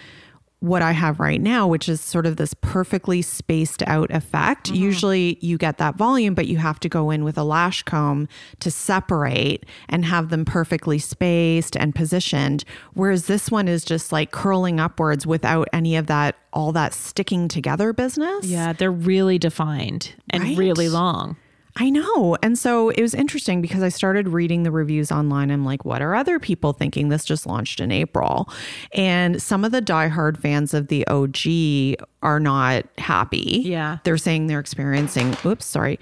what 0.61 0.81
I 0.81 0.91
have 0.91 1.19
right 1.19 1.41
now, 1.41 1.67
which 1.67 1.87
is 1.87 2.01
sort 2.01 2.25
of 2.25 2.37
this 2.37 2.53
perfectly 2.53 3.21
spaced 3.21 3.81
out 3.83 4.09
effect, 4.11 4.67
mm-hmm. 4.67 4.75
usually 4.75 5.37
you 5.41 5.57
get 5.57 5.77
that 5.77 5.95
volume, 5.95 6.33
but 6.33 6.47
you 6.47 6.57
have 6.57 6.79
to 6.81 6.89
go 6.89 7.11
in 7.11 7.23
with 7.25 7.37
a 7.37 7.43
lash 7.43 7.83
comb 7.83 8.27
to 8.61 8.71
separate 8.71 9.65
and 9.89 10.05
have 10.05 10.29
them 10.29 10.45
perfectly 10.45 10.99
spaced 10.99 11.75
and 11.75 11.93
positioned. 11.93 12.63
Whereas 12.93 13.27
this 13.27 13.51
one 13.51 13.67
is 13.67 13.83
just 13.85 14.11
like 14.11 14.31
curling 14.31 14.79
upwards 14.79 15.27
without 15.27 15.67
any 15.71 15.97
of 15.97 16.07
that, 16.07 16.35
all 16.53 16.71
that 16.73 16.93
sticking 16.93 17.47
together 17.49 17.91
business. 17.93 18.45
yeah, 18.45 18.71
they're 18.73 18.91
really 18.91 19.37
defined 19.37 20.13
and 20.29 20.43
Right? 20.43 20.57
really 20.57 20.89
long. 20.89 21.37
I 21.75 21.89
know. 21.89 22.37
And 22.41 22.57
so 22.57 22.89
it 22.89 23.01
was 23.01 23.13
interesting 23.13 23.61
because 23.61 23.83
I 23.83 23.89
started 23.89 24.27
reading 24.27 24.63
the 24.63 24.71
reviews 24.71 25.11
online. 25.11 25.51
I'm 25.51 25.63
like, 25.63 25.85
what 25.85 26.01
are 26.01 26.15
other 26.15 26.39
people 26.39 26.73
thinking? 26.73 27.09
This 27.09 27.23
just 27.23 27.45
launched 27.45 27.79
in 27.79 27.91
April. 27.91 28.49
And 28.93 29.41
some 29.41 29.63
of 29.63 29.71
the 29.71 29.81
diehard 29.81 30.37
fans 30.37 30.73
of 30.73 30.87
the 30.87 31.05
OG 31.07 32.07
are 32.21 32.39
not 32.39 32.85
happy. 32.97 33.61
Yeah. 33.65 33.99
They're 34.03 34.17
saying 34.17 34.47
they're 34.47 34.59
experiencing, 34.59 35.35
oops, 35.45 35.65
sorry, 35.65 35.99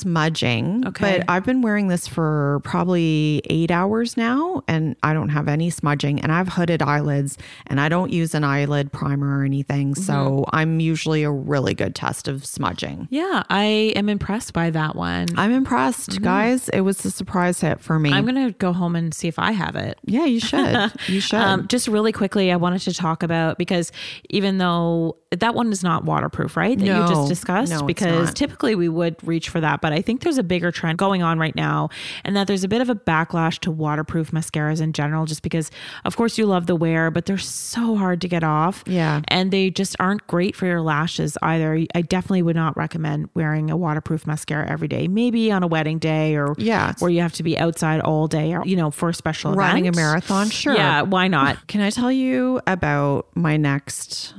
smudging. 0.00 0.86
Okay. 0.86 1.18
But 1.18 1.30
I've 1.30 1.44
been 1.44 1.62
wearing 1.62 1.88
this 1.88 2.06
for 2.06 2.60
probably 2.62 3.42
eight 3.46 3.70
hours 3.70 4.16
now 4.16 4.62
and 4.68 4.94
I 5.02 5.12
don't 5.12 5.30
have 5.30 5.48
any 5.48 5.70
smudging. 5.70 6.20
And 6.20 6.30
I 6.30 6.36
have 6.38 6.48
hooded 6.48 6.82
eyelids 6.82 7.38
and 7.66 7.80
I 7.80 7.88
don't 7.88 8.12
use 8.12 8.34
an 8.34 8.44
eyelid 8.44 8.92
primer 8.92 9.40
or 9.40 9.44
anything. 9.44 9.94
So 9.94 10.16
Mm-hmm. 10.16 10.56
I'm 10.56 10.80
usually 10.80 11.22
a 11.24 11.30
really 11.30 11.74
good 11.74 11.94
test 11.94 12.26
of 12.28 12.44
smudging. 12.46 13.06
Yeah, 13.10 13.42
I 13.48 13.92
am 13.96 14.08
impressed 14.08 14.52
by 14.52 14.70
that 14.70 14.94
one. 14.96 15.26
I'm 15.36 15.50
impressed, 15.52 16.20
guys. 16.22 16.68
It 16.70 16.80
was 16.82 17.04
a 17.04 17.10
surprise 17.10 17.60
hit 17.60 17.80
for 17.80 17.98
me. 17.98 18.10
Mm-hmm. 18.10 18.18
I'm 18.18 18.24
gonna 18.26 18.52
go 18.52 18.72
home 18.72 18.96
and 18.96 19.12
see 19.14 19.28
if 19.28 19.38
I 19.38 19.52
have 19.52 19.76
it. 19.76 19.98
yeah, 20.04 20.24
you 20.24 20.40
should. 20.40 20.92
You 21.08 21.20
should. 21.20 21.38
Um, 21.38 21.68
just 21.68 21.86
really 21.88 22.12
quickly, 22.12 22.50
I 22.50 22.56
wanted 22.56 22.80
to 22.82 22.92
talk 22.94 23.22
about 23.22 23.58
because 23.58 23.92
even 24.30 24.58
though 24.58 25.16
that 25.30 25.54
one 25.56 25.72
is 25.72 25.82
not 25.82 26.04
waterproof, 26.04 26.56
right? 26.56 26.78
That 26.78 26.84
you 26.86 26.92
just 27.14 27.28
discussed, 27.28 27.72
No, 27.72 27.82
because 27.82 28.32
typically 28.34 28.74
we 28.76 28.88
would 28.88 29.16
reach 29.26 29.48
for 29.48 29.60
that, 29.60 29.80
but 29.80 29.92
I 29.92 30.02
think 30.02 30.20
there's 30.20 30.38
a 30.38 30.42
bigger 30.44 30.70
trend 30.70 30.98
going 30.98 31.22
on 31.22 31.38
right 31.38 31.56
now, 31.56 31.88
and 32.24 32.36
that 32.36 32.46
there's 32.46 32.62
a 32.62 32.68
bit 32.68 32.80
of 32.80 32.88
a 32.88 32.94
backlash 32.94 33.58
to 33.60 33.70
waterproof 33.70 34.30
mascaras 34.30 34.80
in 34.80 34.92
general, 34.92 35.24
just 35.26 35.42
because, 35.42 35.70
of 36.04 36.16
course, 36.16 36.38
you 36.38 36.46
love 36.46 36.66
the 36.66 36.76
wear, 36.76 37.10
but 37.10 37.26
they're 37.26 37.38
so 37.38 37.96
hard 37.96 38.20
to 38.20 38.28
get 38.28 38.44
off. 38.44 38.84
Yeah. 38.86 39.22
and 39.28 39.50
they 39.50 39.70
just 39.70 39.96
aren't 39.98 40.26
great 40.26 40.54
for 40.54 40.66
your 40.66 40.80
lashes 40.82 41.36
either. 41.42 41.84
I 41.94 42.02
definitely 42.02 42.42
would 42.42 42.56
not 42.56 42.76
recommend 42.76 43.28
wearing 43.34 43.70
a 43.70 43.76
waterproof 43.76 44.26
mascara 44.26 44.68
every 44.70 44.88
day. 44.88 45.08
Maybe 45.08 45.50
on 45.50 45.62
a 45.62 45.66
wedding 45.66 45.98
day 45.98 46.36
or 46.36 46.54
Yeah. 46.58 46.92
where 46.98 47.10
you 47.10 47.20
have 47.22 47.32
to 47.34 47.42
be 47.42 47.58
outside 47.58 48.00
all 48.00 48.26
day, 48.28 48.54
or 48.54 48.64
you 48.66 48.76
know, 48.76 48.90
for 48.90 49.08
a 49.08 49.14
special 49.14 49.54
Running 49.54 49.88
a 49.88 49.92
marathon, 49.92 50.50
sure. 50.50 50.74
Yeah, 50.74 51.02
why 51.02 51.28
not? 51.28 51.66
Can 51.68 51.80
I 51.80 51.90
tell 51.90 52.12
you 52.12 52.60
about 52.66 53.26
my 53.34 53.56
next 53.56 54.34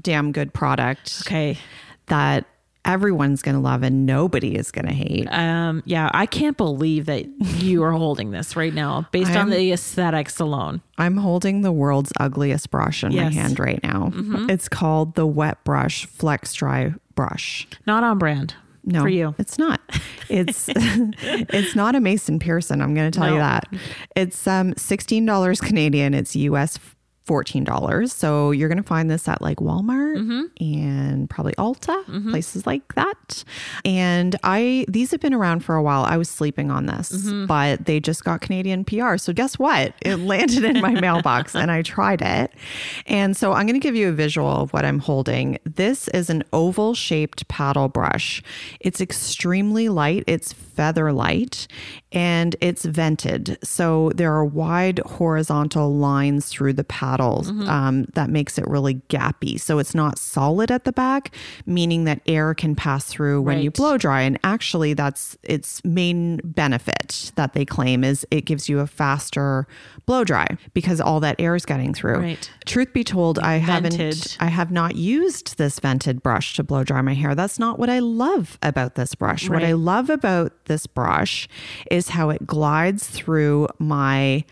damn 0.00 0.32
good 0.32 0.52
product 0.54 1.22
Okay. 1.26 1.58
that 2.06 2.44
everyone's 2.84 3.42
going 3.42 3.54
to 3.54 3.60
love 3.60 3.82
and 3.82 4.06
nobody 4.06 4.54
is 4.56 4.70
going 4.70 4.86
to 4.86 4.94
hate? 4.94 5.26
Um, 5.30 5.82
yeah, 5.84 6.08
I 6.14 6.24
can't 6.26 6.56
believe 6.56 7.06
that 7.06 7.26
you 7.60 7.82
are 7.82 7.92
holding 7.92 8.30
this 8.30 8.56
right 8.56 8.72
now 8.72 9.06
based 9.12 9.30
I'm- 9.32 9.42
on 9.42 9.50
the 9.50 9.72
aesthetics 9.72 10.40
alone. 10.40 10.80
I'm 10.96 11.16
holding 11.18 11.60
the 11.62 11.72
world's 11.72 12.12
ugliest 12.18 12.70
brush 12.70 13.04
in 13.04 13.10
my 13.10 13.22
Yes. 13.24 13.32
Mm-hmm. 13.32 13.40
hand 13.40 13.58
right 13.58 13.80
now. 13.82 14.12
It's 14.48 14.68
called 14.68 15.14
the 15.16 15.26
Wet 15.26 15.62
Brush 15.64 16.06
Flex 16.06 16.54
Dry 16.54 16.94
Brush. 17.14 17.66
Not 17.86 18.04
on 18.04 18.18
brand. 18.18 18.54
No, 18.84 19.02
For 19.02 19.08
you. 19.08 19.34
it's 19.38 19.58
not. 19.58 19.80
It's 20.30 20.68
it's 20.72 21.74
not 21.76 21.94
a 21.94 22.00
Mason 22.00 22.38
Pearson. 22.38 22.80
I'm 22.80 22.94
going 22.94 23.10
to 23.10 23.18
tell 23.18 23.30
you 23.30 23.36
that. 23.38 23.64
It's 24.16 24.46
um 24.46 24.72
sixteen 24.78 25.26
dollars 25.26 25.60
Canadian. 25.60 26.14
It's 26.14 26.34
US 26.36 26.78
fourteen 27.28 27.62
dollars. 27.62 28.12
So 28.12 28.50
you're 28.50 28.68
going 28.68 28.82
to 28.82 28.82
find 28.96 29.08
this 29.08 29.28
at 29.28 29.40
like 29.40 29.58
Walmart 29.58 30.08
Mm-hmm. 30.18 30.42
and 30.64 31.30
probably 31.30 31.52
Ulta, 31.54 32.30
places 32.30 32.66
like 32.66 32.94
that. 32.94 33.44
And 33.84 34.34
I 34.42 34.84
these 34.88 35.10
have 35.12 35.20
been 35.20 35.34
around 35.34 35.60
for 35.60 35.76
a 35.76 35.82
while. 35.82 36.02
I 36.04 36.16
was 36.16 36.28
sleeping 36.28 36.70
on 36.72 36.86
this, 36.86 37.12
Mm-hmm. 37.12 37.46
but 37.46 37.84
they 37.84 38.00
just 38.00 38.24
got 38.24 38.40
Canadian 38.40 38.84
PR. 38.84 39.16
So 39.18 39.32
guess 39.32 39.58
what? 39.58 39.92
It 40.00 40.16
landed 40.32 40.64
in 40.64 40.80
my 40.80 40.98
mailbox, 41.00 41.54
and 41.54 41.70
I 41.70 41.82
tried 41.82 42.22
it. 42.22 42.50
And 43.06 43.36
so 43.36 43.52
I'm 43.52 43.66
going 43.66 43.78
to 43.80 43.86
give 43.88 43.94
you 43.94 44.08
a 44.08 44.12
visual 44.12 44.48
of 44.62 44.72
what 44.72 44.84
I'm 44.84 44.98
holding. 44.98 45.58
This 45.64 46.08
is 46.08 46.30
an 46.30 46.42
oval 46.52 46.94
shaped 46.94 47.46
paddle 47.48 47.88
brush. 47.88 48.42
It's 48.80 49.00
extremely 49.00 49.88
light. 49.90 50.24
It's 50.26 50.52
feather 50.54 51.12
light 51.12 51.68
and 52.12 52.56
it's 52.60 52.84
vented. 52.84 53.58
So 53.62 54.10
there 54.14 54.32
are 54.32 54.44
wide 54.44 54.98
horizontal 55.00 55.94
lines 55.94 56.48
through 56.48 56.72
the 56.74 56.84
paddles 56.84 57.50
um, 57.50 58.04
that 58.14 58.30
makes 58.30 58.58
it 58.58 58.66
really 58.66 58.94
gappy. 59.08 59.60
So 59.60 59.78
it's 59.78 59.94
not 59.94 60.18
solid 60.18 60.70
at 60.70 60.84
the 60.84 60.92
back, 60.92 61.34
meaning 61.66 62.04
that 62.04 62.20
air 62.26 62.54
can 62.54 62.74
pass 62.74 63.04
through 63.04 63.42
when 63.42 63.60
you 63.60 63.70
blow 63.70 63.98
dry. 63.98 64.22
And 64.22 64.38
actually, 64.42 64.94
that's 64.94 65.36
its 65.42 65.84
main 65.84 66.40
benefit 66.44 67.32
that 67.36 67.52
they 67.52 67.64
claim 67.64 68.04
is 68.04 68.26
it 68.30 68.42
gives 68.42 68.68
you 68.68 68.80
a 68.80 68.86
faster 68.86 69.66
blow 70.06 70.24
dry 70.24 70.46
because 70.72 71.00
all 71.00 71.20
that 71.20 71.36
air 71.38 71.54
is 71.54 71.66
getting 71.66 71.92
through. 71.92 72.20
Right. 72.20 72.50
Truth 72.64 72.92
be 72.92 73.04
told, 73.04 73.38
I 73.38 73.56
haven't 73.56 74.36
I 74.40 74.46
have 74.46 74.70
not 74.70 74.96
used 74.96 75.58
this 75.58 75.78
vented 75.78 76.22
brush 76.22 76.54
to 76.54 76.64
blow 76.64 76.84
dry 76.84 77.02
my 77.02 77.14
hair. 77.14 77.34
That's 77.34 77.58
not 77.58 77.78
what 77.78 77.90
I 77.90 77.98
love 77.98 78.58
about 78.62 78.94
this 78.94 79.14
brush. 79.14 79.48
What 79.48 79.62
I 79.62 79.72
love 79.72 80.08
about 80.08 80.52
this 80.66 80.86
brush 80.86 81.48
is 81.90 81.97
how 82.06 82.30
it 82.30 82.46
glides 82.46 83.08
through 83.08 83.66
my 83.80 84.44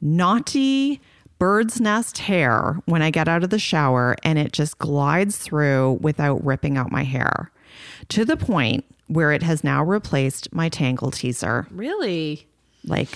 naughty 0.00 1.02
bird's 1.38 1.78
nest 1.80 2.18
hair 2.18 2.80
when 2.86 3.02
I 3.02 3.10
get 3.10 3.28
out 3.28 3.44
of 3.44 3.50
the 3.50 3.58
shower 3.58 4.16
and 4.22 4.38
it 4.38 4.52
just 4.52 4.78
glides 4.78 5.36
through 5.36 5.98
without 6.00 6.42
ripping 6.42 6.78
out 6.78 6.90
my 6.90 7.04
hair 7.04 7.50
to 8.08 8.24
the 8.24 8.36
point 8.36 8.84
where 9.08 9.32
it 9.32 9.42
has 9.42 9.62
now 9.62 9.84
replaced 9.84 10.52
my 10.52 10.68
Tangle 10.68 11.10
Teezer. 11.10 11.66
Really? 11.70 12.46
Like, 12.84 13.10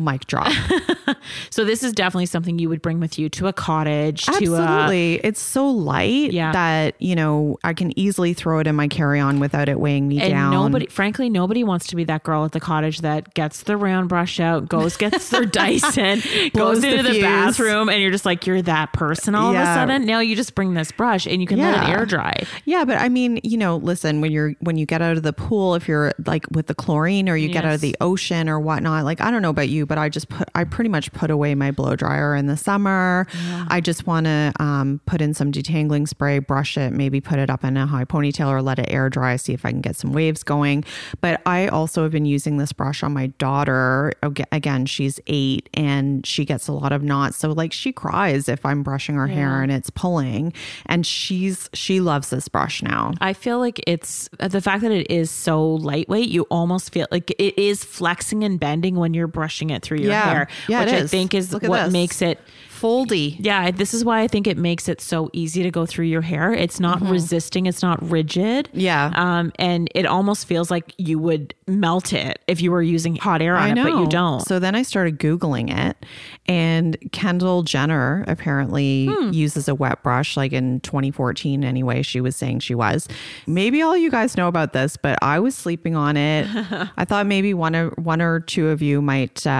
mic 0.00 0.26
drop. 0.26 0.52
So 1.50 1.64
this 1.64 1.82
is 1.82 1.92
definitely 1.92 2.26
something 2.26 2.58
you 2.58 2.68
would 2.68 2.80
bring 2.80 3.00
with 3.00 3.18
you 3.18 3.28
to 3.30 3.48
a 3.48 3.52
cottage, 3.52 4.24
to 4.26 4.30
a 4.32 4.36
Absolutely. 4.60 5.14
it's 5.16 5.40
so 5.40 5.68
light 5.68 6.32
Yeah. 6.32 6.52
that, 6.52 6.94
you 7.00 7.14
know, 7.16 7.58
I 7.64 7.74
can 7.74 7.98
easily 7.98 8.32
throw 8.32 8.60
it 8.60 8.66
in 8.66 8.76
my 8.76 8.86
carry 8.88 9.18
on 9.20 9.40
without 9.40 9.68
it 9.68 9.78
weighing 9.80 10.06
me 10.08 10.20
and 10.20 10.30
down. 10.30 10.52
nobody, 10.52 10.86
frankly, 10.86 11.28
nobody 11.28 11.64
wants 11.64 11.88
to 11.88 11.96
be 11.96 12.04
that 12.04 12.22
girl 12.22 12.44
at 12.44 12.52
the 12.52 12.60
cottage 12.60 13.00
that 13.00 13.34
gets 13.34 13.64
the 13.64 13.76
round 13.76 14.08
brush 14.08 14.38
out, 14.40 14.68
goes 14.68 14.96
gets 14.96 15.28
their 15.30 15.44
Dyson, 15.46 16.22
goes 16.54 16.80
the 16.80 16.90
into 16.90 17.02
the, 17.02 17.10
fuse. 17.10 17.22
bathroom, 17.22 17.88
and 17.88 18.00
you're 18.00 18.12
just 18.12 18.24
like 18.24 18.46
you're 18.46 18.62
that 18.62 18.92
person 18.92 19.34
all 19.34 19.50
of 19.50 19.56
a 19.60 19.64
sudden. 19.64 20.06
Now 20.06 20.20
you 20.20 20.36
just 20.36 20.54
bring 20.54 20.74
this 20.74 20.92
brush 20.92 21.26
and 21.26 21.40
you 21.40 21.46
can 21.46 21.58
let 21.58 21.82
it 21.82 21.88
air 21.90 22.06
dry. 22.06 22.44
Yeah, 22.64 22.84
but 22.84 22.98
I 22.98 23.08
mean, 23.08 23.40
you 23.42 23.58
know, 23.58 23.76
listen, 23.76 24.20
when 24.20 24.30
you're 24.32 24.54
when 24.60 24.78
you 24.78 24.86
get 24.86 25.02
out 25.02 25.16
of 25.16 25.22
the 25.22 25.32
pool, 25.32 25.74
if 25.74 25.88
you're 25.88 26.12
like 26.24 26.46
with 26.52 26.68
the 26.68 26.74
chlorine 26.74 27.28
or 27.28 27.36
you 27.36 27.48
get 27.48 27.64
out 27.64 27.74
of 27.74 27.80
the 27.80 27.96
ocean 28.00 28.48
or 28.48 28.60
whatnot, 28.60 29.04
like 29.04 29.20
I 29.20 29.30
don't 29.30 29.42
know 29.42 29.50
about 29.50 29.68
you, 29.68 29.86
but 29.90 29.98
I 29.98 30.08
just 30.08 30.28
put, 30.28 30.48
I 30.54 30.62
pretty 30.62 30.88
much 30.88 31.10
put 31.10 31.32
away 31.32 31.56
my 31.56 31.72
blow 31.72 31.96
dryer 31.96 32.36
in 32.36 32.46
the 32.46 32.56
summer. 32.56 33.26
I 33.68 33.80
just 33.80 34.06
want 34.06 34.26
to 34.26 34.52
um, 34.60 35.00
put 35.04 35.20
in 35.20 35.34
some 35.34 35.50
detangling 35.50 36.06
spray, 36.06 36.38
brush 36.38 36.78
it, 36.78 36.92
maybe 36.92 37.20
put 37.20 37.40
it 37.40 37.50
up 37.50 37.64
in 37.64 37.76
a 37.76 37.86
high 37.86 38.04
ponytail 38.04 38.46
or 38.46 38.62
let 38.62 38.78
it 38.78 38.86
air 38.88 39.10
dry, 39.10 39.34
see 39.34 39.52
if 39.52 39.66
I 39.66 39.72
can 39.72 39.80
get 39.80 39.96
some 39.96 40.12
waves 40.12 40.44
going. 40.44 40.84
But 41.20 41.42
I 41.44 41.66
also 41.66 42.04
have 42.04 42.12
been 42.12 42.24
using 42.24 42.58
this 42.58 42.72
brush 42.72 43.02
on 43.02 43.12
my 43.12 43.26
daughter. 43.38 44.12
Again, 44.52 44.86
she's 44.86 45.18
eight 45.26 45.68
and 45.74 46.24
she 46.24 46.44
gets 46.44 46.68
a 46.68 46.72
lot 46.72 46.92
of 46.92 47.02
knots. 47.02 47.38
So 47.38 47.50
like 47.50 47.72
she 47.72 47.90
cries 47.90 48.48
if 48.48 48.64
I'm 48.64 48.84
brushing 48.84 49.16
her 49.16 49.26
hair 49.26 49.60
and 49.60 49.72
it's 49.72 49.90
pulling. 49.90 50.52
And 50.86 51.04
she's, 51.04 51.68
she 51.74 51.98
loves 52.00 52.30
this 52.30 52.46
brush 52.46 52.80
now. 52.80 53.12
I 53.20 53.32
feel 53.32 53.58
like 53.58 53.82
it's 53.88 54.28
the 54.38 54.60
fact 54.60 54.82
that 54.82 54.92
it 54.92 55.10
is 55.10 55.32
so 55.32 55.66
lightweight, 55.66 56.28
you 56.28 56.42
almost 56.42 56.92
feel 56.92 57.08
like 57.10 57.32
it 57.32 57.58
is 57.58 57.82
flexing 57.82 58.44
and 58.44 58.60
bending 58.60 58.94
when 58.94 59.14
you're 59.14 59.26
brushing 59.26 59.69
it 59.70 59.82
through 59.82 59.98
your 59.98 60.10
Yeah. 60.10 60.30
hair, 60.32 60.48
Yeah, 60.68 60.80
which 60.84 60.92
I 60.92 60.96
is. 60.98 61.10
think 61.10 61.34
is 61.34 61.52
Look 61.52 61.62
what 61.62 61.84
this. 61.84 61.92
makes 61.92 62.22
it 62.22 62.38
Foldy. 62.80 63.36
Yeah, 63.38 63.70
this 63.70 63.92
is 63.92 64.06
why 64.06 64.22
I 64.22 64.26
think 64.26 64.46
it 64.46 64.56
makes 64.56 64.88
it 64.88 65.02
so 65.02 65.28
easy 65.34 65.62
to 65.62 65.70
go 65.70 65.84
through 65.84 66.06
your 66.06 66.22
hair. 66.22 66.50
It's 66.54 66.80
not 66.80 67.02
resisting, 67.02 67.66
it's 67.66 67.82
not 67.82 68.02
rigid. 68.08 68.68
Mm-hmm. 68.68 68.80
Yeah. 68.80 69.12
Um, 69.14 69.52
and 69.58 69.90
it 69.94 70.06
almost 70.06 70.46
feels 70.46 70.70
like 70.70 70.94
you 70.96 71.18
would 71.18 71.54
melt 71.66 72.14
it 72.14 72.38
if 72.46 72.62
you 72.62 72.70
were 72.70 72.80
using 72.80 73.16
hot 73.16 73.42
air 73.42 73.54
on 73.54 73.62
I 73.64 73.68
it, 73.72 73.74
know. 73.74 73.82
but 73.84 74.00
you 74.00 74.06
don't. 74.08 74.40
So 74.40 74.58
then 74.58 74.74
I 74.74 74.80
started 74.80 75.18
Googling 75.18 75.70
it, 75.70 76.06
and 76.46 76.96
Kendall 77.12 77.64
Jenner 77.64 78.24
apparently 78.26 79.06
Hmm. 79.12 79.30
uses 79.30 79.68
a 79.68 79.74
wet 79.74 80.02
brush, 80.02 80.34
like 80.38 80.54
in 80.54 80.80
2014 80.80 81.62
anyway. 81.64 82.00
She 82.00 82.22
was 82.22 82.34
saying 82.34 82.60
she 82.60 82.74
was. 82.74 83.06
Maybe 83.46 83.82
all 83.82 83.94
you 83.96 84.10
guys 84.10 84.38
know 84.38 84.48
about 84.48 84.72
this, 84.72 84.96
but 84.96 85.18
I 85.20 85.38
was 85.38 85.54
sleeping 85.54 85.96
on 85.96 86.16
it. 86.16 86.46
I 86.96 87.04
thought 87.04 87.26
maybe 87.26 87.52
one 87.52 87.76
or 87.76 87.90
one 87.90 88.22
or 88.22 88.40
two 88.40 88.68
of 88.68 88.80
you 88.80 89.02
might, 89.02 89.46
uh, 89.46 89.50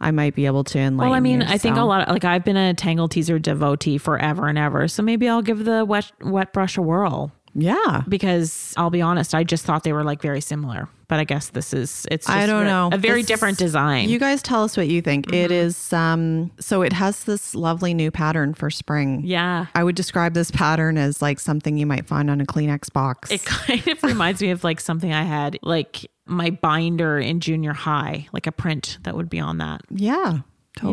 I 0.00 0.10
might 0.10 0.34
be 0.34 0.46
able 0.46 0.64
to 0.64 0.78
enlighten. 0.78 0.96
well, 1.10 1.12
I 1.16 1.20
mean, 1.20 1.40
you, 1.40 1.46
I 1.48 1.58
think 1.58 1.76
a 1.76 1.82
lot 1.82 2.02
of 2.02 2.12
like 2.12 2.24
I've 2.24 2.44
been 2.44 2.56
a 2.56 2.74
Tangle 2.74 3.08
Teezer 3.08 3.40
devotee 3.40 3.98
forever 3.98 4.46
and 4.48 4.58
ever. 4.58 4.88
So 4.88 5.02
maybe 5.02 5.28
I'll 5.28 5.42
give 5.42 5.64
the 5.64 5.84
wet 5.84 6.10
wet 6.20 6.52
brush 6.52 6.76
a 6.76 6.82
whirl. 6.82 7.32
Yeah. 7.56 8.02
Because 8.08 8.74
I'll 8.76 8.90
be 8.90 9.00
honest, 9.00 9.32
I 9.32 9.44
just 9.44 9.64
thought 9.64 9.84
they 9.84 9.92
were 9.92 10.02
like 10.02 10.20
very 10.20 10.40
similar. 10.40 10.88
But 11.06 11.20
I 11.20 11.24
guess 11.24 11.50
this 11.50 11.72
is 11.72 12.04
it's 12.10 12.26
just 12.26 12.36
I 12.36 12.46
don't 12.46 12.64
know. 12.66 12.88
A 12.92 12.98
very 12.98 13.22
different 13.22 13.58
design. 13.58 14.08
You 14.08 14.18
guys 14.18 14.42
tell 14.42 14.64
us 14.64 14.76
what 14.76 14.88
you 14.88 15.00
think. 15.02 15.28
It 15.32 15.50
Mm-hmm. 15.50 15.66
is 15.68 15.92
um 15.92 16.50
so 16.58 16.82
it 16.82 16.92
has 16.92 17.24
this 17.24 17.54
lovely 17.54 17.94
new 17.94 18.10
pattern 18.10 18.54
for 18.54 18.70
spring. 18.70 19.20
yeah. 19.24 19.66
I 19.76 19.84
would 19.84 19.94
describe 19.94 20.34
this 20.34 20.50
pattern 20.50 20.98
as 20.98 21.22
like 21.22 21.38
something 21.38 21.76
you 21.76 21.86
might 21.86 22.06
find 22.06 22.28
on 22.28 22.40
a 22.40 22.44
Kleenex 22.44 22.92
box. 22.92 23.30
It 23.30 23.44
kind 23.44 23.86
of 23.86 24.02
reminds 24.02 24.40
me 24.42 24.50
of 24.50 24.64
like 24.64 24.80
something 24.80 25.12
I 25.12 25.22
had, 25.22 25.58
like 25.62 26.10
my 26.26 26.50
binder 26.50 27.18
in 27.18 27.40
junior 27.40 27.72
high, 27.72 28.26
like 28.32 28.46
a 28.46 28.52
print 28.52 28.98
that 29.02 29.14
would 29.16 29.28
be 29.30 29.40
on 29.40 29.58
that. 29.58 29.82
yeah, 29.90 30.30
you 30.30 30.36
know? 30.36 30.42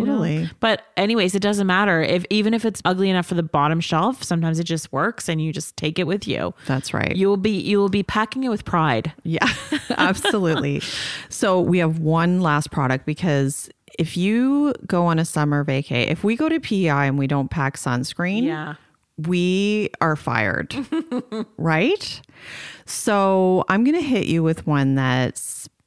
totally. 0.05 0.49
But 0.59 0.83
anyways, 0.97 1.33
it 1.35 1.41
doesn't 1.41 1.65
matter 1.67 2.01
if 2.01 2.25
even 2.29 2.53
if 2.53 2.65
it's 2.65 2.81
ugly 2.85 3.09
enough 3.09 3.25
for 3.25 3.35
the 3.35 3.41
bottom 3.43 3.79
shelf. 3.79 4.23
Sometimes 4.23 4.59
it 4.59 4.65
just 4.65 4.91
works, 4.91 5.27
and 5.29 5.41
you 5.41 5.51
just 5.53 5.75
take 5.77 5.97
it 5.99 6.05
with 6.05 6.27
you. 6.27 6.53
That's 6.67 6.93
right. 6.93 7.15
You 7.15 7.27
will 7.29 7.37
be 7.37 7.59
you 7.59 7.79
will 7.79 7.89
be 7.89 8.03
packing 8.03 8.43
it 8.43 8.49
with 8.49 8.65
pride. 8.65 9.11
Yeah, 9.23 9.47
absolutely. 9.89 10.81
so 11.29 11.59
we 11.61 11.79
have 11.79 11.99
one 11.99 12.41
last 12.41 12.71
product 12.71 13.05
because 13.05 13.69
if 13.99 14.15
you 14.15 14.73
go 14.85 15.05
on 15.05 15.19
a 15.19 15.25
summer 15.25 15.65
vacay, 15.65 16.07
if 16.09 16.23
we 16.23 16.35
go 16.35 16.47
to 16.49 16.59
PEI 16.59 17.07
and 17.07 17.17
we 17.19 17.27
don't 17.27 17.49
pack 17.49 17.75
sunscreen, 17.77 18.43
Yeah. 18.43 18.75
We 19.17 19.89
are 19.99 20.15
fired, 20.15 20.75
right? 21.57 22.21
So 22.85 23.65
I'm 23.69 23.83
going 23.83 23.95
to 23.95 24.03
hit 24.03 24.25
you 24.27 24.43
with 24.43 24.65
one 24.65 24.95
that 24.95 25.39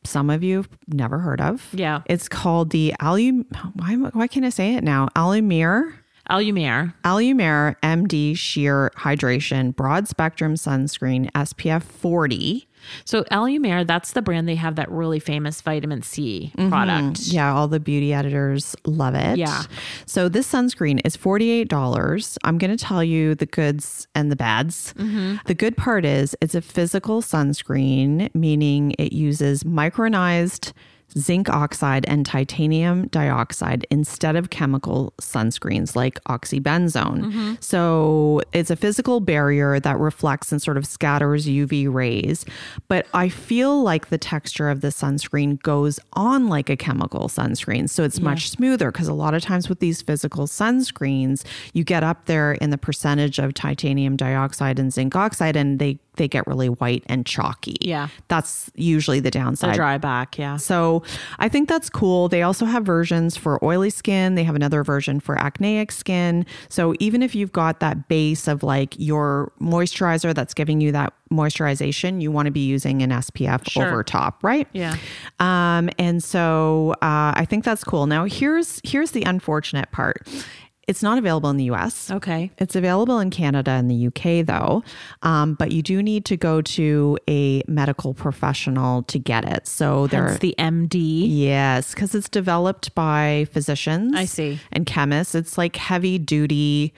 some 0.05 0.31
of 0.31 0.43
you 0.43 0.59
have 0.59 0.68
never 0.89 1.18
heard 1.18 1.41
of. 1.41 1.66
Yeah. 1.72 2.03
It's 2.07 2.29
called 2.29 2.70
the 2.70 2.95
Alum. 3.01 3.47
Why, 3.75 3.95
why 3.97 4.27
can't 4.29 4.47
I 4.47 4.51
say 4.51 4.75
it 4.75 4.85
now? 4.85 5.09
Alumir. 5.16 5.95
Alumier. 6.31 6.95
Alumier 7.05 7.77
MD 7.83 8.37
Sheer 8.37 8.91
Hydration 8.97 9.77
Broad 9.77 10.09
Spectrum 10.09 10.55
Sunscreen 10.55 11.31
SPF 11.33 11.83
40. 11.83 12.66
So 13.05 13.24
Alumier, 13.24 13.87
that's 13.87 14.12
the 14.12 14.22
brand 14.22 14.49
they 14.49 14.55
have 14.55 14.76
that 14.76 14.91
really 14.91 15.20
famous 15.20 15.61
vitamin 15.61 16.03
C 16.03 16.53
mm-hmm. 16.57 16.68
product. 16.68 17.20
Yeah, 17.20 17.53
all 17.53 17.68
the 17.68 17.80
beauty 17.80 18.12
editors 18.12 18.76
love 18.85 19.14
it. 19.14 19.39
Yeah. 19.39 19.62
So 20.07 20.28
this 20.28 20.51
sunscreen 20.51 21.01
is 21.05 21.16
$48. 21.16 22.39
I'm 22.45 22.59
going 22.59 22.76
to 22.76 22.82
tell 22.82 23.03
you 23.03 23.35
the 23.35 23.47
goods 23.47 24.07
and 24.14 24.30
the 24.30 24.37
bads. 24.37 24.95
Mm-hmm. 24.97 25.37
The 25.47 25.55
good 25.55 25.76
part 25.76 26.05
is 26.05 26.37
it's 26.41 26.55
a 26.55 26.61
physical 26.61 27.22
sunscreen, 27.22 28.35
meaning 28.35 28.95
it 28.99 29.12
uses 29.12 29.64
micronized 29.64 30.72
zinc 31.18 31.48
oxide 31.48 32.04
and 32.08 32.26
titanium 32.26 33.08
dioxide 33.08 33.86
instead 33.90 34.36
of 34.36 34.50
chemical 34.50 35.12
sunscreens 35.20 35.94
like 35.94 36.22
oxybenzone. 36.24 37.24
Mm-hmm. 37.24 37.54
So 37.60 38.42
it's 38.52 38.70
a 38.70 38.76
physical 38.76 39.20
barrier 39.20 39.78
that 39.80 39.98
reflects 39.98 40.50
and 40.52 40.60
sort 40.60 40.76
of 40.76 40.86
scatters 40.86 41.46
UV 41.46 41.92
rays. 41.92 42.44
But 42.88 43.06
I 43.14 43.28
feel 43.28 43.82
like 43.82 44.08
the 44.08 44.18
texture 44.18 44.68
of 44.68 44.80
the 44.80 44.88
sunscreen 44.88 45.62
goes 45.62 46.00
on 46.14 46.48
like 46.48 46.68
a 46.68 46.76
chemical 46.76 47.28
sunscreen. 47.28 47.88
So 47.88 48.02
it's 48.02 48.20
much 48.20 48.50
smoother 48.50 48.90
because 48.90 49.08
a 49.08 49.14
lot 49.14 49.34
of 49.34 49.42
times 49.42 49.68
with 49.68 49.80
these 49.80 50.02
physical 50.02 50.46
sunscreens, 50.46 51.44
you 51.72 51.84
get 51.84 52.02
up 52.02 52.26
there 52.26 52.52
in 52.54 52.70
the 52.70 52.78
percentage 52.78 53.38
of 53.38 53.54
titanium 53.54 54.16
dioxide 54.16 54.78
and 54.78 54.92
zinc 54.92 55.14
oxide 55.14 55.56
and 55.56 55.78
they 55.78 55.98
they 56.16 56.28
get 56.28 56.46
really 56.46 56.68
white 56.68 57.02
and 57.06 57.26
chalky. 57.26 57.76
Yeah. 57.80 58.08
That's 58.28 58.70
usually 58.74 59.20
the 59.20 59.24
The 59.24 59.30
downside. 59.32 59.74
dry 59.74 59.98
back, 59.98 60.38
yeah. 60.38 60.56
So 60.56 61.02
I 61.38 61.48
think 61.48 61.68
that's 61.68 61.90
cool. 61.90 62.28
They 62.28 62.42
also 62.42 62.66
have 62.66 62.84
versions 62.84 63.36
for 63.36 63.62
oily 63.64 63.90
skin. 63.90 64.34
They 64.36 64.44
have 64.44 64.54
another 64.54 64.84
version 64.84 65.18
for 65.20 65.36
acneic 65.38 65.90
skin. 65.92 66.46
So 66.68 66.94
even 67.00 67.22
if 67.22 67.34
you've 67.34 67.52
got 67.52 67.80
that 67.80 68.08
base 68.08 68.46
of 68.48 68.62
like 68.62 68.94
your 68.98 69.52
moisturizer 69.60 70.34
that's 70.34 70.54
giving 70.54 70.80
you 70.80 70.92
that 70.92 71.12
moisturization, 71.32 72.20
you 72.22 72.30
want 72.30 72.46
to 72.46 72.52
be 72.52 72.64
using 72.64 73.02
an 73.02 73.10
SPF 73.10 73.68
Sure. 73.68 73.86
over 73.88 74.02
top, 74.04 74.42
right? 74.44 74.68
Yeah. 74.72 74.96
Um, 75.40 75.90
and 75.98 76.22
so 76.22 76.92
uh, 77.02 77.32
I 77.34 77.44
think 77.48 77.64
that's 77.64 77.82
cool. 77.84 78.06
Now 78.06 78.24
here's 78.24 78.80
here's 78.84 79.10
the 79.12 79.22
unfortunate 79.24 79.90
part. 79.90 80.26
It's 80.87 81.03
not 81.03 81.18
available 81.18 81.51
in 81.51 81.57
the 81.57 81.64
US. 81.72 82.11
Okay. 82.11 82.51
It's 82.59 82.76
available 82.76 83.18
in 83.18 83.30
Canada 83.30 83.70
and 83.72 83.91
the 83.91 84.07
UK, 84.09 84.45
though, 84.47 84.82
um, 85.22 85.55
but 85.55 85.72
you 85.72 85.82
do 85.82 86.03
need 86.03 86.24
to 86.26 86.37
go 86.37 86.61
to 86.62 87.18
a 87.28 87.62
medical 87.66 88.14
professional 88.14 89.03
to 89.05 89.18
get 89.18 89.45
it. 89.45 89.66
So 89.66 90.07
there, 90.09 90.28
That's 90.28 90.41
the 90.41 90.55
MD. 90.59 91.24
yes, 91.28 91.95
because 91.95 92.14
it's 92.14 92.28
developed 92.28 92.95
by 92.95 93.47
physicians. 93.53 94.14
I 94.14 94.24
see. 94.26 94.61
and 94.72 94.85
chemists. 94.87 95.35
It's 95.35 95.57
like 95.57 95.76
heavy 95.76 96.18
duty 96.18 96.93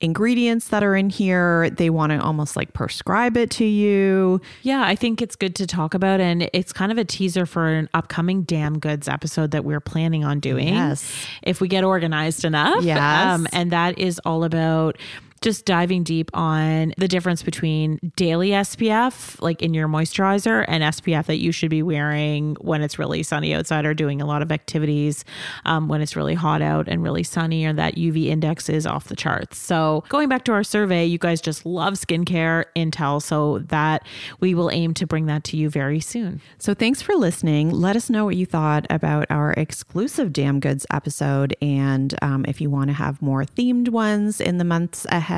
ingredients 0.00 0.68
that 0.68 0.82
are 0.82 0.96
in 0.96 1.10
here. 1.10 1.70
They 1.70 1.90
want 1.90 2.10
to 2.12 2.20
almost 2.20 2.56
like 2.56 2.72
prescribe 2.72 3.36
it 3.36 3.50
to 3.52 3.64
you. 3.64 4.40
Yeah, 4.62 4.82
I 4.84 4.94
think 4.94 5.20
it's 5.20 5.36
good 5.36 5.54
to 5.56 5.66
talk 5.66 5.94
about, 5.94 6.20
and 6.20 6.48
it's 6.52 6.72
kind 6.72 6.90
of 6.90 6.98
a 6.98 7.04
teaser 7.04 7.46
for 7.46 7.68
an 7.68 7.88
upcoming 7.94 8.42
Damn 8.42 8.78
Goods 8.78 9.08
episode 9.08 9.50
that 9.50 9.64
we're 9.64 9.80
planning 9.80 10.24
on 10.24 10.40
doing. 10.40 10.68
Yes. 10.74 11.26
if 11.42 11.60
we 11.60 11.68
get 11.68 11.84
organized 11.84 12.44
enough. 12.44 12.78
Um, 12.78 12.84
Yes. 12.84 13.46
and 13.52 13.70
that 13.72 13.98
is 13.98 14.18
all 14.24 14.44
about 14.44 14.96
just 15.40 15.64
diving 15.64 16.02
deep 16.02 16.30
on 16.34 16.92
the 16.98 17.08
difference 17.08 17.42
between 17.42 17.98
daily 18.16 18.50
SPF, 18.50 19.40
like 19.40 19.62
in 19.62 19.72
your 19.72 19.88
moisturizer, 19.88 20.64
and 20.68 20.82
SPF 20.84 21.26
that 21.26 21.38
you 21.38 21.50
should 21.50 21.70
be 21.70 21.82
wearing 21.82 22.56
when 22.60 22.82
it's 22.82 22.98
really 22.98 23.22
sunny 23.22 23.54
outside 23.54 23.86
or 23.86 23.94
doing 23.94 24.20
a 24.20 24.26
lot 24.26 24.42
of 24.42 24.52
activities 24.52 25.24
um, 25.64 25.88
when 25.88 26.02
it's 26.02 26.14
really 26.14 26.34
hot 26.34 26.60
out 26.60 26.88
and 26.88 27.02
really 27.02 27.22
sunny, 27.22 27.64
or 27.64 27.72
that 27.72 27.96
UV 27.96 28.26
index 28.26 28.68
is 28.68 28.86
off 28.86 29.08
the 29.08 29.16
charts. 29.16 29.56
So, 29.58 30.04
going 30.08 30.28
back 30.28 30.44
to 30.44 30.52
our 30.52 30.64
survey, 30.64 31.06
you 31.06 31.18
guys 31.18 31.40
just 31.40 31.64
love 31.64 31.94
skincare 31.94 32.64
intel, 32.76 33.22
so 33.22 33.60
that 33.68 34.06
we 34.40 34.54
will 34.54 34.70
aim 34.70 34.92
to 34.94 35.06
bring 35.06 35.26
that 35.26 35.44
to 35.44 35.56
you 35.56 35.70
very 35.70 36.00
soon. 36.00 36.40
So 36.58 36.74
thanks 36.74 37.00
for 37.00 37.14
listening. 37.14 37.70
Let 37.70 37.96
us 37.96 38.10
know 38.10 38.24
what 38.26 38.36
you 38.36 38.44
thought 38.44 38.86
about 38.90 39.26
our 39.30 39.52
exclusive 39.52 40.32
Damn 40.32 40.60
Goods 40.60 40.86
episode. 40.90 41.56
And 41.62 42.14
um, 42.22 42.44
if 42.46 42.60
you 42.60 42.68
want 42.68 42.88
to 42.88 42.94
have 42.94 43.22
more 43.22 43.44
themed 43.44 43.88
ones 43.88 44.40
in 44.40 44.58
the 44.58 44.64
months 44.64 45.06
ahead, 45.08 45.29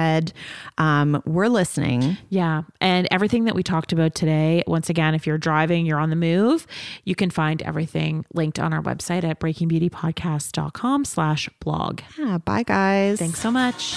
um, 0.78 1.22
we're 1.26 1.49
listening. 1.49 2.16
Yeah. 2.28 2.62
And 2.80 3.07
everything 3.11 3.45
that 3.45 3.55
we 3.55 3.62
talked 3.62 3.93
about 3.93 4.14
today, 4.14 4.62
once 4.66 4.90
again, 4.90 5.14
if 5.14 5.26
you're 5.26 5.38
driving, 5.38 5.86
you're 5.86 5.99
on 5.99 6.11
the 6.11 6.16
move, 6.16 6.66
you 7.05 7.14
can 7.14 7.30
find 7.30 7.62
everything 7.62 8.24
linked 8.34 8.59
on 8.59 8.72
our 8.72 8.82
website 8.82 9.24
at 9.24 9.40
breakingbeautypodcast.com 9.40 11.05
slash 11.05 11.49
blog. 11.61 12.01
Yeah, 12.18 12.38
bye, 12.38 12.62
guys. 12.62 13.18
Thanks 13.18 13.40
so 13.40 13.51
much. 13.51 13.97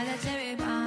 You 0.00 0.06
like 0.06 0.22
cherry 0.22 0.54
bomb. 0.54 0.79